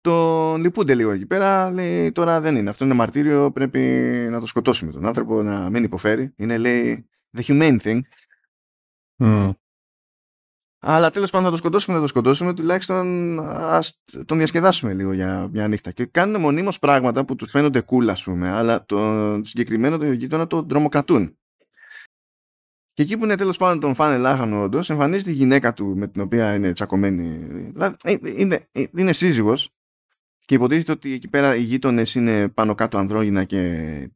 [0.00, 3.78] Το λυπούνται λίγο εκεί πέρα, λέει τώρα δεν είναι, αυτό είναι μαρτύριο, πρέπει
[4.30, 6.32] να το σκοτώσουμε τον άνθρωπο, να μην υποφέρει.
[6.36, 8.00] Είναι λέει the humane thing.
[10.82, 15.48] Αλλά τέλος πάντων να το σκοτώσουμε, να το σκοτώσουμε, τουλάχιστον ας τον διασκεδάσουμε λίγο για
[15.52, 15.90] μια νύχτα.
[15.90, 20.46] Και κάνουν μονίμως πράγματα που τους φαίνονται cool, ας πούμε, αλλά το συγκεκριμένο το γείτονα
[20.46, 21.38] το τρομοκρατούν.
[23.00, 26.08] Και εκεί που είναι τέλος πάντων τον φάνε λάχανο, όντως, εμφανίζεται η γυναίκα του με
[26.08, 27.22] την οποία είναι τσακωμένη.
[27.72, 27.96] Δηλαδή,
[28.36, 29.70] είναι, είναι σύζυγος
[30.44, 34.10] και υποτίθεται ότι εκεί πέρα οι γείτονες είναι πάνω κάτω ανδρόγυνα και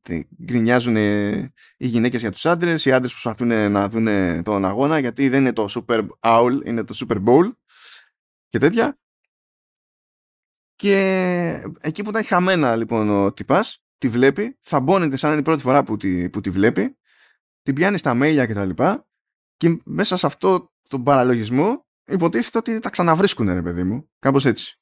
[0.45, 5.41] γκρινιάζουν οι γυναίκες για τους άντρες, οι άντρες προσπαθούν να δουν τον αγώνα γιατί δεν
[5.41, 7.53] είναι το Super Owl, είναι το Super Bowl
[8.49, 8.99] και τέτοια.
[10.75, 15.43] Και εκεί που ήταν χαμένα λοιπόν ο τυπάς, τη βλέπει, θα μπώνεται σαν είναι η
[15.43, 16.97] πρώτη φορά που τη, που τη βλέπει,
[17.65, 19.07] την πιάνεις στα mail και τα λοιπά
[19.57, 24.79] και μέσα σε αυτό τον παραλογισμό υποτίθεται ότι τα ξαναβρίσκουν ρε παιδί μου, κάπως έτσι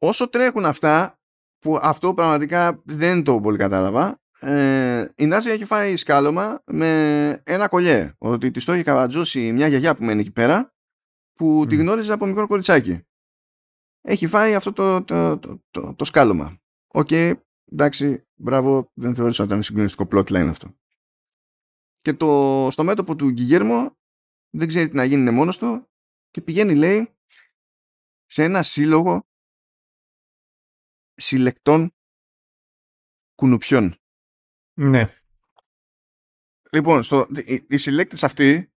[0.00, 1.20] όσο τρέχουν αυτά,
[1.58, 7.68] που αυτό πραγματικά δεν το πολύ κατάλαβα, ε, η Νάζια έχει φάει σκάλωμα με ένα
[7.68, 8.14] κολλιέ.
[8.18, 10.74] Ότι της το έχει καβατζώσει μια γιαγιά που μένει εκεί πέρα,
[11.32, 13.00] που τη γνώριζε από μικρό κοριτσάκι.
[14.00, 16.60] Έχει φάει αυτό το, το, το, το, το σκάλωμα.
[16.92, 17.32] OK, okay,
[17.72, 20.74] εντάξει, μπράβο, δεν θεωρούσα ότι ήταν συγκλονιστικό plotline αυτό.
[22.00, 23.98] Και το, στο μέτωπο του Γκυγέρμο
[24.50, 25.90] δεν ξέρει τι να γίνει είναι μόνος του
[26.30, 27.16] και πηγαίνει λέει
[28.26, 29.28] σε ένα σύλλογο
[31.14, 31.94] συλλεκτών
[33.34, 33.94] κουνουπιών.
[34.78, 35.04] Ναι.
[36.72, 38.72] Λοιπόν, στο, οι, οι συλλέκτες αυτοί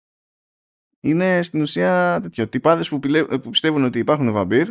[1.00, 2.98] είναι στην ουσία τέτοιο, τυπάδες που,
[3.42, 4.70] που πιστεύουν ότι υπάρχουν βαμπύρ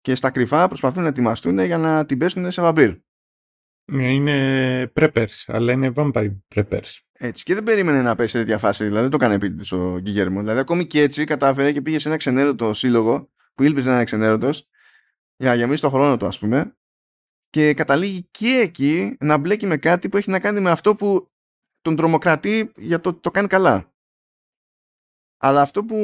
[0.00, 2.98] και στα κρυφά προσπαθούν να ετοιμαστούν για να την πέσουν σε βαμπύρ.
[3.92, 6.98] Ναι, είναι preppers, αλλά είναι vampire preppers.
[7.12, 7.44] Έτσι.
[7.44, 8.84] Και δεν περίμενε να πέσει σε τέτοια φάση.
[8.84, 10.40] Δηλαδή δεν το έκανε επίτηδες ο Γκυγέρμο.
[10.40, 14.04] Δηλαδή ακόμη και έτσι κατάφερε και πήγε σε ένα ξενέρωτο σύλλογο που ήλπιζε να είναι
[14.04, 14.68] ξενέρωτος
[15.36, 16.76] για να γεμίσει το χρόνο του, ας πούμε,
[17.50, 21.26] και καταλήγει και εκεί να μπλέκει με κάτι που έχει να κάνει με αυτό που
[21.80, 23.94] τον τρομοκρατεί για το το κάνει καλά.
[25.36, 25.96] Αλλά αυτό που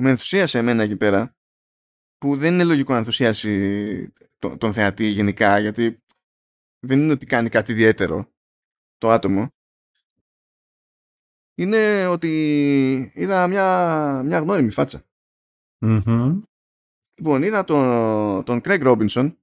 [0.00, 1.36] με ενθουσίασε εμένα εκεί πέρα,
[2.18, 6.02] που δεν είναι λογικό να ενθουσιάσει τον, τον θεατή γενικά, γιατί
[6.86, 8.32] δεν είναι ότι κάνει κάτι ιδιαίτερο
[8.96, 9.50] το άτομο,
[11.54, 12.32] είναι ότι
[13.14, 15.04] είδα μια, μια γνώριμη φάτσα.
[17.18, 19.36] Λοιπόν, είδα τον, τον Craig Robinson,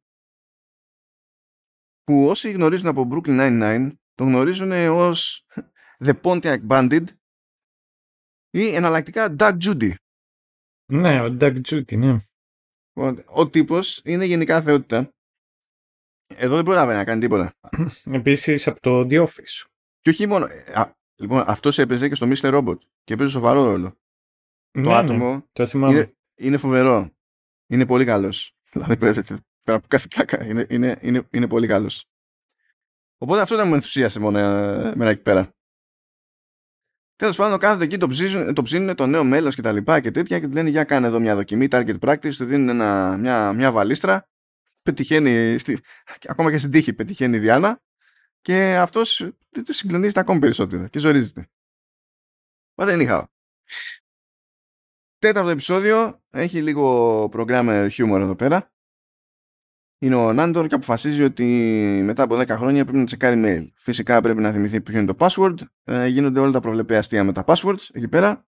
[2.03, 5.47] που όσοι γνωρίζουν από Brooklyn Nine-Nine, τον γνωρίζουν ως
[5.97, 7.05] The Pontiac Bandit
[8.49, 9.93] ή εναλλακτικά Doug Judy.
[10.91, 12.15] Ναι, ο Doug Judy, ναι.
[12.93, 15.13] Ο, ο τύπος είναι γενικά θεότητα.
[16.37, 17.53] Εδώ δεν πρόλαβε να κάνει τίποτα.
[18.11, 19.65] Επίσης από το The Office.
[19.99, 20.45] Και όχι μόνο.
[20.45, 22.57] Ε, α, λοιπόν, αυτός έπαιζε και στο Mr.
[22.57, 23.97] Robot και έπαιζε σοβαρό ρόλο.
[24.77, 25.93] Ναι, το ναι, άτομο το θυμάμαι.
[25.93, 27.11] είναι, είναι φοβερό.
[27.67, 28.55] Είναι πολύ καλός.
[28.71, 29.23] Δηλαδή πέρα
[29.63, 32.05] από κάθε πλάκα είναι, είναι, είναι, είναι πολύ καλός.
[33.17, 35.49] Οπότε αυτό δεν μου ενθουσίασε μόνο ε, εμένα εκεί πέρα.
[37.15, 40.11] Τέλος πάντων, κάθεται εκεί, το ψήνουν, το, ψήνουν, το νέο μέλος και τα λοιπά και
[40.11, 43.53] τέτοια και του λένε για κάνε εδώ μια δοκιμή, target practice, του δίνουν ένα, μια,
[43.53, 44.27] μια βαλίστρα,
[44.83, 45.79] πετυχαίνει, στη,
[46.25, 47.81] ακόμα και στην τύχη πετυχαίνει η Διάννα
[48.41, 49.29] και αυτός
[49.63, 51.49] συγκλονίζεται ακόμη περισσότερο και ζορίζεται.
[52.75, 53.31] Μα δεν είχα.
[55.19, 58.71] Τέταρτο επεισόδιο, έχει λίγο programmer humor εδώ πέρα.
[59.97, 61.43] Είναι ο Νάντορ και αποφασίζει ότι
[62.03, 63.71] μετά από 10 χρόνια πρέπει να τσεκάρει mail.
[63.75, 65.55] Φυσικά πρέπει να θυμηθεί ποιο είναι το password.
[65.83, 68.47] Ε, γίνονται όλα τα προβλεπέ αστεία με τα passwords εκεί πέρα.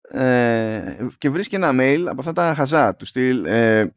[0.00, 3.92] Ε, και βρίσκει ένα mail από αυτά τα χαζά του στυλ ε,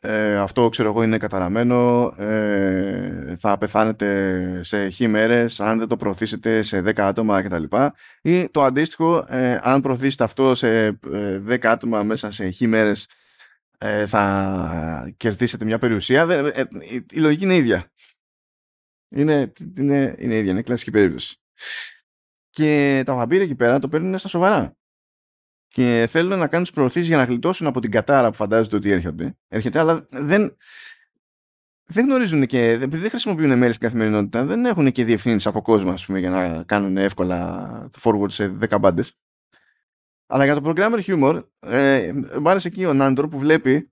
[0.00, 2.06] ε, αυτό ξέρω εγώ είναι καταραμένο.
[2.16, 7.64] Ε, θα πεθάνετε σε χ μέρες αν δεν το προωθήσετε σε 10 άτομα κτλ.
[8.22, 10.98] Ή το αντίστοιχο ε, αν προωθήσετε αυτό σε
[11.48, 13.08] 10 άτομα μέσα σε χ μέρες
[14.06, 16.26] θα κερδίσετε μια περιουσία.
[17.10, 17.92] Η λογική είναι ίδια.
[19.08, 21.36] Είναι, είναι, είναι ίδια, είναι κλασική περίπτωση.
[22.50, 24.77] Και τα βαμπύρια εκεί πέρα το παίρνουν στα σοβαρά
[25.68, 28.90] και θέλουν να κάνουν τις προωθήσεις για να γλιτώσουν από την κατάρα που φαντάζεται ότι
[28.90, 29.36] έρχονται.
[29.48, 30.56] έρχεται, αλλά δεν,
[31.84, 35.90] δεν γνωρίζουν και επειδή δεν χρησιμοποιούν mail στην καθημερινότητα, δεν έχουν και διευθύνσεις από κόσμο
[35.90, 39.18] ας πούμε, για να κάνουν εύκολα forward σε 10 μπάντες.
[40.26, 43.90] Αλλά για το programmer humor, ε, μου άρεσε εκεί ο Νάντορ που βλέπει.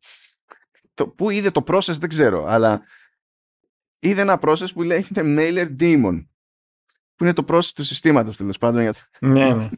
[0.94, 2.82] Το, πού είδε το process δεν ξέρω, αλλά
[3.98, 6.26] είδε ένα process που λέγεται Mailer Demon.
[7.14, 8.80] Που είναι το process του συστήματος τέλος πάντων.
[8.80, 8.94] Για...
[9.20, 9.68] Ναι, ναι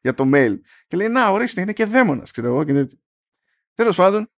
[0.00, 0.58] για το mail.
[0.86, 2.64] Και λέει, να ορίστε, είναι και δαίμονας, ξέρω εγώ.
[2.64, 2.98] Και
[3.74, 4.30] Τέλος πάντων,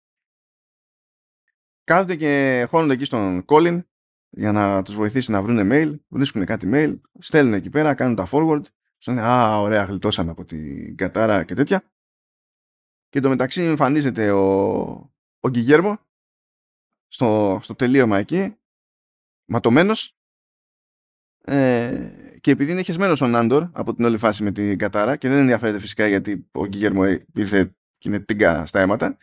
[1.84, 3.84] κάθονται και χώνονται εκεί στον Colin
[4.30, 8.28] για να τους βοηθήσει να βρουν mail, βρίσκουν κάτι mail, στέλνουν εκεί πέρα, κάνουν τα
[8.30, 8.62] forward,
[9.06, 11.92] λένε, α, ωραία, γλιτώσαμε από την κατάρα και τέτοια.
[13.08, 14.42] Και το μεταξύ εμφανίζεται ο,
[15.40, 15.98] ο Γκυγέρμο
[17.06, 18.56] στο, στο τελείωμα εκεί,
[19.44, 20.16] ματωμένος,
[21.44, 25.28] ε, και επειδή είναι χεσμένος ο Νάντορ από την όλη φάση με την Κατάρα και
[25.28, 29.16] δεν ενδιαφέρεται φυσικά γιατί ο Γκίγερμο ήρθε και είναι τίγκα στα αίματα,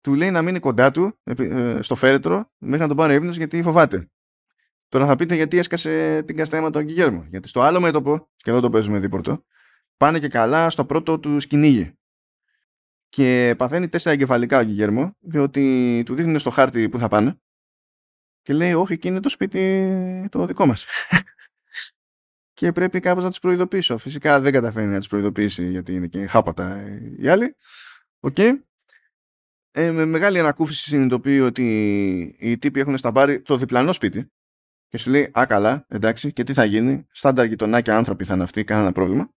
[0.00, 3.62] του λέει να μείνει κοντά του ε, στο φέρετρο μέχρι να τον πάρει ύπνος γιατί
[3.62, 4.10] φοβάται.
[4.88, 7.26] Τώρα θα πείτε γιατί έσκασε μες στα αίματα ο Γκυγέρμο.
[7.30, 9.44] Γιατί στο άλλο μέτωπο, και εδώ το παίζουμε δίπορτο,
[9.96, 11.98] πάνε και καλά στο πρώτο τους κυνήγι.
[13.08, 17.40] και παθαίνει τέσσερα εγκεφαλικά ο Γιγέρμο διότι του δείχνουν στο χάρτη που θα πάνε
[18.42, 20.86] και λέει όχι εκεί είναι το σπίτι το δικό μας
[22.60, 26.26] και πρέπει κάπως να τους προειδοποιήσω φυσικά δεν καταφέρνει να τους προειδοποιήσει γιατί είναι και
[26.26, 26.84] χάπατα
[27.18, 27.56] οι άλλοι
[28.20, 28.34] OK.
[28.38, 28.58] Okay.
[29.70, 31.64] Ε, με μεγάλη ανακούφιση συνειδητοποιεί ότι
[32.38, 34.32] οι τύποι έχουν στα μπάρι το διπλανό σπίτι
[34.88, 38.42] και σου λέει «Α, καλά, εντάξει, και τι θα γίνει, στάνταρ γειτονάκια άνθρωποι θα είναι
[38.42, 39.30] αυτοί, κανένα πρόβλημα».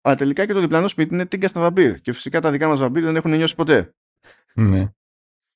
[0.00, 2.78] Αλλά τελικά και το διπλανό σπίτι είναι τίγκα στα βαμπύρ και φυσικά τα δικά μας
[2.78, 3.94] βαμπύρ δεν έχουν νιώσει ποτέ.
[4.54, 4.90] Ναι.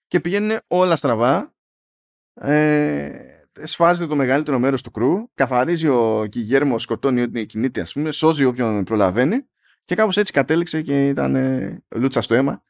[0.07, 1.55] Και πηγαίνουν όλα στραβά,
[2.35, 3.30] ε,
[3.63, 8.45] σφάζεται το μεγαλύτερο μέρος του κρού, καθαρίζει ο Κιγέρμο, σκοτώνει ό,τι κινείται ας πούμε, σώζει
[8.45, 9.49] όποιον προλαβαίνει
[9.85, 12.65] και κάπως έτσι κατέληξε και ήταν ε, λούτσα στο αίμα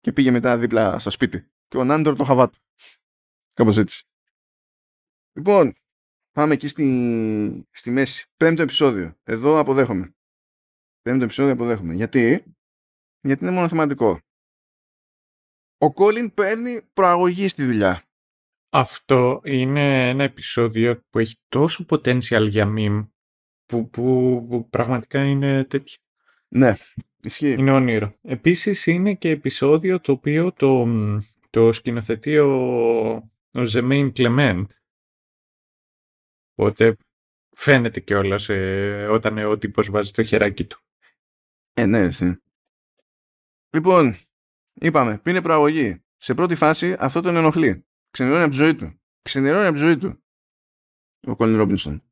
[0.00, 1.50] και πήγε μετά δίπλα στο σπίτι.
[1.68, 2.58] Και ο Νάντορ το χαβάτου.
[3.52, 4.06] Κάπως έτσι.
[5.32, 5.74] Λοιπόν,
[6.32, 8.26] πάμε εκεί στη, στη μέση.
[8.36, 9.16] Πέμπτο επεισόδιο.
[9.22, 10.14] Εδώ αποδέχομαι.
[11.02, 11.94] Πέμπτο επεισόδιο αποδέχομαι.
[11.94, 12.54] Γιατί;
[13.20, 14.20] Γιατί είναι μόνο θεματικό.
[15.78, 18.02] Ο Κόλιν παίρνει προαγωγή στη δουλειά.
[18.78, 23.08] Αυτό είναι ένα επεισόδιο που έχει τόσο potential για meme
[23.66, 25.96] που, που, που πραγματικά είναι τέτοιο.
[26.48, 26.74] Ναι,
[27.22, 27.52] ισχύει.
[27.52, 28.14] Είναι όνειρο.
[28.22, 30.86] Επίσης είναι και επεισόδιο το οποίο το,
[31.50, 32.52] το σκηνοθετεί ο,
[33.50, 34.70] ο Ζεμέιν Κλεμέντ.
[36.54, 36.96] Οπότε
[37.50, 40.80] φαίνεται κιόλας ε, όταν ο τύπος βάζει το χεράκι του.
[41.72, 42.42] Ε, ναι, εσύ.
[43.70, 44.14] Λοιπόν,
[44.74, 46.00] είπαμε, πίνει προαγωγή.
[46.16, 47.85] Σε πρώτη φάση αυτό τον ενοχλεί.
[48.16, 49.00] Ξενερώνει από τη ζωή του.
[49.22, 50.22] Ξενερώνει από τη ζωή του.
[51.26, 52.06] Ο Κόλιν Ρόμπινσον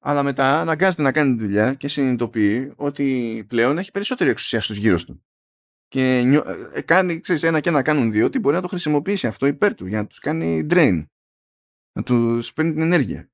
[0.00, 4.76] αλλά μετά αναγκάζεται να κάνει τη δουλειά και συνειδητοποιεί ότι πλέον έχει περισσότερη εξουσία στους
[4.76, 5.24] γύρω του.
[5.88, 6.18] Και
[6.72, 9.74] ε, κάνει, ξέρεις, ένα και ένα κάνουν δύο, ότι μπορεί να το χρησιμοποιήσει αυτό υπέρ
[9.74, 11.06] του για να τους κάνει drain.
[11.92, 13.30] Να τους παίρνει την ενέργεια.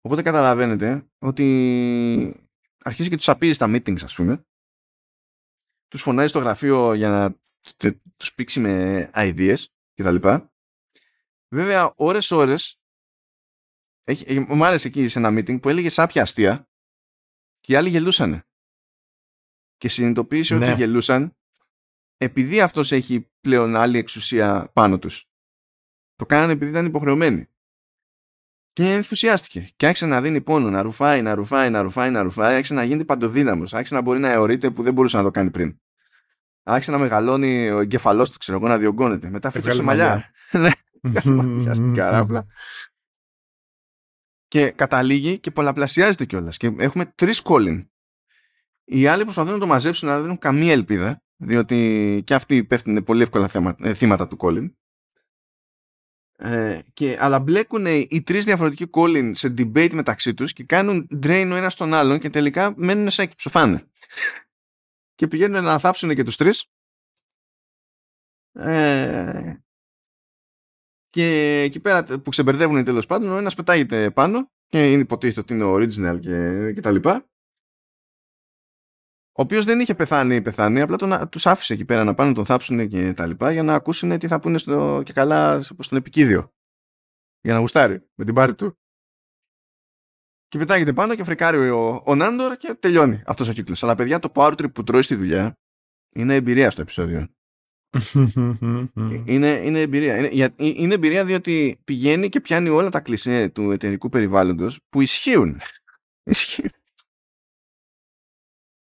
[0.00, 2.46] Οπότε καταλαβαίνετε ότι
[2.84, 4.44] αρχίζει και τους απείζει στα meetings ας πούμε.
[5.88, 7.34] Τους φωνάζει στο γραφείο για να
[8.16, 9.64] τους πήξει με ideas
[9.94, 10.16] κτλ.
[10.16, 10.59] Βέβαια ώρες
[11.96, 12.80] ώρες
[14.04, 16.68] έχει, μου άρεσε εκεί σε ένα meeting που έλεγε σάπια αστεία
[17.60, 18.44] και οι άλλοι γελούσαν.
[19.76, 20.74] Και συνειδητοποίησε ότι ναι.
[20.74, 21.36] γελούσαν
[22.16, 25.28] επειδή αυτός έχει πλέον άλλη εξουσία πάνω τους.
[26.16, 27.48] Το κάνανε επειδή ήταν υποχρεωμένοι.
[28.72, 29.68] Και ενθουσιάστηκε.
[29.76, 32.54] Και άρχισε να δίνει πόνο, να ρουφάει, να ρουφάει, να ρουφάει, να ρουφάει.
[32.54, 33.74] Άρχισε να γίνει παντοδύναμος.
[33.74, 35.80] Άρχισε να μπορεί να αιωρείται που δεν μπορούσε να το κάνει πριν.
[36.62, 39.28] Άρχισε να μεγαλώνει ο εγκεφαλός του, ξέρω εγώ, να διωγγώνεται.
[39.30, 40.30] Μετά φύγει μαλλιά.
[41.00, 42.46] Ναι, καράπλα
[44.50, 46.56] και καταλήγει και πολλαπλασιάζεται κιόλας.
[46.56, 47.90] Και έχουμε τρεις κόλλιν.
[48.84, 53.04] Οι άλλοι προσπαθούν να το μαζέψουν, αλλά δεν έχουν καμία ελπίδα, διότι και αυτοί πέφτουν
[53.04, 54.76] πολύ εύκολα θέμα, ε, θύματα του κόλλιν.
[56.36, 61.48] Ε, και, αλλά μπλέκουν οι τρεις διαφορετικοί κόλλιν σε debate μεταξύ τους και κάνουν drain
[61.52, 63.86] ο ένας τον άλλον και τελικά μένουν σαν και ψοφάνε.
[65.14, 66.66] και πηγαίνουν να θάψουν και τους τρεις.
[68.52, 69.54] Ε,
[71.10, 75.54] και εκεί πέρα που ξεμπερδεύουν τέλος πάντων, ο ένας πετάγεται πάνω και είναι υποτίθεται ότι
[75.54, 77.24] είναι original και, και τα λοιπά.
[79.32, 82.28] Ο οποίος δεν είχε πεθάνει ή πεθάνει, απλά τον, τους άφησε εκεί πέρα να πάνε
[82.28, 85.62] να τον θάψουν και τα λοιπά για να ακούσουν τι θα πούνε στο, και καλά
[85.62, 86.52] στον επικίδιο.
[87.40, 88.78] Για να γουστάρει με την πάρη του.
[90.46, 93.82] Και πετάγεται πάνω και φρικάρει ο, ο Νάντορ και τελειώνει αυτός ο κύκλος.
[93.82, 95.58] Αλλά παιδιά, το power trip που τρώει στη δουλειά
[96.14, 97.34] είναι εμπειρία στο επεισόδιο.
[99.24, 100.16] είναι, είναι εμπειρία.
[100.16, 105.60] Είναι, είναι εμπειρία διότι πηγαίνει και πιάνει όλα τα κλισέ του εταιρικού περιβάλλοντος που ισχύουν.
[106.24, 106.70] ισχύουν.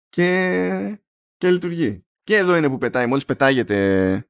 [0.08, 1.00] Και,
[1.36, 2.04] και λειτουργεί.
[2.22, 3.06] Και εδώ είναι που πετάει.
[3.06, 4.28] Μόλις πετάγεται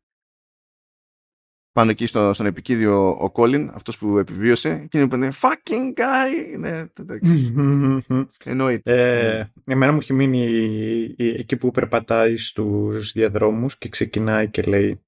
[1.72, 6.00] πάνω εκεί στο, στον επικίδιο ο Κόλιν, αυτός που επιβίωσε, και είναι που είναι fucking
[6.00, 6.58] guy.
[6.58, 6.82] Ναι,
[8.44, 9.38] Εννοείται.
[9.38, 15.04] Ε, εμένα μου έχει μείνει εκεί που περπατάει στους διαδρόμους και ξεκινάει και λέει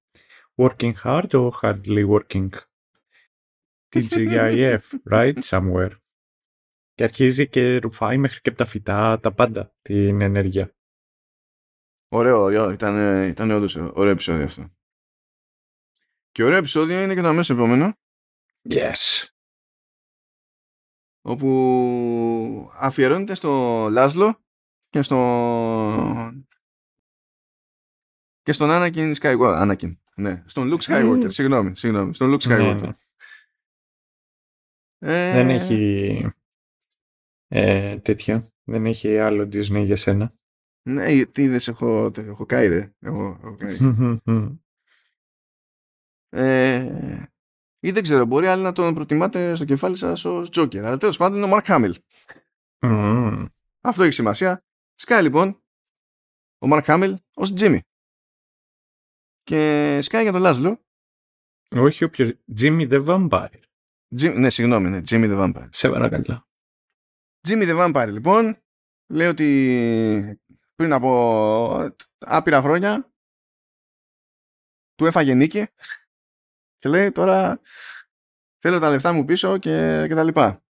[0.57, 2.49] working hard or hardly working;
[3.95, 4.79] TGIF,
[5.11, 5.93] right, somewhere.
[6.95, 10.75] Και αρχίζει και ρουφάει μέχρι και από τα φυτά, τα πάντα, την ενέργεια.
[12.09, 12.71] Ωραίο, ωραίο.
[12.71, 14.71] Ήταν, ήταν όντως ωραίο επεισόδιο αυτό.
[16.33, 17.93] Και ωραίο επεισόδιο είναι και το αμέσως επόμενο.
[18.71, 19.25] Yes.
[21.25, 23.51] Όπου αφιερώνεται στο
[23.91, 24.45] Λάσλο
[24.89, 26.33] και στο...
[28.43, 29.71] και στον Anakin Skywalker.
[29.71, 30.43] Anakin, ναι.
[30.47, 31.27] Στον Luke Skywalker.
[31.33, 32.15] συγγνώμη, συγγνώμη.
[32.15, 32.81] Στον Luke ναι, Skywalker.
[32.81, 32.93] Ναι,
[34.99, 35.33] Ε...
[35.33, 36.27] Δεν έχει
[37.49, 38.49] ε, τέτοιο.
[38.65, 40.35] Δεν έχει άλλο Disney για σένα.
[40.83, 42.95] Ναι, τι είδες, έχω, έχω καεί ρε.
[42.99, 43.77] Έχω, έχω καεί.
[46.35, 47.27] Ε,
[47.81, 50.77] ή δεν ξέρω, μπορεί άλλοι να τον προτιμάτε στο κεφάλι σας ως Joker.
[50.77, 51.95] Αλλά τέλος πάντων είναι ο Mark Hamill.
[53.81, 54.65] Αυτό έχει σημασία.
[54.95, 55.63] Σκάει λοιπόν
[56.59, 57.79] ο Mark Hamill ως Jimmy.
[59.43, 60.85] και σκάει για τον Λάζλο.
[61.71, 62.33] Όχι όποιος.
[62.57, 63.63] Jimmy the Vampire.
[64.21, 65.69] Jim, ναι, συγγνώμη, ναι, Jimmy the Vampire.
[65.73, 66.47] Σε παρακαλώ.
[67.49, 68.63] Jimmy the Vampire, λοιπόν,
[69.13, 70.41] λέει ότι
[70.75, 73.13] πριν από άπειρα χρόνια
[74.95, 75.67] του έφαγε νίκη
[76.83, 77.61] και λέει τώρα
[78.59, 80.65] θέλω τα λεφτά μου πίσω και, και τα λοιπά.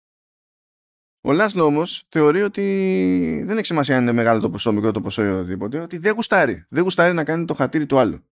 [1.21, 5.01] Ο Λάσλο όμως θεωρεί ότι δεν έχει σημασία αν είναι μεγάλο το ποσό, μικρό το
[5.01, 6.65] ποσό ή οτιδήποτε, ότι δεν γουστάρει.
[6.69, 8.25] Δεν γουστάρει να κάνει το χατήρι του άλλου.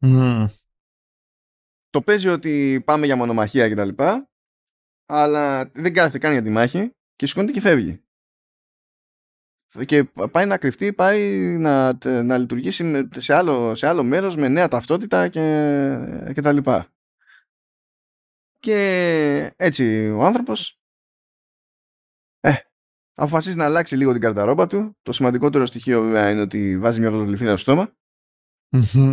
[0.00, 0.46] Mm.
[1.90, 4.02] Το παίζει ότι πάμε για μονομαχία κτλ.
[5.06, 8.04] Αλλά δεν κάθεται καν για τη μάχη και σηκώνεται και φεύγει.
[9.86, 14.68] Και πάει να κρυφτεί, πάει να, να λειτουργήσει σε άλλο, σε άλλο μέρος με νέα
[14.68, 16.92] ταυτότητα και, και τα λοιπά.
[18.58, 20.80] Και έτσι ο άνθρωπος
[22.40, 22.54] ε,
[23.14, 24.96] αποφασίζει να αλλάξει λίγο την καρταρόμπα του.
[25.02, 27.96] Το σημαντικότερο στοιχείο βέβαια είναι ότι βάζει μια γλωτολιφίδα στο στομα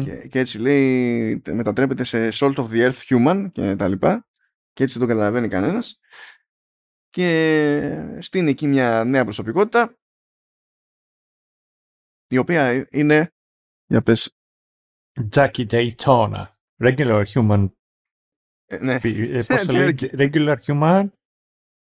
[0.03, 4.27] και, και, έτσι λέει μετατρέπεται σε salt of the earth human και τα λοιπά.
[4.73, 5.99] Και έτσι δεν το καταλαβαίνει κανένας.
[7.09, 9.97] Και στείνει εκεί μια νέα προσωπικότητα
[12.27, 13.31] η οποία είναι
[13.85, 14.37] για πες
[15.31, 16.45] Jackie Daytona.
[16.83, 17.69] Regular human.
[18.65, 21.09] ε, ναι, Ε, πώς το λέει, regular human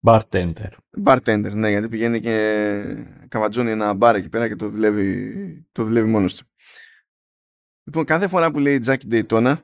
[0.06, 0.70] bartender.
[1.06, 2.36] bartender, ναι, γιατί πηγαίνει και
[3.28, 6.46] καβατζώνει ένα μπαρ εκεί πέρα και το δουλεύει, το δουλεύει μόνος του.
[7.84, 9.62] Λοιπόν, κάθε φορά που λέει Jackie Daytona,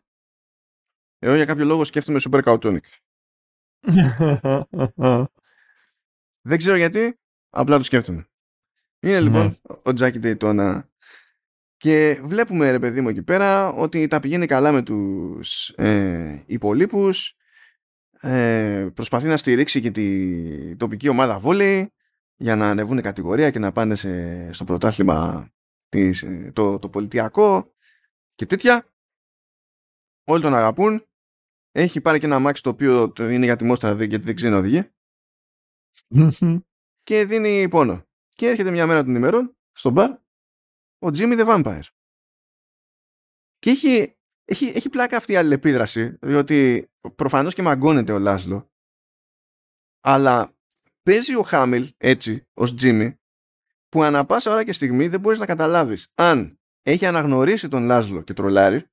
[1.20, 2.80] εγώ για κάποιο λόγο σκέφτομαι Super Cautonic.
[6.48, 8.28] Δεν ξέρω γιατί, απλά το σκέφτομαι.
[9.02, 9.76] Είναι λοιπόν Ναι.
[9.84, 10.84] ο Τζάκι Daytona
[11.78, 17.34] και βλέπουμε ρε παιδί μου εκεί πέρα ότι τα πηγαίνει καλά με τους ε, υπολείπους.
[18.22, 21.94] Ε, προσπαθεί να στηρίξει και τη τοπική ομάδα βόλεϊ
[22.36, 25.50] για να ανεβούν κατηγορία και να πάνε σε, στο πρωτάθλημα
[25.90, 27.74] της, ε, το, το πολιτιακό
[28.36, 28.86] και τέτοια.
[30.24, 31.04] Όλοι τον αγαπούν.
[31.72, 34.36] Έχει πάρει και ένα αμάξι το οποίο το είναι για τη μόστρα δε- γιατί δεν
[34.36, 34.90] ξέρει να οδηγεί.
[37.04, 38.08] Και δίνει πόνο.
[38.40, 40.12] Και έρχεται μια μέρα των ημερών στο μπαρ
[41.00, 41.88] ο Jimmy the Vampire.
[43.60, 48.72] Και έχει, έχει, έχει πλάκα αυτή η αλληλεπίδραση, διότι προφανώς και μαγκώνεται ο Λάσλο,
[50.00, 50.58] αλλά
[51.04, 53.14] παίζει ο Χάμιλ έτσι, ως Jimmy,
[53.90, 58.22] που ανα πάσα ώρα και στιγμή δεν μπορείς να καταλάβεις αν έχει αναγνωρίσει τον Λάσλο
[58.22, 58.90] και τρολάρει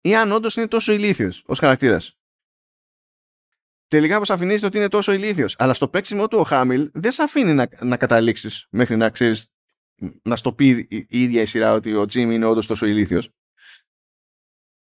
[0.00, 2.15] ή αν όντως είναι τόσο ηλίθιος ως χαρακτήρας.
[3.88, 5.56] Τελικά αποσαφηνίζεται ότι είναι τόσο ηλίθιος.
[5.58, 9.50] Αλλά στο παίξιμο του ο Χάμιλ δεν σε αφήνει να, να καταλήξεις μέχρι να ξέρεις
[10.22, 13.30] να στο πει η, η ίδια η σειρά ότι ο Τζίμι είναι όντως τόσο ηλίθιος.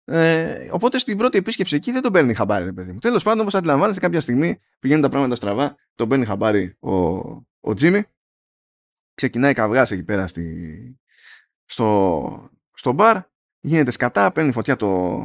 [0.05, 2.99] Ε, οπότε στην πρώτη επίσκεψη εκεί δεν τον παίρνει χαμπάρι, ρε παιδί μου.
[2.99, 6.93] Τέλος πάντων, όπως αντιλαμβάνεστε, κάποια στιγμή πηγαίνουν τα πράγματα στραβά, τον παίρνει χαμπάρι ο,
[7.61, 8.03] ο Τζίμι.
[9.15, 10.99] Ξεκινάει καυγάς εκεί πέρα στη,
[11.65, 13.23] στο, στο μπαρ.
[13.61, 15.23] Γίνεται σκατά, παίρνει φωτιά το,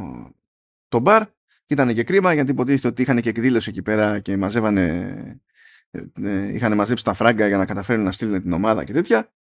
[0.88, 1.26] το μπαρ.
[1.66, 5.40] Και ήταν και κρίμα γιατί υποτίθεται ότι είχαν και εκδήλωση εκεί πέρα και μαζεύανε.
[5.90, 9.32] ε, ε, είχαν μαζέψει τα φράγκα για να καταφέρουν να στείλουν την ομάδα και τέτοια.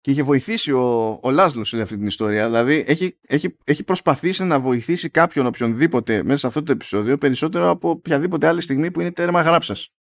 [0.00, 2.46] Και είχε βοηθήσει ο, ο Λάσλο σε αυτή την ιστορία.
[2.46, 7.70] Δηλαδή έχει, έχει, έχει προσπαθήσει να βοηθήσει κάποιον οποιονδήποτε μέσα σε αυτό το επεισόδιο περισσότερο
[7.70, 9.94] από οποιαδήποτε άλλη στιγμή που είναι τέρμα γράψας.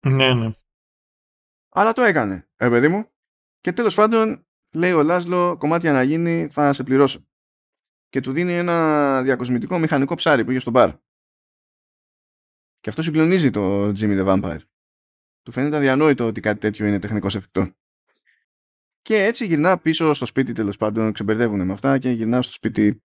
[0.00, 0.50] ναι, ναι.
[1.68, 3.08] Αλλά το έκανε, ε παιδί μου.
[3.60, 7.26] Και τέλος πάντων λέει ο Λάσλο κομμάτια να γίνει θα σε πληρώσω.
[8.14, 10.90] Και του δίνει ένα διακοσμητικό μηχανικό ψάρι που είχε στο μπαρ.
[12.80, 14.58] Και αυτό συγκλονίζει το Jimmy the Vampire.
[15.42, 17.72] Του φαίνεται αδιανόητο ότι κάτι τέτοιο είναι τεχνικώς εφικτό.
[19.02, 23.02] Και έτσι γυρνά πίσω στο σπίτι τέλος πάντων, ξεμπερδεύουν με αυτά και γυρνά στο σπίτι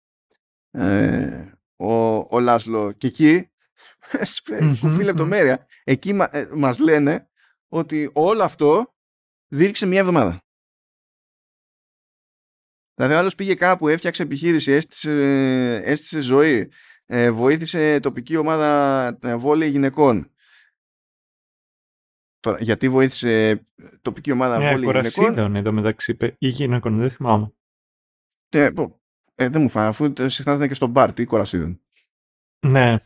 [0.71, 2.91] ε, ο, ο Λάσλο.
[2.91, 3.49] Και εκεί,
[4.81, 7.29] κουφή λεπτομέρεια, εκεί μα, ε, μας λένε
[7.67, 8.95] ότι όλο αυτό
[9.47, 10.46] δίρξε μια εβδομάδα.
[12.97, 15.11] Δηλαδή ο άλλος πήγε κάπου, έφτιαξε επιχείρηση, έστησε,
[15.85, 16.71] έστησε ζωή,
[17.05, 20.31] ε, βοήθησε τοπική ομάδα ε, βόλεϊ γυναικών.
[22.39, 23.65] Τώρα, γιατί βοήθησε
[24.01, 27.53] τοπική ομάδα Μια βόλεϊ γυναικών; κορασίδων εδώ μεταξύ είπε, ή γυναικών, δεν θυμάμαι.
[28.49, 29.01] Ε, πω,
[29.35, 31.81] ε, δεν μου φάνηκε, αφού ε, συχνά ήταν και στον μπαρ, τι κορασίδων.
[32.67, 32.97] Ναι,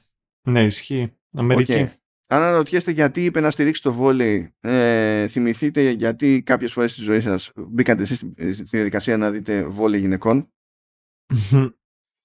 [0.47, 1.17] ναι, ισχύει.
[1.33, 1.73] Αμερική.
[1.73, 1.89] Οκ.
[2.31, 7.19] Αν αναρωτιέστε γιατί είπε να στηρίξει το βόλεϊ, ε, θυμηθείτε γιατί κάποιες φορές στη ζωή
[7.19, 10.53] σας μπήκατε εσείς στη στη διαδικασία να δείτε βόλεϊ γυναικών;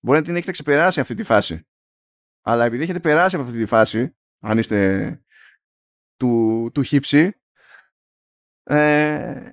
[0.00, 1.66] Μπορεί να την έχετε ξεπεράσει αυτή τη φάση.
[2.42, 5.20] Αλλά επειδή έχετε περάσει από αυτή τη φάση, αν είστε
[6.16, 7.32] του, του χύψη,
[8.62, 9.50] ε,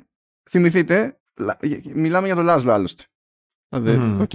[0.49, 1.57] θυμηθείτε, λα-
[1.95, 3.03] μιλάμε για τον Λάσλο άλλωστε.
[3.69, 4.21] Δηλαδή, Μμμ.
[4.21, 4.31] οκ.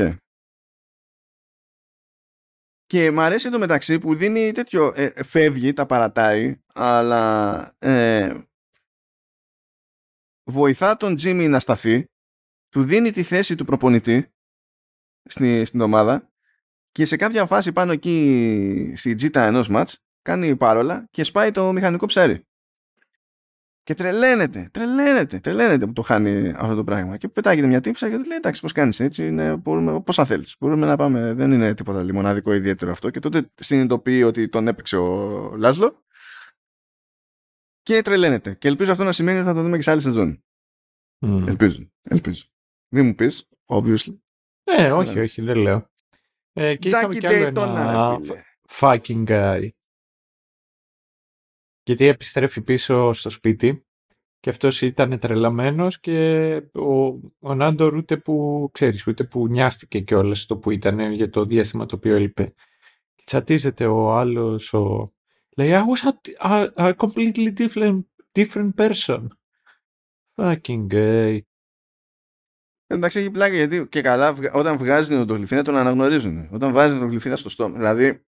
[2.89, 8.35] Και μ' αρέσει το μεταξύ που δίνει τέτοιο, ε, φεύγει, τα παρατάει, αλλά ε,
[10.45, 12.05] βοηθά τον Τζίμι να σταθεί,
[12.69, 14.33] του δίνει τη θέση του προπονητή
[15.25, 16.31] στη, στην ομάδα
[16.93, 21.73] και σε κάποια φάση πάνω εκεί στην τσίτα ενός μάτς κάνει παρόλα και σπάει το
[21.73, 22.48] μηχανικό ψάρι.
[23.89, 27.17] Και τρελαίνεται, τρελαίνεται, τρελαίνεται που το χάνει αυτό το πράγμα.
[27.17, 30.57] Και πετάγεται μια τύψα και του λέει: Εντάξει, πώς κάνεις έτσι, είναι, μπορούμε, πώς θέλεις.
[30.61, 33.11] Μπορούμε να πάμε, δεν είναι τίποτα λιμοναδικό ιδιαίτερο αυτό.
[33.11, 36.05] Και τότε συνειδητοποιεί ότι τον έπαιξε ο Λάσλο
[37.83, 38.55] και τρελαίνεται.
[38.55, 40.45] Και ελπίζω αυτό να σημαίνει ότι θα το δούμε και σε άλλη σεζόν.
[41.27, 41.45] Mm.
[41.47, 41.91] Ελπίζω.
[42.03, 42.45] ελπίζω.
[42.89, 44.19] Μην μου πεις, obviously.
[44.65, 45.91] Ε, όχι, όχι, δεν λέω.
[46.53, 48.19] Ε, και Jackie Daytona,
[48.69, 49.69] fucking guy
[51.89, 53.87] γιατί επιστρέφει πίσω στο σπίτι
[54.41, 57.05] και αυτός ήταν τρελαμένος και ο,
[57.39, 61.87] ο Νάντορ ούτε που, ξέρεις, ούτε που νοιάστηκε κιόλας το που ήταν για το διάστημα
[61.87, 62.55] το οποίο έλειπε.
[63.25, 65.13] Τσατίζεται ο άλλος, ο...
[65.57, 66.13] λέει I was a,
[66.49, 68.01] a, a completely different,
[68.33, 69.27] different person.
[70.35, 71.39] Fucking gay.
[72.87, 76.49] Εντάξει, έχει πλάκα γιατί και καλά όταν βγάζει την οδογλυφίδα τον αναγνωρίζουν.
[76.53, 77.77] Όταν βάζει την οδογλυφίδα στο στόμα.
[77.77, 78.27] Δηλαδή,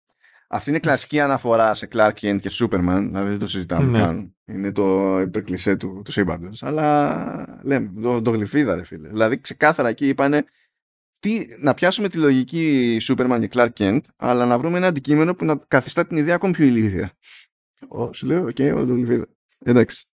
[0.53, 3.99] αυτή είναι κλασική αναφορά σε Clark Kent και Superman, δηλαδή δεν το συζητάμε ναι.
[3.99, 4.35] καν.
[4.45, 6.63] Είναι το υπερκλισέ του, του σύμπαντος.
[6.63, 9.09] Αλλά λέμε, το, το γλυφίδα, ρε φίλε.
[9.09, 10.45] Δηλαδή, ξεκάθαρα εκεί είπανε
[11.19, 15.45] τι, να πιάσουμε τη λογική Superman και Clark Kent, αλλά να βρούμε ένα αντικείμενο που
[15.45, 17.13] να καθιστά την ιδέα ακόμη πιο ηλίθια.
[17.89, 19.27] Ω, σου λέω, OK, okay, το γλυφίδα.
[19.59, 20.10] Εντάξει.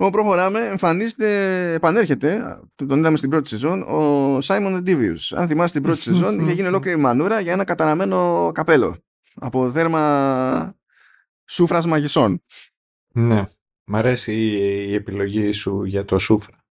[0.00, 5.32] Όπου προχωράμε, εμφανίζεται, επανέρχεται, τον είδαμε στην πρώτη σεζόν, ο Simon the Devious.
[5.32, 8.96] Αν θυμάστε την πρώτη σεζόν, είχε γίνει ολόκληρη μανούρα για ένα καταραμένο καπέλο.
[9.34, 10.76] Από δέρμα
[11.44, 12.42] σούφρας μαγισσών.
[13.08, 13.44] Ναι.
[13.84, 14.34] Μ' αρέσει
[14.88, 16.64] η, επιλογή σου για το σούφρα.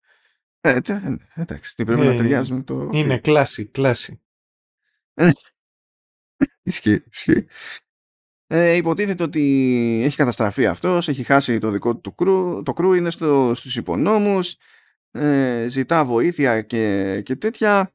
[0.61, 0.79] Ε,
[1.33, 2.89] εντάξει, τι πρέπει να ε, ταιριάζει με το...
[2.93, 4.21] Είναι κλάση, κλάση.
[6.63, 7.45] ισχύει, ισχύει.
[8.49, 12.93] Ε, υποτίθεται ότι έχει καταστραφεί αυτός, έχει χάσει το δικό του το κρού, το κρού
[12.93, 14.55] είναι στο, στους υπονόμους,
[15.11, 17.93] ε, ζητά βοήθεια και, και τέτοια.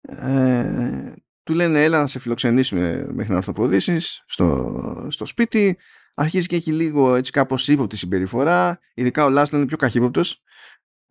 [0.00, 1.12] Ε,
[1.42, 5.78] του λένε έλα να σε φιλοξενήσουμε μέχρι να ορθοποδήσεις στο, στο σπίτι.
[6.14, 8.78] Αρχίζει και έχει λίγο έτσι κάπως ύποπτη συμπεριφορά.
[8.94, 10.42] Ειδικά ο Λάστον είναι πιο καχύποπτος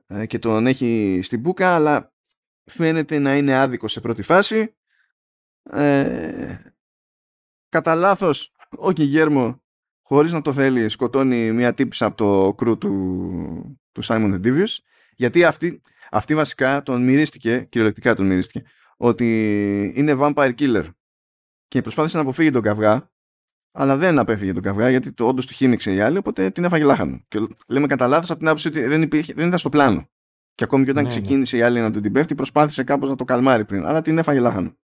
[0.08, 2.14] ε, και τον έχει στην μπουκα, αλλά
[2.64, 4.76] φαίνεται να είναι άδικο σε πρώτη φάση.
[5.64, 6.56] Ε,
[7.70, 9.62] κατά λάθος ο Κιγέρμο
[10.02, 14.78] χωρίς να το θέλει σκοτώνει μια τύψη από το κρού του, του Simon Divius
[15.16, 18.64] γιατί αυτή, αυτή βασικά τον μυρίστηκε, κυριολεκτικά τον μυρίστηκε
[18.98, 20.86] ότι είναι vampire killer
[21.68, 23.12] και προσπάθησε να αποφύγει τον καυγά
[23.72, 26.84] αλλά δεν απέφυγε τον καυγά γιατί το όντως του χύμιξε η άλλη οπότε την έφαγε
[26.84, 30.10] λάχανο και λέμε κατά λάθος από την άποψη ότι δεν, υπήρχε, δεν ήταν στο πλάνο
[30.56, 31.20] και ακόμη και όταν ναι, ναι.
[31.20, 31.62] ξεκίνησε ναι.
[31.62, 34.40] η άλλη να τον την πέφτει προσπάθησε κάπως να το καλμάρει πριν αλλά την έφαγε
[34.40, 34.78] λάχανο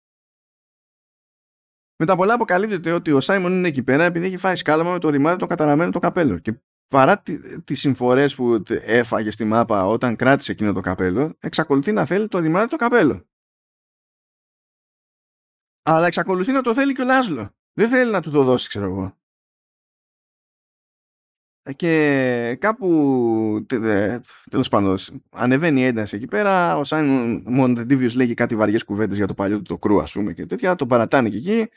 [2.07, 5.09] τα πολλά αποκαλύπτεται ότι ο Σάιμον είναι εκεί πέρα επειδή έχει φάει σκάλαμα με το
[5.09, 6.39] ρημάδι το καταραμένο το καπέλο.
[6.39, 6.55] Και
[6.89, 7.23] παρά
[7.65, 12.39] τις συμφορές που έφαγε στη μάπα όταν κράτησε εκείνο το καπέλο, εξακολουθεί να θέλει το
[12.39, 13.27] ρημάδι το καπέλο.
[15.83, 17.55] Αλλά εξακολουθεί να το θέλει και ο Λάζλο.
[17.73, 19.17] Δεν θέλει να του το δώσει, ξέρω εγώ.
[21.77, 23.67] Και κάπου
[24.51, 24.99] τέλος πάντων
[25.31, 26.77] ανεβαίνει η ένταση εκεί πέρα.
[26.77, 30.33] Ο Σάιμον Μοντεντίβιο λέγει κάτι βαριές κουβέντες για το παλιό του το κρού, ας πούμε
[30.33, 30.75] και τέτοια.
[30.75, 31.69] Το παρατάνε και εκεί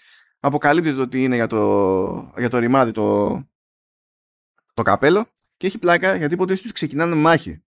[0.45, 3.29] αποκαλύπτεται ότι είναι για το, για το ρημάδι το,
[4.73, 5.25] το καπέλο
[5.57, 7.63] και έχει πλάκα γιατί ποτέ τους ξεκινάνε μάχη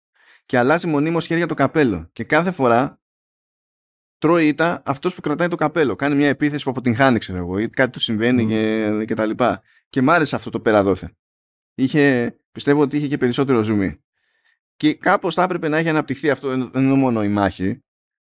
[0.47, 3.01] και αλλάζει μονίμως χέρια το καπέλο και κάθε φορά
[4.19, 7.69] τρώει ήττα αυτός που κρατάει το καπέλο κάνει μια επίθεση που αποτυγχάνει ξέρω εγώ ή
[7.69, 11.17] κάτι του συμβαίνει και, και τα λοιπά και μ' άρεσε αυτό το πέρα δόθε
[11.75, 14.03] είχε, πιστεύω ότι είχε και περισσότερο ζουμί
[14.77, 17.83] και κάπως θα έπρεπε να έχει αναπτυχθεί αυτό δεν είναι μόνο η μάχη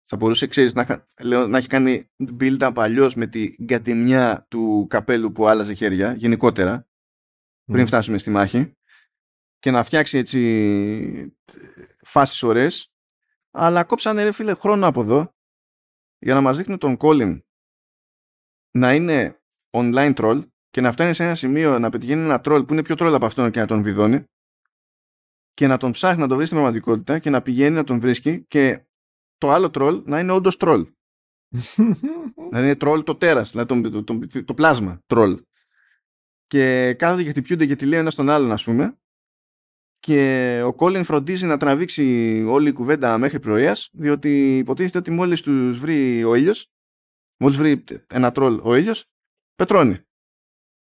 [0.09, 5.33] θα μπορούσε ξέρεις, να, λέω, να έχει κάνει build-up αλλιώς με την κατεμιά του καπέλου
[5.33, 6.89] που άλλαζε χέρια γενικότερα
[7.65, 8.73] πριν φτάσουμε στη μάχη
[9.59, 11.37] και να φτιάξει έτσι
[12.01, 12.91] φάσεις ωραίες.
[13.51, 15.35] Αλλά κόψανε ρε φίλε χρόνο από εδώ
[16.19, 17.41] για να μας δείχνει τον Colin
[18.71, 19.41] να είναι
[19.71, 22.95] online troll και να φτάνει σε ένα σημείο να πετυχαίνει ένα troll που είναι πιο
[22.99, 24.25] troll από αυτόν και να τον βιδώνει
[25.53, 28.45] και να τον ψάχνει να τον βρει στην πραγματικότητα και να πηγαίνει να τον βρίσκει
[28.45, 28.87] και
[29.39, 30.87] το άλλο τρόλ να είναι όντως τρόλ.
[31.76, 35.43] δηλαδή είναι τρόλ το τέρας, δηλαδή το, το, το, το, πλάσμα τρόλ.
[36.47, 38.99] Και κάθονται και χτυπιούνται και τη λέει ένας στον άλλον, ας πούμε.
[39.99, 45.41] Και ο Κόλλιν φροντίζει να τραβήξει όλη η κουβέντα μέχρι πρωίας, διότι υποτίθεται ότι μόλις
[45.43, 46.70] τους βρει ο ήλιος,
[47.37, 49.11] μόλις βρει ένα τρόλ ο ήλιος,
[49.55, 50.01] πετρώνει.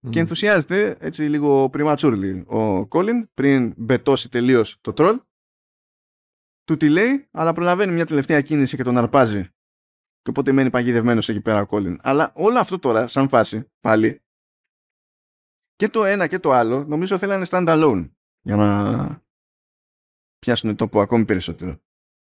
[0.09, 5.19] Και ενθουσιάζεται έτσι λίγο πριματσούρλι ο Κόλλιν πριν μπετώσει τελείως το τρόλ
[6.68, 9.43] του τη λέει, αλλά προλαβαίνει μια τελευταία κίνηση και τον αρπάζει.
[10.22, 11.99] Και οπότε μένει παγιδευμένος εκεί πέρα ο Κόλλιν.
[12.01, 14.22] Αλλά όλο αυτό τώρα, σαν φάση, πάλι,
[15.76, 18.09] και το ένα και το άλλο, νομίζω θέλανε stand alone
[18.41, 19.26] για να
[20.39, 21.82] πιάσουν τόπο ακόμη περισσότερο.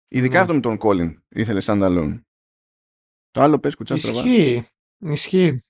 [0.09, 0.41] Ειδικά Ναι.
[0.41, 2.23] αυτό με τον Colin ήθελε standalone.
[3.31, 4.19] Το άλλο πες κουτσά στραβά.
[4.19, 4.65] Ισχύει.
[4.99, 5.63] Ισχύει.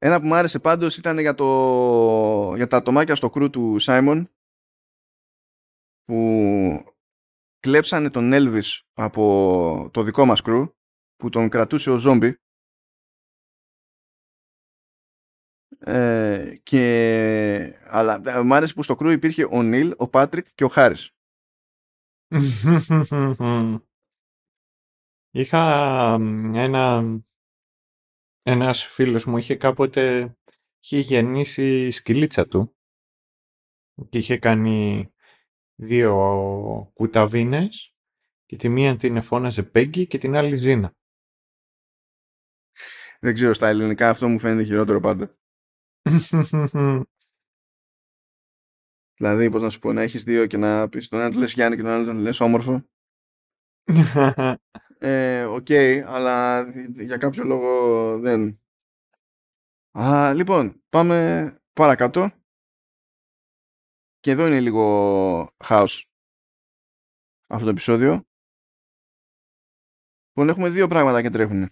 [0.00, 2.52] Ένα που μου άρεσε πάντως ήταν για, το...
[2.56, 4.24] για τα ατομάκια στο κρού του Simon
[6.08, 6.94] που
[7.58, 10.66] κλέψανε τον Elvis από το δικό μας κρού
[11.16, 12.36] που τον κρατούσε ο ζόμπι
[15.78, 16.84] ε, και
[17.84, 21.10] αλλά ε, μου άρεσε που στο κρού υπήρχε ο Νίλ, ο Πάτρικ και ο Χάρης
[25.30, 27.02] Είχα μ, ένα...
[28.42, 30.36] Ένας φίλος μου είχε κάποτε
[30.78, 32.76] είχε γεννήσει η σκυλίτσα του.
[34.08, 35.10] Και είχε κάνει
[35.80, 37.94] δύο κουταβίνες
[38.44, 40.96] και τη μία την εφώναζε Πέγγι και την άλλη Ζήνα.
[43.20, 45.38] δεν ξέρω στα ελληνικά αυτό μου φαίνεται χειρότερο πάντα
[49.18, 51.52] δηλαδή πώς να σου πω να έχεις δύο και να πεις τον ένα του λες
[51.52, 52.84] Γιάννη και τον άλλο τον λες όμορφο
[55.00, 55.66] Ε, οκ,
[56.06, 58.60] αλλά για κάποιο λόγο δεν.
[59.98, 62.32] Α, λοιπόν, πάμε παρακάτω.
[64.28, 66.02] Και εδώ είναι λίγο χάος
[67.46, 68.26] αυτό το επεισόδιο.
[70.28, 71.70] Λοιπόν, έχουμε δύο πράγματα και τρέχουν.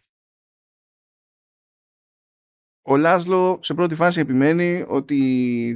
[2.83, 5.17] Ο Λάσλο σε πρώτη φάση επιμένει ότι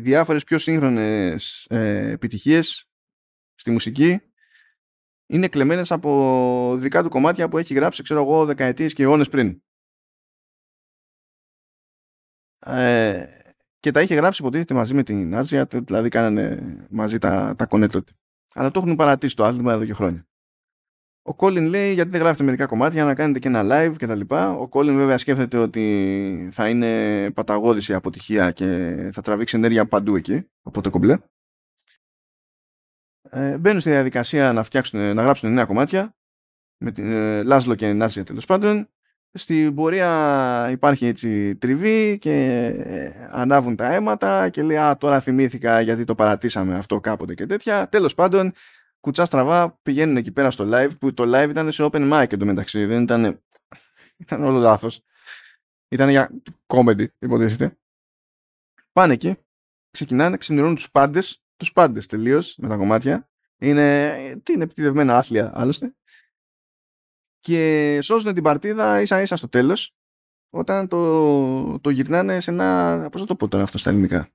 [0.03, 2.91] διάφορες πιο σύγχρονες ε, επιτυχίες
[3.55, 4.21] στη μουσική
[5.27, 9.63] είναι κλεμμένες από δικά του κομμάτια που έχει γράψει, ξέρω εγώ, δεκαετίες και αιώνες πριν.
[12.59, 13.40] Ε,
[13.81, 17.91] και τα είχε γράψει υποτίθεται μαζί με την Άτζια, δηλαδή κάνανε μαζί τα, τα connect
[17.91, 18.13] τότε.
[18.55, 20.25] Αλλά το έχουν παρατήσει το άθλημα εδώ και χρόνια.
[21.23, 24.15] Ο Colin λέει γιατί δεν γράφετε μερικά κομμάτια να κάνετε και ένα live και τα
[24.15, 24.53] λοιπά.
[24.53, 28.67] Ο Colin βέβαια σκέφτεται ότι θα είναι παταγώδης η αποτυχία και
[29.13, 31.19] θα τραβήξει ενέργεια παντού εκεί, οπότε κομπλέ.
[33.31, 36.15] Ε, μπαίνουν στη διαδικασία να, φτιάξουν, να γράψουν νέα κομμάτια
[36.77, 38.89] με την ε, Λάσλο και Νάρσια τέλος πάντων.
[39.33, 45.81] Στην πορεία υπάρχει έτσι τριβή και ε, ανάβουν τα αίματα και λέει «Α, τώρα θυμήθηκα
[45.81, 47.89] γιατί το παρατήσαμε αυτό κάποτε και τέτοια».
[47.89, 48.53] Τέλος πάντων,
[49.01, 52.85] κουτσά στραβά πηγαίνουν εκεί πέρα στο live που το live ήταν σε open mic εντωμεταξύ,
[52.85, 53.43] δεν ήταν,
[54.17, 55.05] ήταν όλο λάθος.
[55.89, 56.31] Ήταν για
[56.67, 57.79] comedy, υποτίθεται.
[58.93, 59.37] Πάνε εκεί,
[59.91, 63.29] ξεκινάνε, ξενερώνουν τους πάντες, τους πάντες τελείως με τα κομμάτια.
[63.59, 65.95] Είναι, τι είναι επιτιδευμένα άθλια άλλωστε
[67.41, 69.95] και σώζουν την παρτίδα ίσα ίσα στο τέλος
[70.51, 74.31] όταν το, το γυρνάνε σε ένα πώς θα το πω τώρα αυτό στα ελληνικά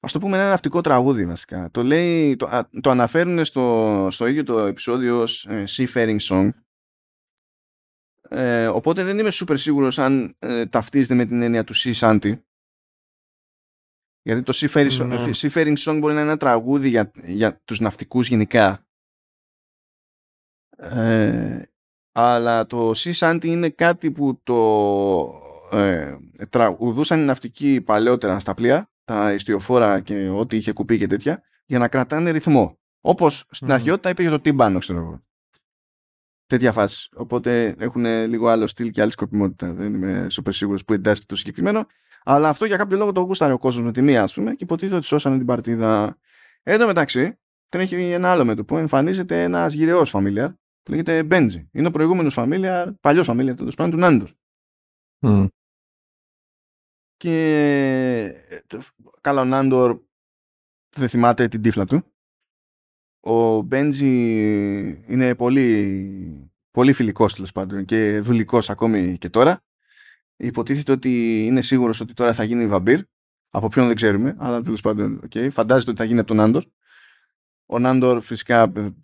[0.00, 1.70] ας το πούμε ένα ναυτικό τραγούδι βασικά.
[1.70, 6.50] Το, λέει, το, α, το αναφέρουν στο, στο ίδιο το επεισόδιο ως ε, Seafaring Song.
[8.28, 12.40] Ε, οπότε δεν είμαι super σίγουρος αν ε, ταυτίζεται με την έννοια του Sea Shanty.
[14.22, 15.30] Γιατί το Seafaring, Ναι.
[15.34, 18.86] Seafaring Song μπορεί να είναι ένα τραγούδι για, για τους ναυτικούς γενικά.
[20.76, 21.62] Ε,
[22.12, 24.58] αλλά το Sea Shanty είναι κάτι που το
[25.72, 26.16] ε,
[26.50, 31.78] τραγουδούσαν οι ναυτικοί παλαιότερα στα πλοία, τα ιστιοφόρα και ό,τι είχε κουπί και τέτοια, για
[31.78, 32.78] να κρατάνε ρυθμό.
[33.00, 33.74] Όπως στην Μμμ.
[33.74, 35.22] αρχαιότητα υπήρχε το τύμπανο, ξέρω εγώ.
[36.46, 37.08] Τέτοια φάση.
[37.14, 39.72] Οπότε έχουν λίγο άλλο στυλ και άλλη σκοπιμότητα.
[39.72, 41.86] Δεν είμαι super σίγουρος που εντάσσεται το συγκεκριμένο.
[42.24, 44.64] Αλλά αυτό για κάποιο λόγο το γούσταρε ο κόσμος με τη μία, ας πούμε, και
[44.64, 46.18] υποτίθεται ότι σώσανε την παρτίδα.
[46.62, 47.38] Εν τω μεταξύ,
[47.68, 48.78] τρέχει ένα άλλο μέτωπο.
[48.78, 50.48] Εμφανίζεται ένας γυρεό familiar
[50.82, 51.66] που λέγεται Benji.
[51.72, 54.30] Είναι ο προηγούμενος familiar, παλιός familiar τέλος πάντων του Νάντορ.
[55.18, 55.46] Μμ.
[57.16, 57.36] Και
[58.48, 58.78] ε,
[59.20, 60.00] καλά, ο Νάντορ
[60.96, 62.04] δεν θυμάται την τύφλα του.
[63.20, 64.06] Ο Μπέντζι
[65.06, 69.64] είναι πολύ, πολύ φιλικός τέλος πάντων και δουλικός ακόμη και τώρα.
[70.36, 73.00] Υποτίθεται ότι είναι σίγουρος ότι τώρα θα γίνει βαμπύρ.
[73.52, 75.50] Από ποιον δεν ξέρουμε, αλλά τέλος πάντων okay.
[75.50, 76.64] φαντάζεται ότι θα γίνει από τον Νάντορ.
[77.66, 78.94] Ο Νάντορ φυσικά ε,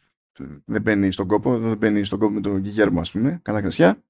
[0.65, 4.03] δεν μπαίνει στον κόπο, δεν μπαίνει στον κόπο με τον Γιγέρμο ας πούμε, καλά κρασιά.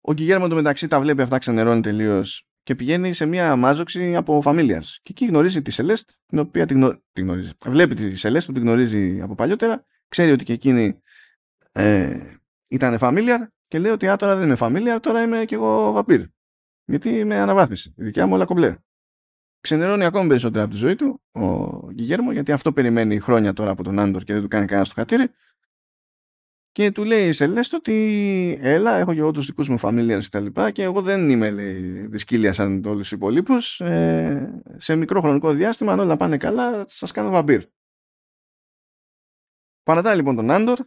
[0.00, 4.42] Ο Γκυγέρμο το μεταξύ τα βλέπει αυτά, ξενερώνει τελείως και πηγαίνει σε μια μάζοξη από
[4.44, 4.96] familiars.
[5.02, 7.02] Και εκεί γνωρίζει τη Celeste, την οποία την, γνω...
[7.12, 7.52] την γνωρίζει.
[7.66, 11.00] Βλέπει τη Celeste που την γνωρίζει από παλιότερα, ξέρει ότι και εκείνη
[11.72, 12.20] ε,
[12.68, 16.24] ήταν familiar και λέει ότι α, τώρα δεν είμαι familiar, τώρα είμαι κι εγώ βαπύρ.
[16.84, 17.94] Γιατί με αναβάθμιση.
[17.96, 18.76] Η δικιά μου όλα κομπλέ.
[19.60, 21.42] Ξενερώνει ακόμη περισσότερα από τη ζωή του ο
[21.92, 24.94] Γκυγέρμο, γιατί αυτό περιμένει χρόνια τώρα από τον Άντορ και δεν του κάνει κανένα στο
[24.94, 25.30] χατήρι.
[26.72, 30.28] Και του λέει σε λες ότι έλα, έχω και εγώ τους δικούς μου familiars και
[30.30, 33.80] τα λοιπά και εγώ δεν είμαι λέει, δυσκύλια σαν όλους τους υπολείπους.
[33.80, 37.64] Ε, σε μικρό χρονικό διάστημα, αν όλα πάνε καλά, σας κάνω βαμπύρ.
[39.82, 40.78] Παρατάει λοιπόν τον Άντορ.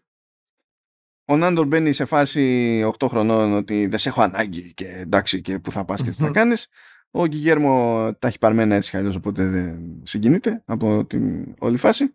[1.26, 5.60] Ο Νάντορ μπαίνει σε φάση 8 χρονών ότι δεν σε έχω ανάγκη και εντάξει και
[5.60, 6.68] που θα πας και τι θα κάνεις.
[7.12, 12.14] Ο Γκυγέρμο τα έχει παρμένα έτσι κι αλλιώς οπότε δεν συγκινείται από την όλη φάση.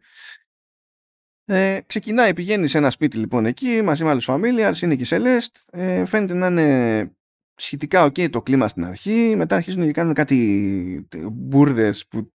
[1.49, 5.07] Ε, ξεκινάει, πηγαίνει σε ένα σπίτι λοιπόν εκεί μαζί με άλλους familiars, είναι και η
[5.09, 5.61] Celeste.
[5.71, 7.11] Ε, φαίνεται να είναι
[7.55, 9.35] σχετικά ok το κλίμα στην αρχή.
[9.37, 12.33] Μετά αρχίζουν και κάνουν κάτι μπουρδες που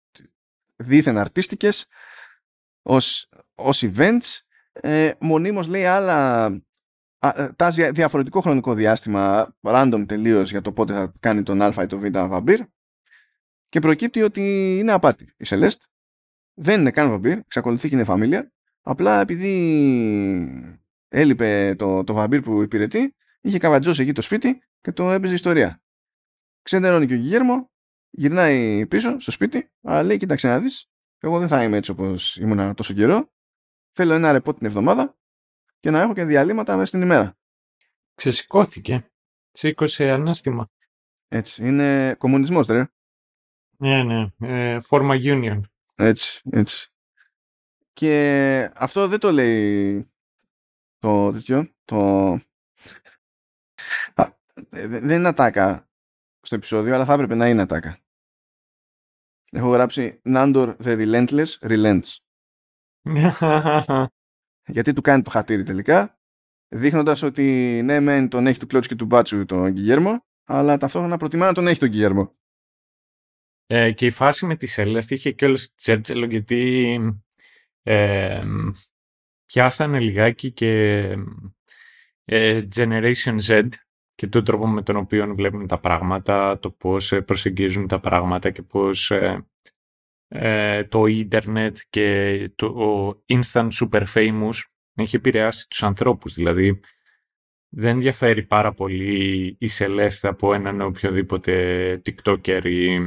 [0.76, 1.86] δίθεν αρτίστικες
[2.82, 4.38] ως, ως events.
[4.72, 6.62] Ε, μονίμως λέει άλλα ε,
[7.56, 11.98] τάζει διαφορετικό χρονικό διάστημα random τελείως για το πότε θα κάνει τον α ή το
[11.98, 12.60] β βαμπύρ
[13.68, 15.82] και προκύπτει ότι είναι απάτη η Celeste.
[16.54, 18.52] Δεν είναι καν βαμπύρ, εξακολουθεί και είναι φαμίλια.
[18.82, 20.72] Απλά επειδή
[21.08, 25.82] έλειπε το, το βαμπύρ που υπηρετεί είχε καβατζώσει εκεί το σπίτι και το έπαιζε ιστορία.
[26.62, 27.70] Ξεντερώνει και ο Γιγέρμο
[28.10, 32.36] γυρνάει πίσω στο σπίτι αλλά λέει κοίταξε να δεις εγώ δεν θα είμαι έτσι όπως
[32.36, 33.32] ήμουν τόσο καιρό.
[33.92, 35.17] Θέλω ένα ρεπό την εβδομάδα
[35.80, 37.36] και να έχω και διαλύματα μέσα στην ημέρα.
[38.14, 39.10] Ξεσηκώθηκε.
[39.52, 40.70] Σήκωσε ανάστημα.
[41.28, 41.66] Έτσι.
[41.66, 42.88] Είναι κομμουνισμός, ρε.
[43.78, 44.26] Ναι, ναι.
[44.38, 45.60] Ε, forma union.
[45.96, 46.88] Έτσι, έτσι.
[47.92, 50.10] Και αυτό δεν το λέει
[50.98, 52.30] το τέτοιο, το...
[54.70, 55.88] δεν είναι ατάκα
[56.40, 57.98] στο επεισόδιο, αλλά θα έπρεπε να είναι ατάκα.
[59.50, 62.16] Έχω γράψει Nandor the Relentless Relents.
[64.68, 66.18] γιατί του κάνει το χατήρι τελικά,
[66.68, 71.16] δείχνοντας ότι ναι, μεν τον έχει του κλότσου και του μπάτσου τον Γκυγέρμο, αλλά ταυτόχρονα
[71.16, 72.36] προτιμά να τον έχει τον Γκυγέρμο.
[73.66, 77.00] Ε, και η φάση με τη Σέλεστη είχε και όλες τσέρτσελο γιατί
[77.82, 78.44] ε,
[79.44, 81.02] πιάσανε λιγάκι και
[82.24, 83.68] ε, Generation Z
[84.14, 88.62] και τον τρόπο με τον οποίο βλέπουν τα πράγματα, το πώς προσεγγίζουν τα πράγματα και
[88.62, 89.46] πώς ε,
[90.28, 94.54] ε, το ίντερνετ και το instant super famous
[94.94, 96.34] έχει επηρεάσει τους ανθρώπους.
[96.34, 96.80] Δηλαδή
[97.68, 102.98] δεν ενδιαφέρει πάρα πολύ η Celeste από έναν οποιοδήποτε TikToker ή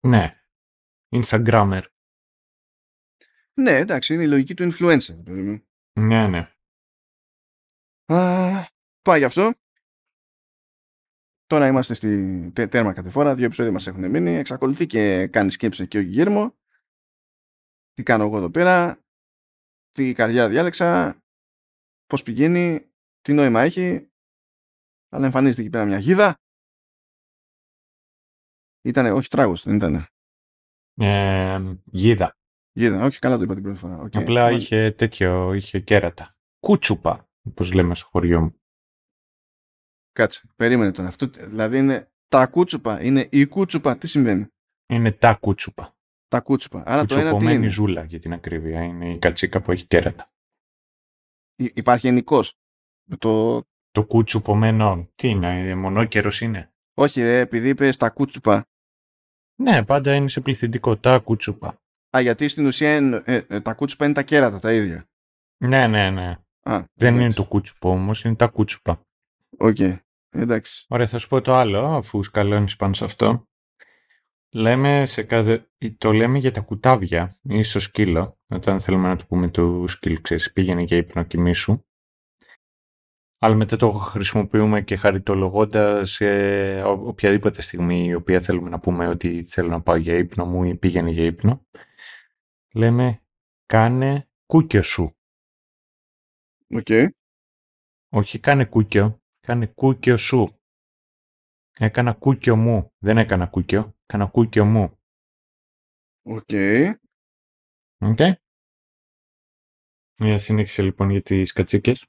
[0.00, 0.42] ναι,
[1.10, 1.82] Instagrammer.
[3.54, 5.16] Ναι, εντάξει, είναι η λογική του influencer.
[5.92, 6.50] Ναι, ναι.
[8.14, 8.68] Α,
[9.02, 9.52] πάει γι' αυτό.
[11.48, 14.30] Τώρα είμαστε στη τέρμα κατηφόρα, δύο επεισόδια μας έχουν μείνει.
[14.30, 16.54] Εξακολουθεί και κάνει σκέψη και ο Γιγέρμο.
[17.92, 19.04] Τι κάνω εγώ εδώ πέρα,
[19.92, 21.22] τι καρδιά διάλεξα,
[22.06, 22.90] πώς πηγαίνει,
[23.20, 24.10] τι νόημα έχει.
[25.08, 26.36] Αλλά εμφανίζεται εκεί πέρα μια γίδα.
[28.82, 30.06] Ήτανε, όχι τράγος, δεν ήτανε.
[30.94, 32.36] Ε, γίδα.
[32.72, 34.02] Γίδα, όχι καλά το είπα την πρώτη φορά.
[34.02, 34.20] Okay.
[34.20, 36.36] Απλά είχε τέτοιο, είχε κέρατα.
[36.60, 38.60] Κούτσουπα, όπως λέμε στο χωριό μου.
[40.18, 41.06] Κάτσε, περίμενε τον.
[41.06, 43.98] Αυτό, δηλαδή είναι τα κούτσουπα, είναι η κούτσουπα.
[43.98, 44.46] Τι συμβαίνει;
[44.86, 45.96] Είναι τα κούτσουπα.
[46.28, 46.82] Τα κούτσουπα.
[46.86, 48.82] Άρα το ένα τι είναι; ζούλα για την ακρίβεια.
[48.82, 50.30] Είναι η κατσίκα που έχει κέρατα.
[51.56, 52.54] Υ- υπάρχει ενικός.
[53.18, 53.62] Το...
[53.90, 55.08] το κούτσουπωμένο.
[55.16, 58.66] Τι είναι, μονόκερος είναι; Όχι, ρε, επειδή είπες τα κούτσουπα.
[59.62, 60.96] Ναι, πάντα είναι σε πληθυντικό.
[60.96, 61.80] Τα κούτσουπα.
[62.16, 62.90] Α, γιατί στην ουσία
[63.24, 65.08] ε, ε, τα κούτσουπα είναι τα κέρατα τα ίδια.
[65.64, 66.36] Ναι, ναι, ναι.
[66.62, 69.02] Α, Δεν είναι το κούτσουπο όμως, είναι τα κούτσουπα.
[69.58, 69.76] OK.
[69.78, 69.98] Okay.
[70.30, 70.86] Εντάξει.
[70.88, 73.48] Ωραία, θα σου πω το άλλο, αφού σκαλώνεις πάνω σε αυτό.
[74.52, 75.70] Λέμε σε κάθε...
[75.98, 78.38] Το λέμε για τα κουτάβια ή στο σκύλο.
[78.48, 81.82] Όταν θέλουμε να το πούμε το σκύλο, ξέρεις, πήγαινε για ύπνο κοιμήσου.
[83.40, 89.42] Αλλά μετά το χρησιμοποιούμε και χαριτολογώντας σε οποιαδήποτε στιγμή η οποία θέλουμε να πούμε ότι
[89.42, 91.66] θέλω να πάω για ύπνο μου ή πήγαινε για ύπνο.
[92.74, 93.22] Λέμε
[93.66, 95.16] κάνε κούκιο σου.
[96.68, 96.86] OK.
[96.88, 97.08] Okay.
[98.08, 100.60] Όχι κάνε κούκιο, Κάνε κούκιο σου.
[101.78, 102.92] Έκανα κούκιο μου.
[102.98, 103.96] Δεν έκανα κούκιο.
[104.06, 104.98] Έκανα κούκιο μου.
[106.22, 106.42] OK.
[106.48, 106.92] Okay.
[107.98, 108.32] Okay.
[110.20, 112.06] Μια συνέχιση λοιπόν για τις κατσίκες.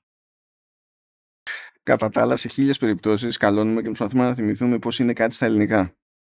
[1.84, 5.46] Κατά τα άλλα, σε χίλιες περιπτώσεις καλώνουμε και προσπαθούμε να θυμηθούμε πώς είναι κάτι στα
[5.46, 5.98] ελληνικά.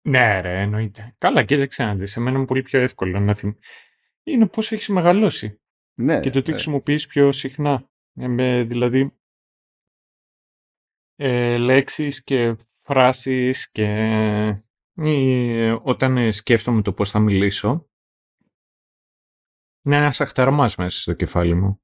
[0.08, 1.14] Ναι, ρε, εννοείται.
[1.18, 2.16] Καλά, κοίταξε να δεις.
[2.16, 3.66] Εμένα είναι πολύ πιο εύκολο να θυμηθούμε.
[4.22, 5.60] Είναι πώς έχεις μεγαλώσει.
[5.94, 6.20] Ναι.
[6.20, 6.54] Και το τι ναι.
[6.54, 7.90] χρησιμοποιείς πιο συχνά.
[8.12, 9.19] Ε, δηλαδή,
[11.22, 13.86] ε, λέξεις και φράσεις και
[14.94, 17.88] ε, όταν σκέφτομαι το πώς θα μιλήσω
[19.82, 21.82] είναι ένας αχταρμάς μέσα στο κεφάλι μου.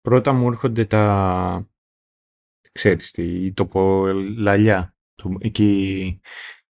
[0.00, 1.68] Πρώτα μου έρχονται τα
[2.72, 6.20] ξέρεις τι, η τοπολαλιά το, εκεί,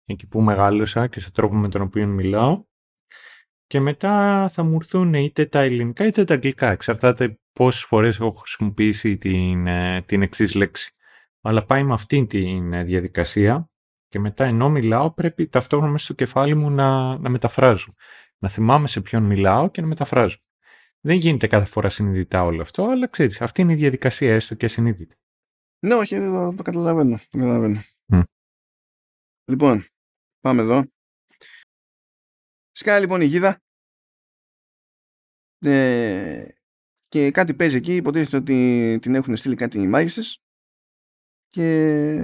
[0.05, 2.65] εκεί που μεγάλωσα και στον τρόπο με τον οποίο μιλάω
[3.67, 6.71] και μετά θα μου έρθουν είτε τα ελληνικά είτε τα αγγλικά.
[6.71, 10.93] Εξαρτάται πόσες φορές έχω χρησιμοποιήσει την, ε, την εξής λέξη
[11.41, 13.71] αλλά πάει με αυτήν τη διαδικασία
[14.09, 17.95] και μετά ενώ μιλάω πρέπει ταυτόχρονα μέσα στο κεφάλι μου να, να μεταφράζω.
[18.39, 20.39] Να θυμάμαι σε ποιον μιλάω και να μεταφράζω.
[21.01, 24.65] Δεν γίνεται κάθε φορά συνειδητά όλο αυτό, αλλά ξέρεις, αυτή είναι η διαδικασία έστω και
[24.65, 25.17] ασυνείδητη.
[25.87, 27.17] Ναι, όχι, το, το καταλαβαίνω.
[27.17, 27.81] Το καταλαβαίνω.
[28.13, 28.23] Mm.
[29.51, 29.85] Λοιπόν,
[30.41, 30.85] πάμε εδώ.
[32.71, 33.61] Σκάει λοιπόν η γίδα.
[35.59, 36.49] Ε,
[37.09, 40.43] και κάτι παίζει εκεί, υποτίθεται ότι την έχουν στείλει κάτι μάγισσες
[41.59, 42.23] και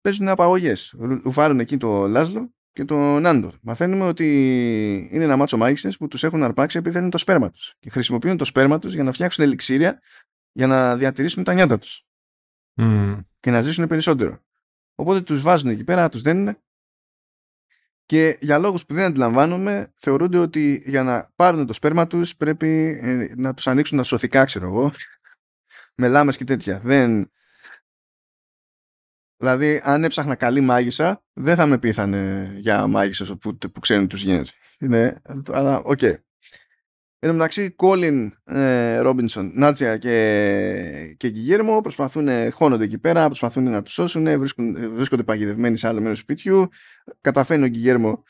[0.00, 0.94] παίζουν απαγωγές.
[0.98, 3.54] Ρουφάρουν εκεί το Λάσλο και τον Άντορ.
[3.62, 4.28] Μαθαίνουμε ότι
[5.10, 8.36] είναι ένα μάτσο μάγισσες που τους έχουν αρπάξει επειδή θέλουν το σπέρμα τους και χρησιμοποιούν
[8.36, 10.00] το σπέρμα τους για να φτιάξουν ελιξήρια
[10.52, 12.06] για να διατηρήσουν τα νιάτα τους
[13.40, 14.44] και να ζήσουν περισσότερο.
[14.94, 16.56] Οπότε τους βάζουν εκεί πέρα, τους δένουν
[18.06, 23.00] και για λόγους που δεν αντιλαμβάνομαι θεωρούνται ότι για να πάρουν το σπέρμα τους πρέπει
[23.02, 24.90] ε, να τους ανοίξουν τα σωθικά ξέρω εγώ
[25.96, 26.80] με λάμες και τέτοια.
[26.80, 27.30] Δεν...
[29.38, 34.08] Δηλαδή αν έψαχνα καλή μάγισσα δεν θα με πείθανε για μάγισσες που, που ξέρουν τι
[34.08, 34.50] τους γίνεται.
[34.78, 35.98] Είναι, αλλά OK.
[36.02, 36.14] Okay.
[37.18, 38.32] Εν τω μεταξύ, Κόλιν,
[39.00, 44.26] Ρόμπινσον, Νάτσια και, και Γιγέρμο προσπαθούν, χώνονται εκεί πέρα, προσπαθούν να τους σώσουν,
[44.94, 46.68] βρίσκονται παγιδευμένοι σε άλλο μέρος του σπιτιού.
[47.20, 48.22] Καταφέρνει ο Γιγέρμο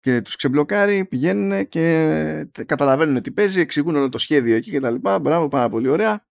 [0.00, 4.94] και τους ξεμπλοκάρει, πηγαίνουν και καταλαβαίνουν τι παίζει, εξηγούν όλο το σχέδιο εκεί κτλ.
[4.94, 6.26] Μπράβο, πάρα πολύ ωραία.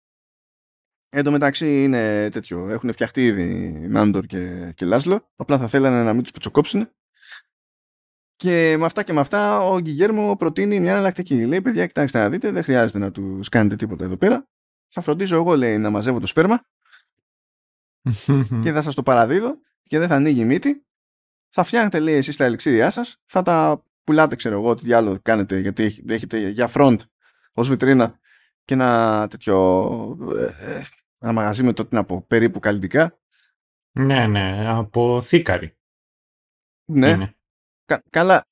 [1.09, 2.69] Εν τω μεταξύ είναι τέτοιο.
[2.69, 5.29] Έχουν φτιαχτεί ήδη Νάντορ και, και Λάσλο.
[5.35, 6.89] Απλά θα θέλανε να μην τους πετσοκόψουν.
[8.35, 11.45] Και με αυτά και με αυτά ο Γκυγέρμο προτείνει μια εναλλακτική.
[11.45, 14.47] Λέει, παιδιά, κοιτάξτε να δείτε, δεν χρειάζεται να τους κάνετε τίποτα εδώ πέρα.
[14.87, 16.65] Θα φροντίζω εγώ, λέει, να μαζεύω το σπέρμα
[18.63, 20.85] και θα σας το παραδίδω και δεν θα ανοίγει η μύτη.
[21.49, 25.59] Θα φτιάχνετε, λέει, εσείς τα ελιξίδια σας, θα τα πουλάτε, ξέρω εγώ, τι άλλο κάνετε,
[25.59, 26.97] γιατί έχετε για front
[27.53, 28.19] ως βιτρίνα
[28.65, 29.55] και ένα τέτοιο.
[31.19, 33.19] Ε, ε, ένα μαγαζί με το τι να πω, περίπου καλλιτικά.
[33.91, 35.77] Ναι, ναι, από θήκαρη.
[36.85, 37.33] Ναι.
[37.85, 38.43] Κα, καλά.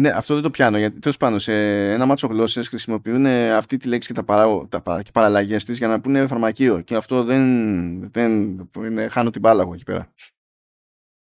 [0.00, 0.78] Ναι, αυτό δεν το πιάνω.
[0.78, 1.52] Γιατί τέλος πάνω σε
[1.92, 5.88] ένα μάτσο γλώσσες χρησιμοποιούν αυτή τη λέξη και τα, παρά, τα και παραλλαγές της για
[5.88, 6.80] να πούνε φαρμακείο.
[6.80, 8.10] Και αυτό δεν.
[8.10, 10.12] δεν είναι, χάνω την μπάλα εκεί πέρα.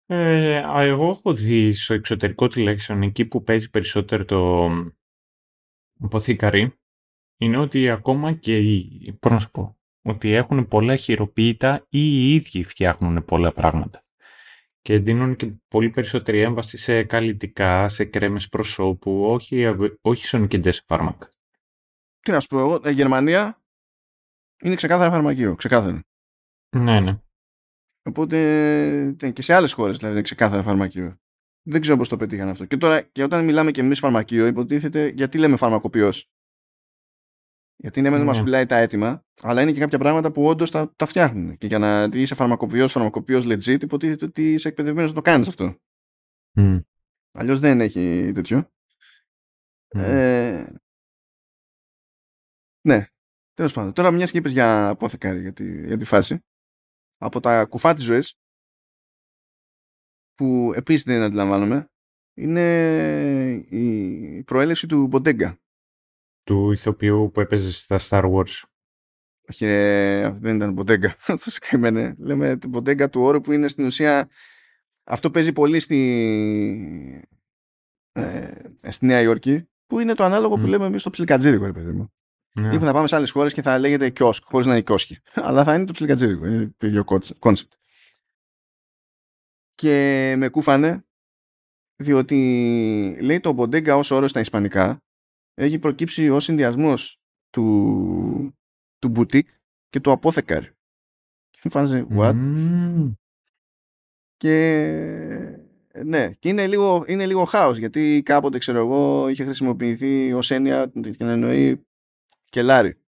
[0.08, 4.70] Ε, εγώ έχω δει στο εξωτερικό τηλέξεων εκεί που παίζει περισσότερο το
[6.00, 6.78] αποθήκαρι
[7.36, 9.75] είναι ότι ακόμα και οι, πώς να σου πω,
[10.06, 14.04] ότι έχουν πολλά χειροποίητα ή οι ίδιοι φτιάχνουν πολλά πράγματα
[14.80, 19.64] και δίνουν και πολύ περισσότερη έμβαση σε καλλιτικά, σε κρέμες προσώπου, όχι,
[20.00, 21.28] όχι σονικεντές φάρμακα.
[22.20, 23.62] Τι να σου πω εγώ, η Γερμανία
[24.62, 26.00] είναι ξεκάθαρα φαρμακείο, ξεκάθαρα.
[26.76, 27.20] Ναι, ναι.
[28.02, 28.36] Οπότε
[29.22, 31.16] ναι, και σε άλλες χώρες δηλαδή είναι ξεκάθαρα φαρμακείο.
[31.62, 32.64] Δεν ξέρω πώς το πετύχαν αυτό.
[32.64, 36.30] Και τώρα και όταν μιλάμε και εμείς φαρμακείο υποτίθεται γιατί λέμε φαρμακοποιός;
[37.76, 38.24] Γιατί είναι ναι.
[38.24, 41.56] μας πουλάει τα έτοιμα, αλλά είναι και κάποια πράγματα που όντως τα, τα φτιάχνουν.
[41.56, 45.76] Και για να είσαι φαρμακοποιός, φαρμακοποιός legit, υποτίθεται ότι είσαι εκπαιδευμένος να το κάνεις αυτό.
[46.54, 46.80] Mm.
[47.32, 48.70] Αλλιώς δεν έχει τέτοιο.
[49.88, 50.66] Ε,
[52.80, 53.06] ναι,
[53.54, 53.92] τέλος πάντων.
[53.92, 56.44] Τώρα, μιας και είπες για απόθεκαρη για τη, για τη φάση,
[57.16, 58.38] από τα κουφά της ζωής,
[60.34, 61.90] που επίσης δεν αντιλαμβάνομαι,
[62.34, 62.64] είναι
[63.68, 65.58] η προέλευση του Μποντέγκα
[66.46, 68.62] του ηθοποιού που έπαιζε στα Star Wars.
[69.48, 69.66] Όχι,
[70.30, 71.08] δεν ήταν Μποντέγκα.
[71.26, 72.14] Αυτό συγκεκριμένα.
[72.18, 74.28] Λέμε την Μποντέγκα του όρου που είναι στην ουσία.
[75.04, 77.28] Αυτό παίζει πολύ στη,
[78.12, 78.52] ε,
[78.88, 82.12] στη Νέα Υόρκη, που είναι το ανάλογο που λέμε εμείς στο ψιλικατζίδικο, ρε παιδί μου.
[82.52, 82.74] Ναι.
[82.74, 85.18] Ή που θα πάμε σε άλλες χώρες και θα λέγεται kiosk, χωρίς να είναι κιόσκι.
[85.48, 86.46] Αλλά θα είναι το ψιλικατζίδικο.
[86.46, 87.04] Είναι το ίδιο
[87.38, 87.72] concept.
[89.74, 91.04] Και με κούφανε,
[91.96, 95.05] διότι λέει το bodega ως όρο στα Ισπανικά
[95.56, 97.20] έχει προκύψει ο συνδυασμός
[97.50, 98.58] του,
[98.98, 99.48] του boutique
[99.88, 100.70] και του apothecary.
[101.50, 102.34] Και φάνηκε, what?
[104.36, 105.66] Και
[106.04, 110.92] ναι, και είναι λίγο, είναι λίγο χάος γιατί κάποτε ξέρω εγώ είχε χρησιμοποιηθεί ως έννοια
[111.16, 111.86] και να εννοεί
[112.44, 113.00] κελάρι.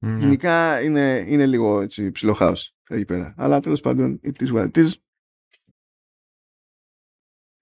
[0.00, 0.16] Mm.
[0.18, 3.34] Γενικά είναι, είναι λίγο έτσι ψηλό χάος εκεί πέρα.
[3.36, 4.92] Αλλά τέλος πάντων it is what it is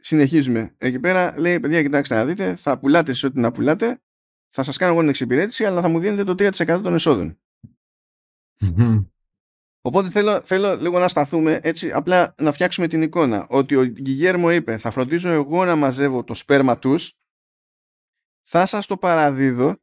[0.04, 0.74] συνεχίζουμε.
[0.78, 4.02] Εκεί πέρα λέει, παιδιά, κοιτάξτε να δείτε, θα πουλάτε σε ό,τι να πουλάτε,
[4.50, 7.40] θα σας κάνω εγώ την εξυπηρέτηση, αλλά θα μου δίνετε το 3% των εσόδων.
[9.80, 13.46] Οπότε θέλω, θέλω λίγο να σταθούμε έτσι, απλά να φτιάξουμε την εικόνα.
[13.48, 17.12] Ότι ο Γκυγέρμο είπε, θα φροντίζω εγώ να μαζεύω το σπέρμα τους,
[18.42, 19.76] θα σας το παραδίδω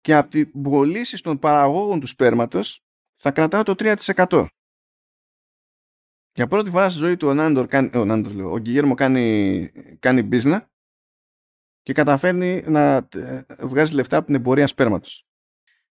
[0.00, 2.82] και από την πωλήσει των παραγόγων του σπέρματος
[3.20, 4.46] θα κρατάω το 3%.
[6.38, 9.70] Για πρώτη φορά στη ζωή του ο Νάντορ, κάνει, ο, Νάντορ λέω, ο Γκυγέρμο κάνει,
[9.98, 10.60] κάνει business
[11.82, 15.26] και καταφέρνει να ε, βγάζει λεφτά από την εμπορία σπέρματος.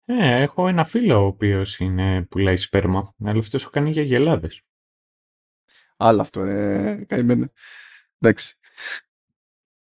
[0.04, 1.80] Ε, έχω ένα φίλο ο οποίος
[2.28, 4.62] πουλάει σπέρμα, αλλά αυτός σου κάνει για γελάδες.
[5.96, 7.52] Άλλο αυτό, ρε, καημένο.
[8.18, 8.58] Εντάξει.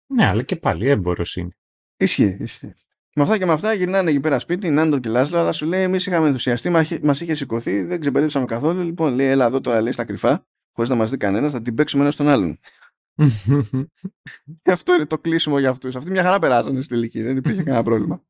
[0.07, 1.57] Ναι, αλλά και πάλι έμπορος είναι.
[1.97, 2.75] Ισχύει, ισχύει.
[3.15, 5.83] Με αυτά και με αυτά γυρνάνε εκεί πέρα σπίτι, Νάντορ και Λάσλο, αλλά σου λέει:
[5.83, 6.71] Εμείς είχαμε ενθουσιαστεί,
[7.03, 8.83] μα είχε σηκωθεί, δεν ξεμπερδέψαμε καθόλου.
[8.83, 11.75] Λοιπόν, λέει: Έλα εδώ τώρα, λέει στα κρυφά, χωρίς να μας δει κανένας, θα την
[11.75, 12.59] παίξουμε ένας στον άλλον.
[14.63, 15.97] Αυτό είναι το κλείσιμο για αυτούς.
[15.97, 17.23] Αυτοί μια χαρά περάσανε στη τελική.
[17.23, 18.23] Δεν υπήρχε κανένα πρόβλημα.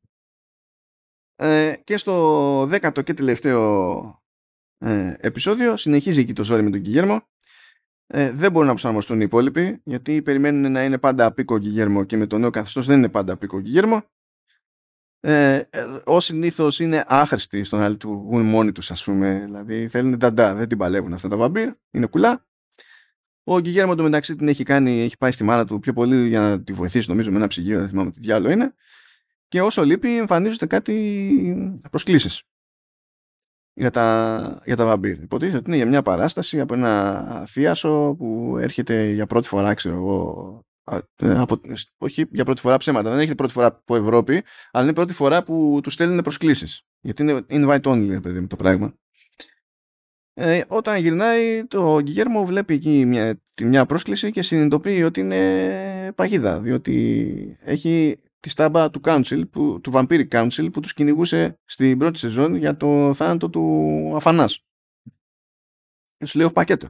[1.35, 4.23] Ε, και στο δέκατο και τελευταίο
[4.77, 7.21] ε, επεισόδιο συνεχίζει εκεί το ζόρι με τον Κιγέρμο.
[8.07, 12.17] Ε, δεν μπορούν να προσαρμοστούν οι υπόλοιποι γιατί περιμένουν να είναι πάντα απίκο Κιγέρμο και
[12.17, 14.01] με το νέο καθεστώς δεν είναι πάντα απίκο Κιγέρμο.
[15.25, 19.41] Ε, ε, Ω συνήθως είναι άχρηστοι στο να λειτουργούν μόνοι τους, ας πούμε.
[19.45, 22.45] Δηλαδή θέλουν νταντά, δεν την παλεύουν αυτά τα βαμπύρ, είναι κουλά.
[23.43, 26.39] Ο Γκυγέρμο το μεταξύ την έχει κάνει, έχει πάει στη μάνα του πιο πολύ για
[26.39, 28.73] να τη βοηθήσει, νομίζω, με ένα ψυγείο, δεν θυμάμαι τι διάλογο είναι.
[29.47, 32.43] Και όσο λείπει, εμφανίζονται κάτι προσκλήσεις
[33.73, 35.21] για τα, για τα βαμπύρ.
[35.21, 39.95] Υποτίθεται ότι είναι για μια παράσταση από ένα θίασο που έρχεται για πρώτη φορά, ξέρω
[39.95, 40.61] εγώ.
[40.85, 41.61] Ε, από,
[41.97, 45.43] όχι για πρώτη φορά ψέματα, δεν έρχεται πρώτη φορά από Ευρώπη, αλλά είναι πρώτη φορά
[45.43, 46.81] που τους στέλνουν προσκλήσεις.
[47.01, 48.93] Γιατί είναι invite only, παιδί μου, το πράγμα.
[50.35, 56.61] Ε, όταν γυρνάει, το Γκυγέρμο βλέπει εκεί μια, μια πρόσκληση και συνειδητοποιεί ότι είναι παγίδα,
[56.61, 62.19] διότι έχει τη στάμπα του Council, που, του Vampiric Council που τους κυνηγούσε στην πρώτη
[62.19, 64.65] σεζόν για το θάνατο του Αφανάς.
[66.17, 66.87] Και σου λέει πακέτο.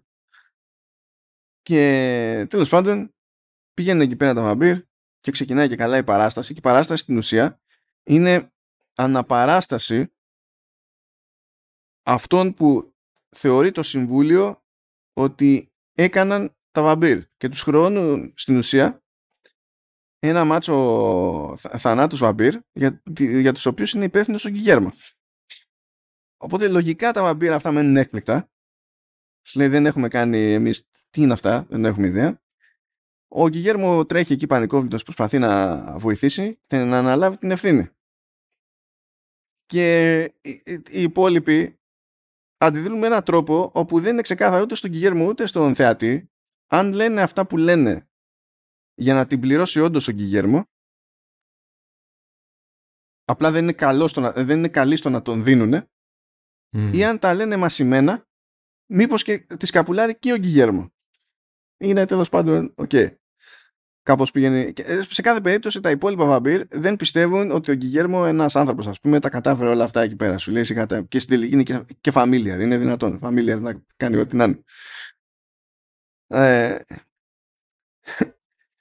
[1.61, 3.12] Και τέλος πάντων
[3.73, 4.81] πηγαίνουν εκεί πέρα τα βαμπύρ
[5.19, 7.61] και ξεκινάει και καλά η παράσταση και η παράσταση στην ουσία
[8.03, 8.53] είναι
[8.95, 10.13] αναπαράσταση
[12.03, 12.93] αυτών που
[13.29, 14.63] θεωρεί το Συμβούλιο
[15.13, 19.03] ότι έκαναν τα βαμπύρ και τους χρεώνουν στην ουσία
[20.19, 24.93] ένα μάτσο θανάτους βαμπύρ για, για τους οποίους είναι υπεύθυνος ο Γκυγέρμα.
[26.37, 28.51] Οπότε λογικά τα βαμπύρ αυτά μένουν έκπληκτα.
[29.41, 32.42] Σου λέει δεν έχουμε κάνει εμείς τι είναι αυτά, δεν έχουμε ιδέα.
[33.35, 37.89] Ο Γκυγέρμο τρέχει εκεί πανικόβλητος, προσπαθεί να βοηθήσει και να αναλάβει την ευθύνη.
[39.65, 40.21] Και
[40.89, 41.79] οι υπόλοιποι
[42.57, 46.31] αντιδρούν με έναν τρόπο όπου δεν είναι ξεκάθαρο ούτε στον Γκυγέρμο ούτε στον θεατή
[46.67, 48.09] αν λένε αυτά που λένε
[48.93, 50.65] για να την πληρώσει όντως ο Γκυγέρμο
[53.23, 55.89] απλά δεν είναι, καλό στο να, δεν είναι καλή στο να τον δίνουνε
[56.93, 58.27] ή αν τα λένε μασημένα
[58.91, 60.93] μήπως και τη σκαπουλάρει και ο Γκυγέρμο.
[61.77, 62.89] Είναι τέλος πάντων OK.
[62.93, 63.15] Okay.
[64.03, 64.73] Κάπως πηγαίνει.
[64.77, 68.99] Ε, σε κάθε περίπτωση τα υπόλοιπα βαμπύρ δεν πιστεύουν ότι ο Γκυγέρμο, ένας άνθρωπος, ας
[68.99, 70.37] πούμε, τα κατάφερε όλα αυτά εκεί πέρα.
[70.37, 70.63] Σου λέει
[71.07, 72.59] και στην τελική είναι και, και familiar.
[72.59, 73.19] Είναι δυνατόν.
[73.23, 74.63] Familiar να κάνει ό,τι να είναι.
[76.27, 76.79] Ε,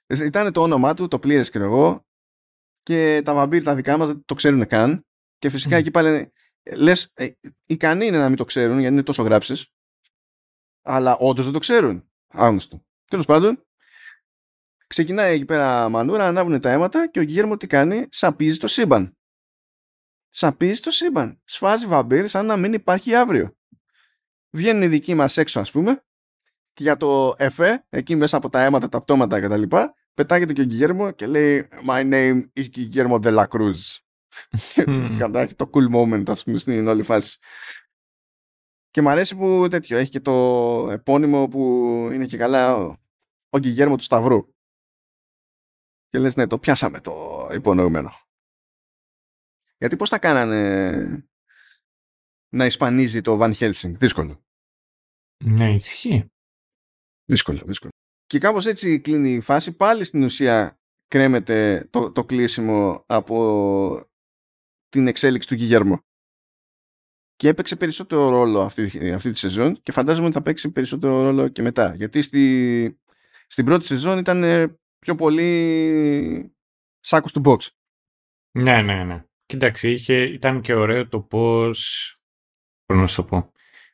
[0.25, 2.05] ήταν το όνομά του, το πλήρες και εγώ
[2.83, 5.05] και τα βαμπύρ τα δικά μας δεν το ξέρουν καν
[5.37, 6.31] και φυσικά εκεί πάλι
[6.75, 7.29] λες ε,
[7.65, 9.67] ικανοί είναι να μην το ξέρουν γιατί είναι τόσο γράψεις
[10.81, 13.65] αλλά όντως δεν το ξέρουν άγνωστο τέλος πάντων
[14.93, 19.17] ξεκινάει εκεί πέρα μανούρα ανάβουν τα αίματα και ο Γέρμο τι κάνει σαπίζει το σύμπαν
[20.29, 23.57] σαπίζει το σύμπαν σφάζει βαμπύρ σαν να μην υπάρχει αύριο
[24.49, 26.03] βγαίνουν οι δικοί μας έξω ας πούμε
[26.73, 29.63] και για το εφέ, εκεί μέσα από τα αίματα, τα πτώματα κτλ.
[30.13, 33.97] Πετάγεται και ο Γκυγέρμο και λέει My name is Guillermo de la Cruz.
[35.19, 37.37] Κατά έχει το cool moment, ας πούμε, στην όλη φάση.
[38.91, 41.59] Και μου αρέσει που τέτοιο, έχει και το επώνυμο που
[42.13, 42.95] είναι και καλά ο,
[43.49, 44.52] ο Γκυγέρμο του Σταυρού.
[46.13, 48.11] Και λες ναι, το πιάσαμε το υπονοούμενο.
[49.77, 51.29] Γιατί πώς θα κάνανε
[52.49, 54.45] να ισπανίζει το Van Helsing, δύσκολο.
[55.43, 56.31] Ναι, ισχύει.
[57.25, 57.91] Δύσκολο, δύσκολο.
[58.25, 59.75] Και κάπως έτσι κλείνει η φάση.
[59.75, 64.09] Πάλι στην ουσία κρέμεται το, το κλείσιμο από
[64.89, 65.99] την εξέλιξη του Γιγέρμο.
[67.35, 71.47] Και έπαιξε περισσότερο ρόλο αυτή, αυτή τη σεζόν και φαντάζομαι ότι θα παίξει περισσότερο ρόλο
[71.47, 71.95] και μετά.
[71.95, 72.99] Γιατί στη,
[73.47, 74.43] στην πρώτη σεζόν ήταν
[75.03, 76.55] πιο πολύ
[76.99, 77.67] σάκος του box.
[78.51, 79.25] Ναι, ναι, ναι.
[79.45, 82.15] Κοίταξε, είχε, ήταν και ωραίο το πώς,
[82.85, 83.51] πώς να το πω,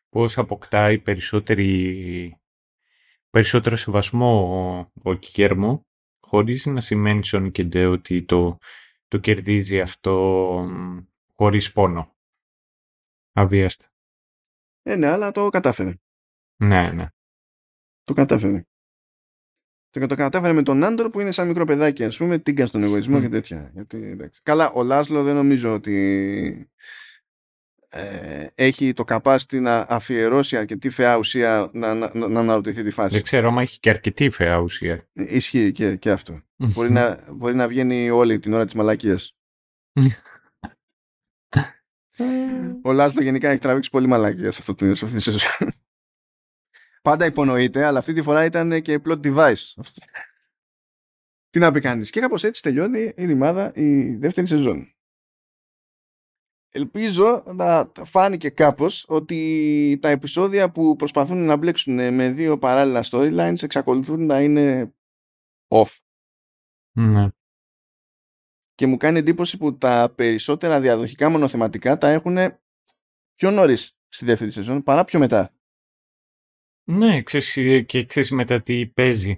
[0.09, 2.39] πώς αποκτάει περισσότερη
[3.29, 4.57] περισσότερο σεβασμό
[5.03, 5.87] ο, ο Κέρμο,
[6.19, 8.57] χωρίς να σημαίνει στον Κεντέ ότι το,
[9.07, 10.65] το κερδίζει αυτό
[11.35, 12.15] χωρίς πόνο.
[13.31, 13.85] Αβίαστα.
[14.81, 15.93] Ε, ναι, αλλά το κατάφερε.
[16.63, 17.07] Ναι, ναι.
[18.03, 18.63] Το κατάφερε.
[19.89, 22.83] Το, το κατάφερε με τον Άντορ που είναι σαν μικρό παιδάκι, ας πούμε, τίγκα στον
[22.83, 23.71] εγωισμό και τέτοια.
[23.73, 26.69] Γιατί, Καλά, ο Λάσλο δεν νομίζω ότι
[27.89, 33.13] ε, έχει το capacity να αφιερώσει αρκετή φαιά ουσία να, να, να αναρωτηθεί τη φάση.
[33.13, 35.07] Δεν ξέρω, μα έχει και αρκετή φαιά ουσία.
[35.13, 36.41] Ισχύει και, και αυτό.
[36.55, 39.37] μπορεί, να, μπορεί να βγαίνει όλη την ώρα της μαλακίας.
[42.81, 45.73] Ο Λάσλο γενικά έχει τραβήξει πολύ μαλακία σε αυτό το σε αυτή τη σεζόν.
[47.01, 49.73] Πάντα υπονοείται, αλλά αυτή τη φορά ήταν και plot device.
[51.49, 52.09] Τι να πει κανείς.
[52.09, 54.93] Και κάπως έτσι τελειώνει η ρημάδα η δεύτερη σεζόν
[56.71, 63.63] ελπίζω να φάνηκε κάπως ότι τα επεισόδια που προσπαθούν να μπλέξουν με δύο παράλληλα storylines
[63.63, 64.93] εξακολουθούν να είναι
[65.67, 65.97] off.
[66.91, 67.27] Ναι.
[68.73, 72.37] Και μου κάνει εντύπωση που τα περισσότερα διαδοχικά μονοθεματικά τα έχουν
[73.35, 75.53] πιο νωρίς στη δεύτερη σεζόν παρά πιο μετά.
[76.89, 79.35] Ναι, ξέρεις, και ξέρεις μετά τι παίζει.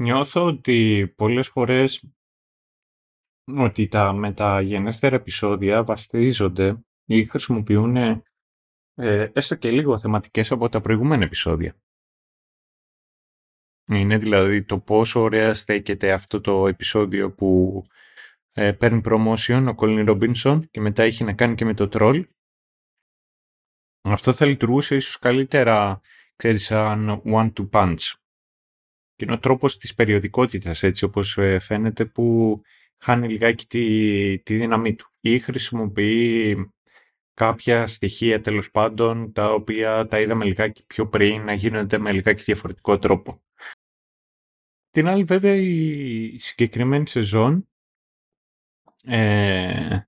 [0.00, 2.04] Νιώθω ότι πολλές φορές
[3.56, 11.24] ότι τα μεταγενέστερα επεισόδια βασίζονται ή χρησιμοποιούν ε, έστω και λίγο θεματικές από τα προηγούμενα
[11.24, 11.76] επεισόδια.
[13.90, 17.82] Είναι δηλαδή το πόσο ωραία στέκεται αυτό το επεισόδιο που
[18.52, 22.24] ε, παίρνει promotion ο Colin Robinson και μετά έχει να κάνει και με το troll.
[24.04, 26.00] Αυτό θα λειτουργούσε ίσως καλύτερα,
[26.42, 28.12] ξέρεις, σαν one-two punch.
[29.14, 32.60] Και είναι ο τρόπος της περιοδικότητας, έτσι όπως ε, φαίνεται, που
[32.98, 35.10] χάνει λιγάκι τη, τη δύναμή του.
[35.20, 36.56] Ή χρησιμοποιεί
[37.34, 42.42] κάποια στοιχεία τέλος πάντων, τα οποία τα είδαμε λιγάκι πιο πριν, να γίνονται με λιγάκι
[42.42, 43.42] διαφορετικό τρόπο.
[44.90, 47.68] Την άλλη βέβαια η συγκεκριμένη σεζόν
[49.04, 50.00] ε,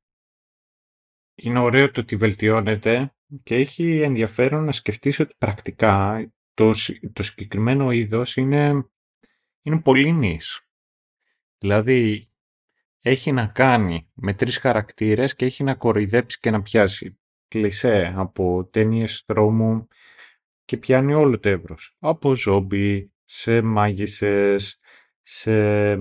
[1.34, 6.72] είναι ωραίο το ότι βελτιώνεται και έχει ενδιαφέρον να σκεφτείς ότι πρακτικά το,
[7.12, 8.88] το συγκεκριμένο είδος είναι,
[9.62, 10.68] είναι πολύ νης.
[11.58, 12.28] Δηλαδή
[13.00, 17.18] έχει να κάνει με τρεις χαρακτήρες και έχει να κοροϊδέψει και να πιάσει
[17.48, 19.88] κλισέ από ταινίες τρόμου
[20.64, 21.96] και πιάνει όλο το εύρος.
[21.98, 24.78] Από ζόμπι, σε μάγισσες,
[25.22, 25.96] σε...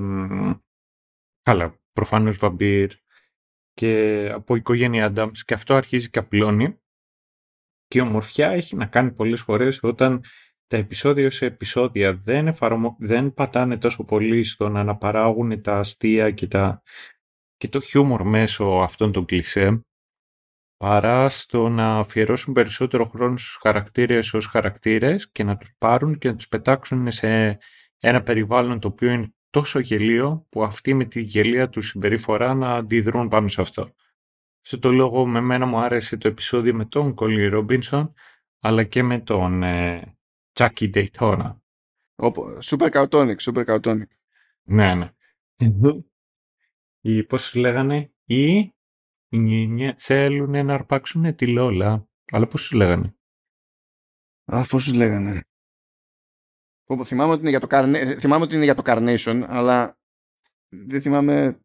[1.41, 2.91] Καλά, προφανώς βαμπύρ
[3.73, 6.82] και από οικογένεια Adams και αυτό αρχίζει και απλώνει
[7.93, 10.23] και η ομορφιά έχει να κάνει πολλές φορές όταν
[10.67, 12.95] τα επεισόδια σε επεισόδια δεν, εφαρμο...
[12.99, 16.81] δεν πατάνε τόσο πολύ στο να αναπαράγουν τα αστεία και, τα...
[17.57, 19.81] και το χιούμορ μέσω αυτών των κλισέ
[20.77, 26.27] παρά στο να αφιερώσουν περισσότερο χρόνο στους χαρακτήρες ως χαρακτήρες και να τους πάρουν και
[26.27, 27.57] να τους πετάξουν σε
[27.99, 32.73] ένα περιβάλλον το οποίο είναι τόσο γελίο που αυτοί με τη γελία τους συμπεριφορά να
[32.73, 33.93] αντιδρούν πάνω σε αυτό.
[34.65, 38.13] Σε το λόγο με μένα μου άρεσε το επεισόδιο με τον Κόλλι Ρόμπινσον
[38.59, 40.17] αλλά και με τον ε,
[40.53, 41.57] Chucky Daytona.
[42.63, 44.07] Super Cautonic, Super Cautonic.
[44.63, 45.11] Ναι, ναι.
[47.01, 48.73] Ή πώς λέγανε, ή
[49.97, 52.07] θέλουν να αρπάξουν τη Λόλα.
[52.31, 53.15] Αλλά πώς σου λέγανε;
[54.45, 55.47] Α, πώς σου λέγανε;
[57.03, 59.97] θυμάμαι, ότι είναι για το Carnation, θυμάμαι ότι είναι για το Carnation, αλλά
[60.69, 61.59] δεν θυμάμαι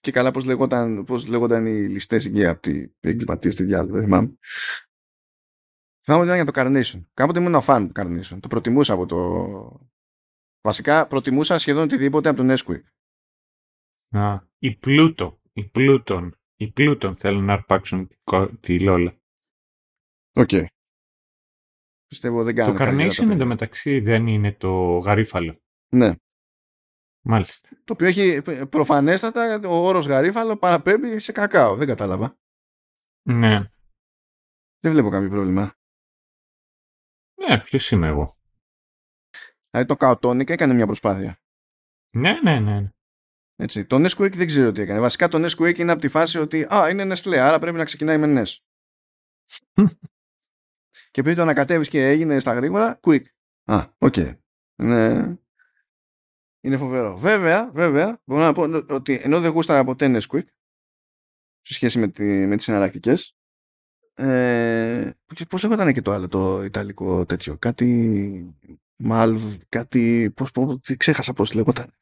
[0.00, 3.92] και καλά πώς λέγονταν, πώς λέγονταν οι ληστές εκεί από την εγκληματία στη διάλογο.
[3.92, 4.38] Δεν θυμάμαι.
[6.04, 7.04] Θυμάμαι ότι ήταν για το Carnation.
[7.14, 8.38] Κάποτε ήμουν ένα φαν του Carnation.
[8.40, 9.90] Το προτιμούσα από το...
[10.60, 12.82] Βασικά προτιμούσα σχεδόν οτιδήποτε από τον Nesquik.
[14.18, 15.40] Α, η Πλούτο.
[15.52, 16.34] Η Πλούτον.
[16.56, 18.08] Οι Πλούτον θέλουν να αρπάξουν
[18.60, 19.20] τη Λόλα.
[20.34, 20.48] OK.
[20.52, 20.64] Okay.
[22.06, 25.60] Πιστεύω δεν Το Carnation εντωμεταξύ δεν είναι το γαρίφαλο.
[25.88, 26.14] Ναι.
[27.22, 27.68] Μάλιστα.
[27.84, 31.76] Το οποίο έχει προφανέστατα ο όρος γαρίφαλο παραπέμπει σε κακάο.
[31.76, 32.38] Δεν κατάλαβα.
[33.22, 33.70] Ναι.
[34.78, 35.74] Δεν βλέπω κάποιο πρόβλημα.
[37.34, 38.34] Ναι, ποιος είμαι εγώ.
[39.70, 41.40] Δηλαδή το Καοτονίκ έκανε μια προσπάθεια.
[42.16, 42.80] Ναι, ναι, ναι.
[42.80, 42.90] ναι.
[43.56, 43.84] Έτσι.
[43.84, 45.00] Το Nesquik δεν ξέρω τι έκανε.
[45.00, 48.18] Βασικά το Nesquik είναι από τη φάση ότι α, είναι Nestlé, άρα πρέπει να ξεκινάει
[48.18, 48.56] με Nes.
[51.10, 53.22] και επειδή το ανακατεύεις και έγινε στα γρήγορα, quick.
[53.64, 54.14] Α, οκ.
[54.16, 54.38] Okay.
[54.82, 55.36] Ναι.
[56.60, 57.16] Είναι φοβερό.
[57.16, 60.44] Βέβαια, βέβαια, μπορώ να πω ότι ενώ δεν γούσταρα ποτέ Nesquik
[61.60, 63.34] σε σχέση με, τη, με τις εναλλακτικές
[64.14, 65.10] ε,
[65.48, 68.56] πώς λέγονταν και το άλλο το ιταλικό τέτοιο κάτι
[69.04, 71.94] Malv, κάτι πώς, πώς, ξέχασα πώς λέγονταν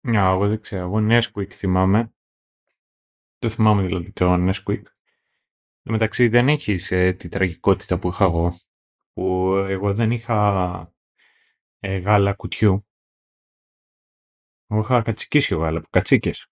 [0.00, 0.82] Ναι, εγώ δεν ξέρω.
[0.82, 2.12] Εγώ Nesquik θυμάμαι.
[3.38, 4.82] Το θυμάμαι δηλαδή το Nesquik.
[5.82, 8.58] Εν μεταξύ δεν έχει ε, τη τραγικότητα που είχα εγώ.
[9.12, 10.92] Που εγώ δεν είχα
[11.78, 12.86] ε, γάλα κουτιού.
[14.72, 16.46] Εγώ είχα κατσικίσιο γάλα από κατσίκες.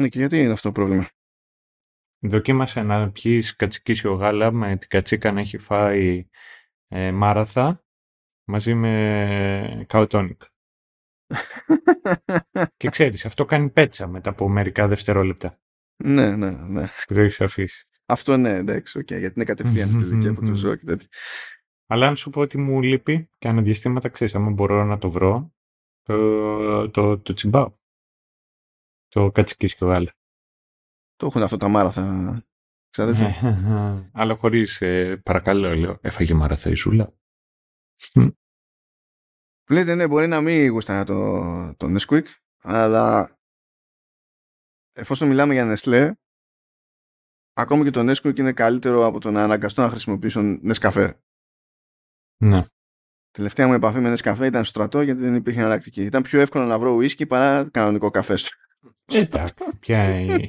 [0.00, 1.08] Ναι, και γιατί είναι αυτό το πρόβλημα;
[2.18, 6.28] Δοκίμασε να πιείς κατσικίσιο γάλα με την κατσίκα να έχει φάει
[6.88, 7.84] ε, μάραθα
[8.44, 10.42] μαζί με καοτόνικ.
[12.76, 15.60] και ξέρεις, αυτό κάνει πέτσα μετά από μερικά δευτερόλεπτα.
[16.04, 16.86] Ναι, ναι, ναι.
[17.06, 17.86] Που το έχεις αφήσει.
[18.06, 21.08] Αυτό ναι, εντάξει, okay, γιατί είναι κατευθείαν στη δική από το ζώο και τέτοια.
[21.86, 25.52] Αλλά αν σου πω ότι μου λείπει και αναδιαστήματα ξέρεις, αν μπορώ να το βρω,
[26.02, 27.78] το, το, το τσιμπάω.
[29.08, 30.14] Το κατσικίσιο γάλα.
[31.16, 32.46] Το έχουν αυτό τα μάραθα,
[32.90, 33.24] ξαδέρφη.
[34.12, 37.14] Αλλά χωρίς ε, παρακαλώ, λέω, έφαγε μάραθα η Ζούλα.
[39.70, 41.14] Λέτε, ναι, μπορεί να μην γουστά το,
[41.76, 42.26] το Nesquik,
[42.62, 43.38] αλλά
[44.92, 46.12] εφόσον μιλάμε για Nestlé,
[47.52, 51.12] ακόμη και το Nesquik είναι καλύτερο από το να αναγκαστώ να χρησιμοποιήσω Nescafé.
[52.42, 52.62] Ναι.
[53.30, 56.02] Τελευταία μου επαφή με καφέ ήταν στο στρατό γιατί δεν υπήρχε εναλλακτική.
[56.02, 58.34] Ήταν πιο εύκολο να βρω ουίσκι παρά κανονικό καφέ.
[59.04, 60.48] Εντάξει, πια η,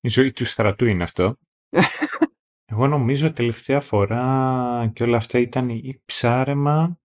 [0.00, 1.36] η ζωή του στρατού είναι αυτό.
[2.70, 7.00] Εγώ νομίζω τελευταία φορά και όλα αυτά ήταν ή ψάρεμα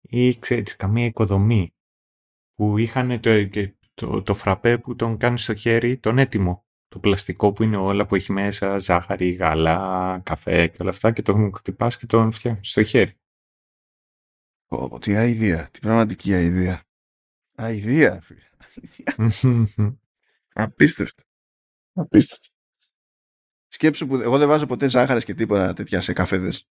[0.00, 1.74] ή ξέρεις καμία οικοδομή
[2.54, 3.48] που είχαν το,
[3.94, 6.64] το, το φραπέ που τον κάνεις στο χέρι, τον έτοιμο.
[6.88, 11.22] Το πλαστικό που είναι όλα που έχει μέσα, ζάχαρη, γάλα, καφέ και όλα αυτά και
[11.22, 13.20] το χτυπάς και τον φτιάχνεις στο χέρι.
[14.72, 16.82] Ω, τι αηδία, τι πραγματική αηδία.
[17.56, 18.22] Αηδία,
[20.52, 21.22] Απίστευτο.
[21.92, 22.48] Απίστευτο.
[23.68, 26.68] Σκέψου που εγώ δεν βάζω ποτέ ζάχαρες και τίποτα τέτοια σε καφέδες.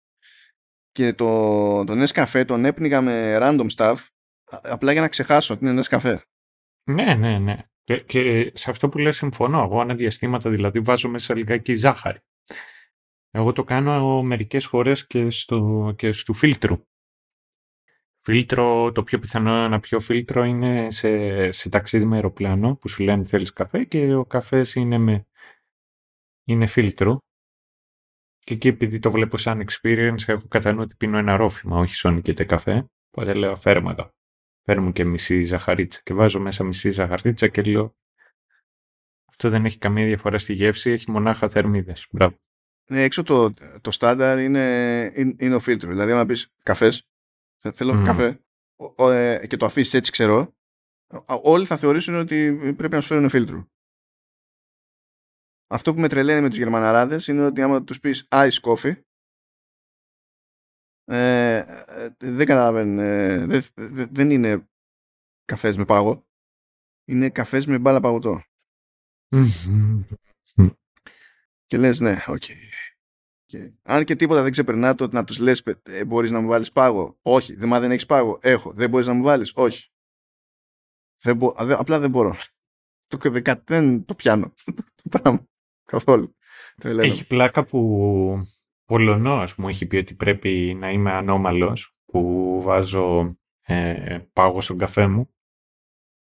[0.92, 3.96] Και το, τον καφέ τον έπνιγα με random stuff
[4.62, 6.24] απλά για να ξεχάσω ότι είναι καφέ.
[6.84, 7.58] Ναι, ναι, ναι.
[7.84, 9.62] Και, και, σε αυτό που λες συμφωνώ.
[9.62, 12.20] Εγώ αναδιαστήματα δηλαδή βάζω μέσα λιγάκι ζάχαρη.
[13.32, 16.86] Εγώ το κάνω μερικές φορές και στο, και στο φίλτρου.
[18.26, 23.04] Φίλτρο, το πιο πιθανό να πιω φίλτρο είναι σε, σε ταξίδι με αεροπλάνο που σου
[23.04, 25.28] λένε θέλεις καφέ και ο καφές είναι, με,
[26.44, 27.18] είναι φίλτρο.
[28.40, 31.96] Και εκεί επειδή το βλέπω σαν experience έχω κατά νου ότι πίνω ένα ρόφημα, όχι
[31.96, 32.86] σόνι και καφέ.
[33.12, 34.10] Οπότε λέω φέρε εδώ.
[34.66, 37.96] Φέρε και μισή ζαχαρίτσα και βάζω μέσα μισή ζαχαρίτσα και λέω
[39.30, 42.08] αυτό δεν έχει καμία διαφορά στη γεύση, έχει μονάχα θερμίδες.
[42.12, 42.36] Μπράβο.
[42.90, 45.94] Ναι, έξω το, το στάνταρ είναι, είναι, είναι ο φίλτρος.
[45.94, 47.08] Δηλαδή, αν πεις καφές,
[47.72, 48.04] θέλω mm.
[48.06, 48.44] καφέ
[48.76, 50.56] ο, ε, και το αφήσεις έτσι ξέρω,
[51.28, 53.68] όλοι θα θεωρήσουν ότι πρέπει να σου φέρουν φίλτρο.
[55.68, 59.02] Αυτό που με τρελαίνει με τους Γερμαναράδες είναι ότι άμα τους πεις ice coffee
[61.06, 63.62] ε, ε δεν καταλαβαίνουν ε,
[64.12, 64.70] δεν είναι
[65.46, 66.28] καφές με πάγο
[67.08, 68.44] είναι καφές με μπάλα παγωτό
[71.66, 72.44] και λες ναι, οκ.
[72.48, 72.93] Okay.
[73.46, 76.72] Και αν και τίποτα δεν ξεπερνά το να τους λες: ε, Μπορείς να μου βάλεις
[76.72, 77.18] πάγο.
[77.22, 77.56] Όχι.
[77.56, 78.40] Δεν, μα δεν έχεις πάγο.
[78.42, 78.74] Έχω.
[78.74, 79.52] Δεν μπορείς να μου βάλεις.
[79.56, 79.92] Όχι.
[81.22, 81.54] Δεν μπο...
[81.58, 82.36] Απλά δεν μπορώ.
[83.08, 83.30] Το
[83.64, 84.54] δεν το πιάνω.
[85.04, 85.48] Το πράγμα.
[85.86, 86.36] Καθόλου.
[86.84, 87.80] Έχει πλάκα που
[88.86, 95.08] Πολωνός μου έχει πει ότι πρέπει να είμαι ανώμαλος που βάζω ε, πάγο στον καφέ
[95.08, 95.30] μου.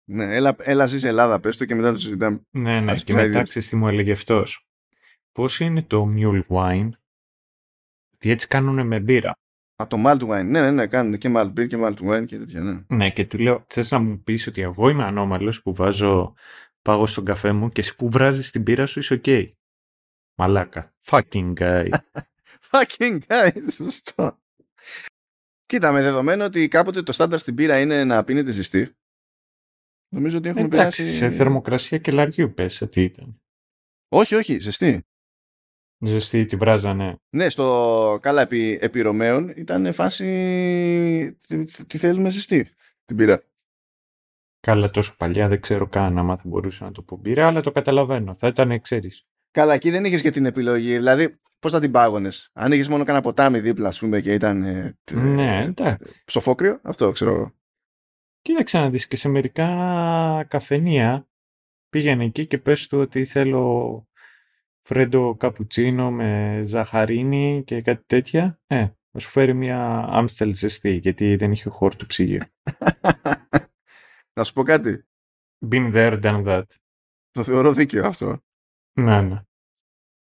[0.05, 2.41] Ναι, έλα, έλα ζεις Ελλάδα, πες το και μετά το συζητάμε.
[2.51, 4.69] Ναι, ναι, και μετά τι μου έλεγε αυτός.
[5.33, 6.91] Πώς είναι το mulled wine;
[8.21, 9.39] Τι έτσι κάνουν με μπύρα.
[9.83, 10.45] Α, το mulled wine.
[10.45, 12.85] Ναι, ναι, ναι, κάνουν και mulled beer και mulled wine και τέτοια, ναι.
[12.87, 16.35] Ναι, και του λέω, θες να μου πεις ότι εγώ είμαι ανώμαλος που βάζω
[16.83, 19.23] πάγο στον καφέ μου και εσύ που βράζεις την μπύρα σου είσαι οκ.
[19.27, 19.53] Okay.
[20.35, 20.95] Μαλάκα.
[21.05, 21.89] Fucking guy.
[22.71, 24.39] Fucking guy, σωστό.
[25.67, 28.95] Κοίτα, με δεδομένο ότι κάποτε το στάνταρ στην μπύρα είναι να πίνετε ζεστή.
[30.09, 31.17] Νομίζω ότι έχουμε Εντάξει, περάσει...
[31.17, 33.41] σε θερμοκρασία και λαριού πες ότι ήταν.
[34.09, 35.03] Όχι, όχι, ζεστή.
[36.03, 37.17] Ζεστή, τη βράζανε.
[37.31, 41.39] Ναι, στο καλά επί, επί Ρωμαίων ήταν φάση
[41.87, 42.69] τι, θέλουμε ζεστή
[43.05, 43.43] την πήρα.
[44.61, 47.71] Καλά τόσο παλιά δεν ξέρω καν άμα θα μπορούσα να το πω πήρα, αλλά το
[47.71, 48.35] καταλαβαίνω.
[48.35, 49.27] Θα ήταν, ξέρεις.
[49.51, 50.97] Καλά, εκεί δεν είχες και την επιλογή.
[50.97, 54.63] Δηλαδή, πώς θα την πάγωνες; Αν είχες μόνο κανένα ποτάμι δίπλα, ας πούμε, και ήταν.
[54.63, 56.23] Ε, ναι, εντάξει.
[56.25, 57.55] Ψοφόκριο, αυτό ξέρω εγώ.
[58.43, 61.29] Κοίταξε να δεις και σε μερικά καφενεία
[61.89, 64.09] πήγαινε εκεί και πες του ότι θέλω
[64.93, 71.37] φρέντο καπουτσίνο με ζαχαρίνη και κάτι τέτοια, ε, θα σου φέρει μια άμστελ ζεστή, γιατί
[71.37, 72.41] δεν είχε χώρο του ψυγείου.
[74.37, 75.05] Να σου πω κάτι.
[75.71, 76.63] Been there, done that.
[77.31, 78.43] Το θεωρώ δίκαιο αυτό.
[79.01, 79.43] Ναι, ναι.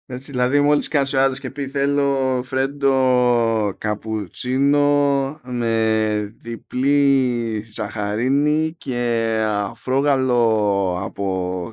[0.06, 9.40] Έτσι, δηλαδή μόλις κάτσει ο άλλος και πει θέλω φρέντο καπουτσίνο με διπλή ζαχαρίνη και
[9.46, 11.24] αφρόγαλο από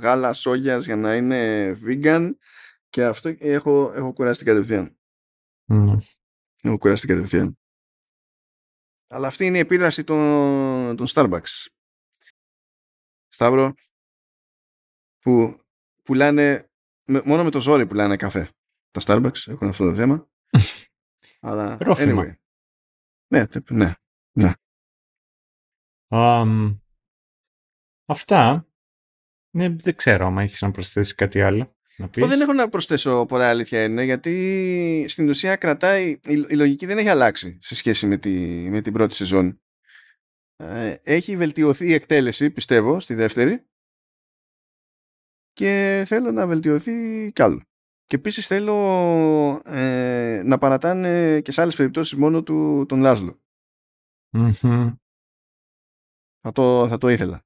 [0.01, 2.31] γάλα σόγιας για να είναι vegan
[2.93, 4.97] και αυτό έχω, έχω κουράσει κατευθείαν.
[5.67, 5.97] Mm.
[6.61, 7.57] Έχω κουράσει κατευθείαν.
[9.07, 11.67] Αλλά αυτή είναι η επίδραση των, των Starbucks.
[13.27, 13.73] Σταύρο,
[15.19, 15.61] που
[16.03, 16.71] πουλάνε,
[17.25, 18.51] μόνο με το ζόρι πουλάνε καφέ.
[18.91, 20.29] Τα Starbucks έχουν αυτό το θέμα.
[21.47, 22.33] Αλλά, anyway.
[23.27, 23.93] Ναι, ναι,
[24.31, 24.51] ναι.
[26.07, 26.79] Um,
[28.05, 28.67] αυτά.
[29.55, 31.75] Ναι, δεν ξέρω αν έχεις να προσθέσεις κάτι άλλο.
[31.97, 36.85] Εγώ δεν έχω να προσθέσω πολλά αλήθεια είναι γιατί στην ουσία κρατάει, η, η λογική
[36.85, 38.29] δεν έχει αλλάξει σε σχέση με, τη,
[38.69, 39.61] με την πρώτη σεζόν.
[40.55, 43.65] Ε, έχει βελτιωθεί η εκτέλεση πιστεύω στη δεύτερη
[45.53, 47.61] και θέλω να βελτιωθεί κι άλλο.
[48.05, 48.75] Και επίσης θέλω
[49.65, 53.41] ε, να παρατάνε και σε άλλες περιπτώσεις μόνο του τον λαζλο
[56.41, 57.45] Θα, το, θα το ήθελα.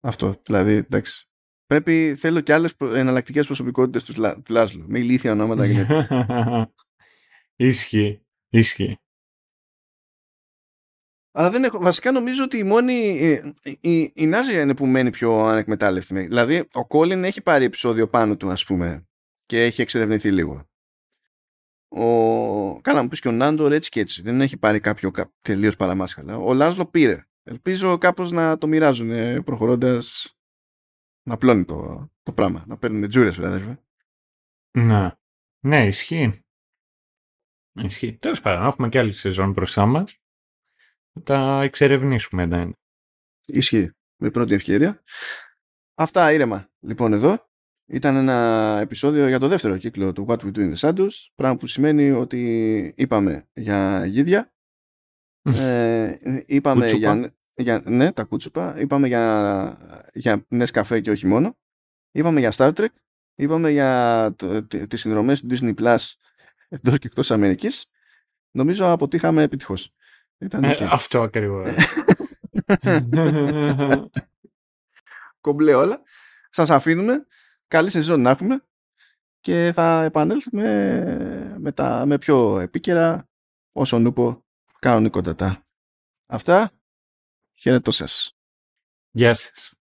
[0.00, 1.29] Αυτό, δηλαδή, εντάξει.
[1.70, 4.84] Πρέπει, θέλω και άλλες εναλλακτικές προσωπικότητες τους, του Λάσλου.
[4.88, 5.86] Με ηλίθια ονόματα και
[7.56, 8.26] Ίσχυει.
[8.60, 8.98] Ίσχυει.
[11.32, 12.92] Αλλά δεν έχω, βασικά νομίζω ότι η μόνη.
[12.92, 16.26] Η, η, η Νάζια είναι που μένει πιο ανεκμετάλλευτη.
[16.26, 19.08] Δηλαδή, ο Κόλλιν έχει πάρει επεισόδιο πάνω του, ας πούμε,
[19.46, 20.68] και έχει εξερευνηθεί λίγο.
[21.88, 22.80] Ο...
[22.80, 24.22] Καλά, μου πεις και ο Νάντο έτσι και έτσι.
[24.22, 25.10] Δεν έχει πάρει κάποιο
[25.40, 26.38] τελείως παραμάσχαλα.
[26.38, 27.24] Ο Λάζλο πήρε.
[27.42, 30.34] Ελπίζω κάπως να το μοιράζουν προχωρώντας.
[31.22, 32.64] Να πλώνει το, το πράγμα.
[32.66, 33.84] Να παίρνουν τζούρες, βέβαια.
[34.70, 35.10] Ναι.
[35.60, 36.44] Ναι, ισχύει.
[37.72, 38.16] Ισχύει.
[38.16, 40.18] Τέλος πάντων, έχουμε και άλλη σεζόν μπροστά μας.
[41.12, 42.76] Θα τα εξερευνήσουμε ένα-ένα.
[43.46, 43.90] Ισχύει.
[44.16, 45.02] Με πρώτη ευκαιρία.
[45.94, 46.68] Αυτά ήρεμα.
[46.80, 47.48] Λοιπόν, εδώ
[47.86, 51.56] ήταν ένα επεισόδιο για το δεύτερο κύκλο του What We Do in the Shadows, πράγμα
[51.56, 54.54] που σημαίνει ότι είπαμε για γίδια,
[55.42, 61.56] ε, είπαμε για, για, ναι, τα κούτσουπα, είπαμε για, για καφέ και όχι μόνο,
[62.10, 62.88] είπαμε για Star Trek,
[63.34, 65.96] είπαμε για το, τις συνδρομές του Disney Plus
[66.68, 67.86] εντός και εκτός Αμερικής,
[68.50, 69.94] νομίζω αποτύχαμε επιτυχώς.
[70.38, 71.70] Ήταν ε, αυτό ακριβώς.
[75.40, 76.02] Κομπλέ όλα.
[76.50, 77.26] Σας αφήνουμε
[77.68, 78.64] καλή σεζόν να έχουμε
[79.40, 83.28] και θα επανέλθουμε με, τα, με πιο επίκαιρα
[83.72, 84.44] όσο νούπο
[84.78, 85.66] κανονικότατα.
[86.26, 86.70] Αυτά,
[87.60, 88.32] χαιρετώ σας.
[89.10, 89.79] Γεια σας.